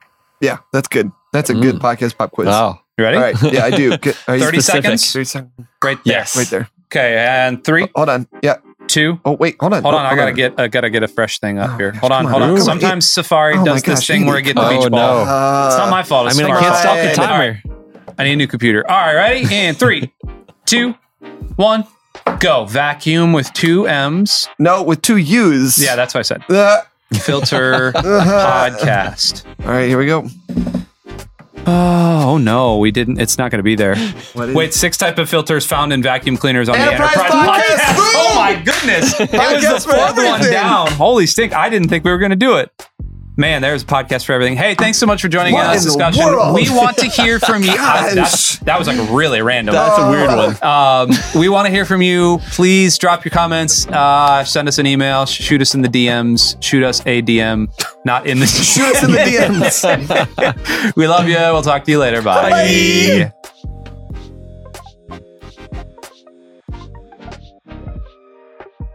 Yeah, 0.41 0.57
that's 0.73 0.87
good. 0.87 1.11
That's 1.31 1.49
a 1.49 1.53
good 1.53 1.75
podcast 1.75 2.17
pop 2.17 2.31
quiz. 2.31 2.47
Oh, 2.49 2.79
You 2.97 3.03
ready? 3.05 3.17
All 3.17 3.23
right. 3.23 3.53
Yeah, 3.53 3.63
I 3.65 3.69
do. 3.69 3.95
Good. 3.97 4.17
Are 4.27 4.35
you 4.35 4.43
30 4.43 4.59
specific? 4.59 4.83
seconds. 4.83 5.11
30 5.13 5.25
seconds. 5.25 5.51
Right 5.83 5.97
there. 6.03 6.13
Yes. 6.17 6.35
Right 6.35 6.47
there. 6.47 6.69
Okay. 6.87 7.17
And 7.17 7.63
three, 7.63 7.87
Hold 7.95 8.09
on. 8.09 8.27
Yeah. 8.43 8.57
two. 8.87 9.19
Oh, 9.23 9.33
wait. 9.33 9.55
Hold 9.61 9.73
on. 9.73 9.81
Hold 9.83 9.93
Oh, 9.95 9.97
on. 9.99 10.05
I 10.07 10.15
gotta 10.15 10.33
get. 10.33 10.59
I 10.59 10.67
gotta 10.67 10.89
get 10.89 11.03
a 11.03 11.07
fresh 11.07 11.39
thing 11.39 11.57
up 11.59 11.69
Oh, 11.71 11.77
here. 11.77 11.91
gosh, 11.91 12.01
Hold 12.01 12.11
on. 12.11 12.25
Hold 12.25 12.41
on. 12.43 12.49
on. 12.49 12.57
Come 12.57 12.69
on. 12.69 12.79
Sometimes 12.79 13.09
Safari 13.09 13.53
Oh 13.53 13.57
my 13.59 13.63
does 13.65 13.83
this 13.83 13.99
gosh, 13.99 14.07
thing 14.07 14.25
where 14.25 14.35
I 14.35 14.39
need- 14.39 14.45
get 14.45 14.55
the 14.55 14.65
Oh, 14.65 14.69
beach 14.69 14.91
ball. 14.91 15.25
no. 15.25 15.31
Uh, 15.31 15.67
It's 15.69 15.77
not 15.77 15.89
my 15.89 16.03
fault. 16.03 16.25
I 16.25 16.29
It's 16.31 16.37
mean, 16.37 16.51
I 16.51 16.59
can't 16.59 16.75
stop 16.75 16.97
the 16.97 17.13
Fine. 17.15 17.27
timer. 17.27 17.61
I 18.19 18.23
need 18.25 18.33
a 18.33 18.35
new 18.35 18.47
computer. 18.47 18.89
All 18.89 18.97
right. 18.97 19.15
Ready? 19.45 19.55
And 19.55 19.77
three, 19.77 20.11
two, 20.65 20.95
one, 21.55 21.85
go. 22.39 22.65
Vacuum 22.65 23.33
with 23.33 23.51
two 23.53 23.87
M's. 23.87 24.47
No, 24.59 24.83
with 24.83 25.01
two 25.01 25.17
U's. 25.17 25.77
Yeah, 25.77 25.95
that's 25.95 26.13
what 26.13 26.19
I 26.19 26.23
said. 26.23 26.43
Uh, 26.49 26.81
Filter 27.13 27.91
podcast. 27.95 29.45
All 29.65 29.71
right, 29.71 29.87
here 29.87 29.97
we 29.97 30.05
go. 30.05 30.27
Oh 31.67 32.39
no, 32.41 32.77
we 32.77 32.89
didn't. 32.89 33.19
It's 33.19 33.37
not 33.37 33.51
going 33.51 33.59
to 33.59 33.63
be 33.63 33.75
there. 33.75 33.95
What 34.33 34.49
is 34.49 34.55
Wait, 34.55 34.73
six 34.73 34.97
type 34.97 35.19
of 35.19 35.29
filters 35.29 35.65
found 35.65 35.93
in 35.93 36.01
vacuum 36.01 36.35
cleaners 36.35 36.67
on 36.67 36.75
Enterprise 36.75 37.13
the 37.13 37.21
Enterprise 37.23 37.59
Podcast. 37.61 37.75
Podcast. 37.77 37.95
Oh 37.97 38.33
my 38.35 38.55
goodness! 38.55 39.19
It 39.19 39.31
was 39.31 39.39
Podcast 39.41 39.85
the 39.85 39.91
fourth 39.93 40.17
one 40.17 40.41
down. 40.51 40.91
Holy 40.93 41.27
stink! 41.27 41.53
I 41.53 41.69
didn't 41.69 41.89
think 41.89 42.03
we 42.03 42.09
were 42.09 42.17
going 42.17 42.31
to 42.31 42.35
do 42.35 42.57
it. 42.57 42.71
Man, 43.37 43.61
there's 43.61 43.81
a 43.81 43.85
podcast 43.85 44.25
for 44.25 44.33
everything. 44.33 44.57
Hey, 44.57 44.75
thanks 44.75 44.97
so 44.97 45.05
much 45.05 45.21
for 45.21 45.29
joining 45.29 45.53
What 45.53 45.65
us. 45.67 45.83
Discussion. 45.85 46.23
world? 46.23 46.53
We 46.53 46.69
want 46.69 46.97
to 46.97 47.07
hear 47.07 47.39
from 47.39 47.63
you. 47.63 47.71
I- 47.71 48.13
that 48.63 48.75
was 48.77 48.87
like 48.87 48.97
really 49.09 49.41
random. 49.41 49.73
That's 49.73 49.97
a 49.99 50.09
weird 50.09 50.27
one. 50.27 50.61
Um, 50.63 51.09
we 51.39 51.47
want 51.49 51.65
to 51.65 51.71
hear 51.71 51.85
from 51.85 52.01
you. 52.01 52.39
Please 52.51 52.97
drop 52.97 53.23
your 53.25 53.31
comments. 53.31 53.87
Uh, 53.87 54.43
send 54.43 54.67
us 54.67 54.77
an 54.77 54.85
email. 54.85 55.25
Shoot 55.25 55.61
us 55.61 55.73
in 55.73 55.81
the 55.81 55.87
DMs. 55.87 56.61
Shoot 56.61 56.83
us 56.83 56.99
a 57.05 57.21
DM. 57.21 57.67
Not 58.05 58.27
in 58.27 58.39
the 58.39 58.45
Shoot 58.47 58.83
us 58.95 59.03
in 59.03 59.11
the 59.11 59.17
DMs. 59.17 60.95
we 60.95 61.07
love 61.07 61.27
you. 61.27 61.35
We'll 61.37 61.61
talk 61.63 61.85
to 61.85 61.91
you 61.91 61.99
later. 61.99 62.21
Bye. 62.21 62.49
Bye. 62.51 63.33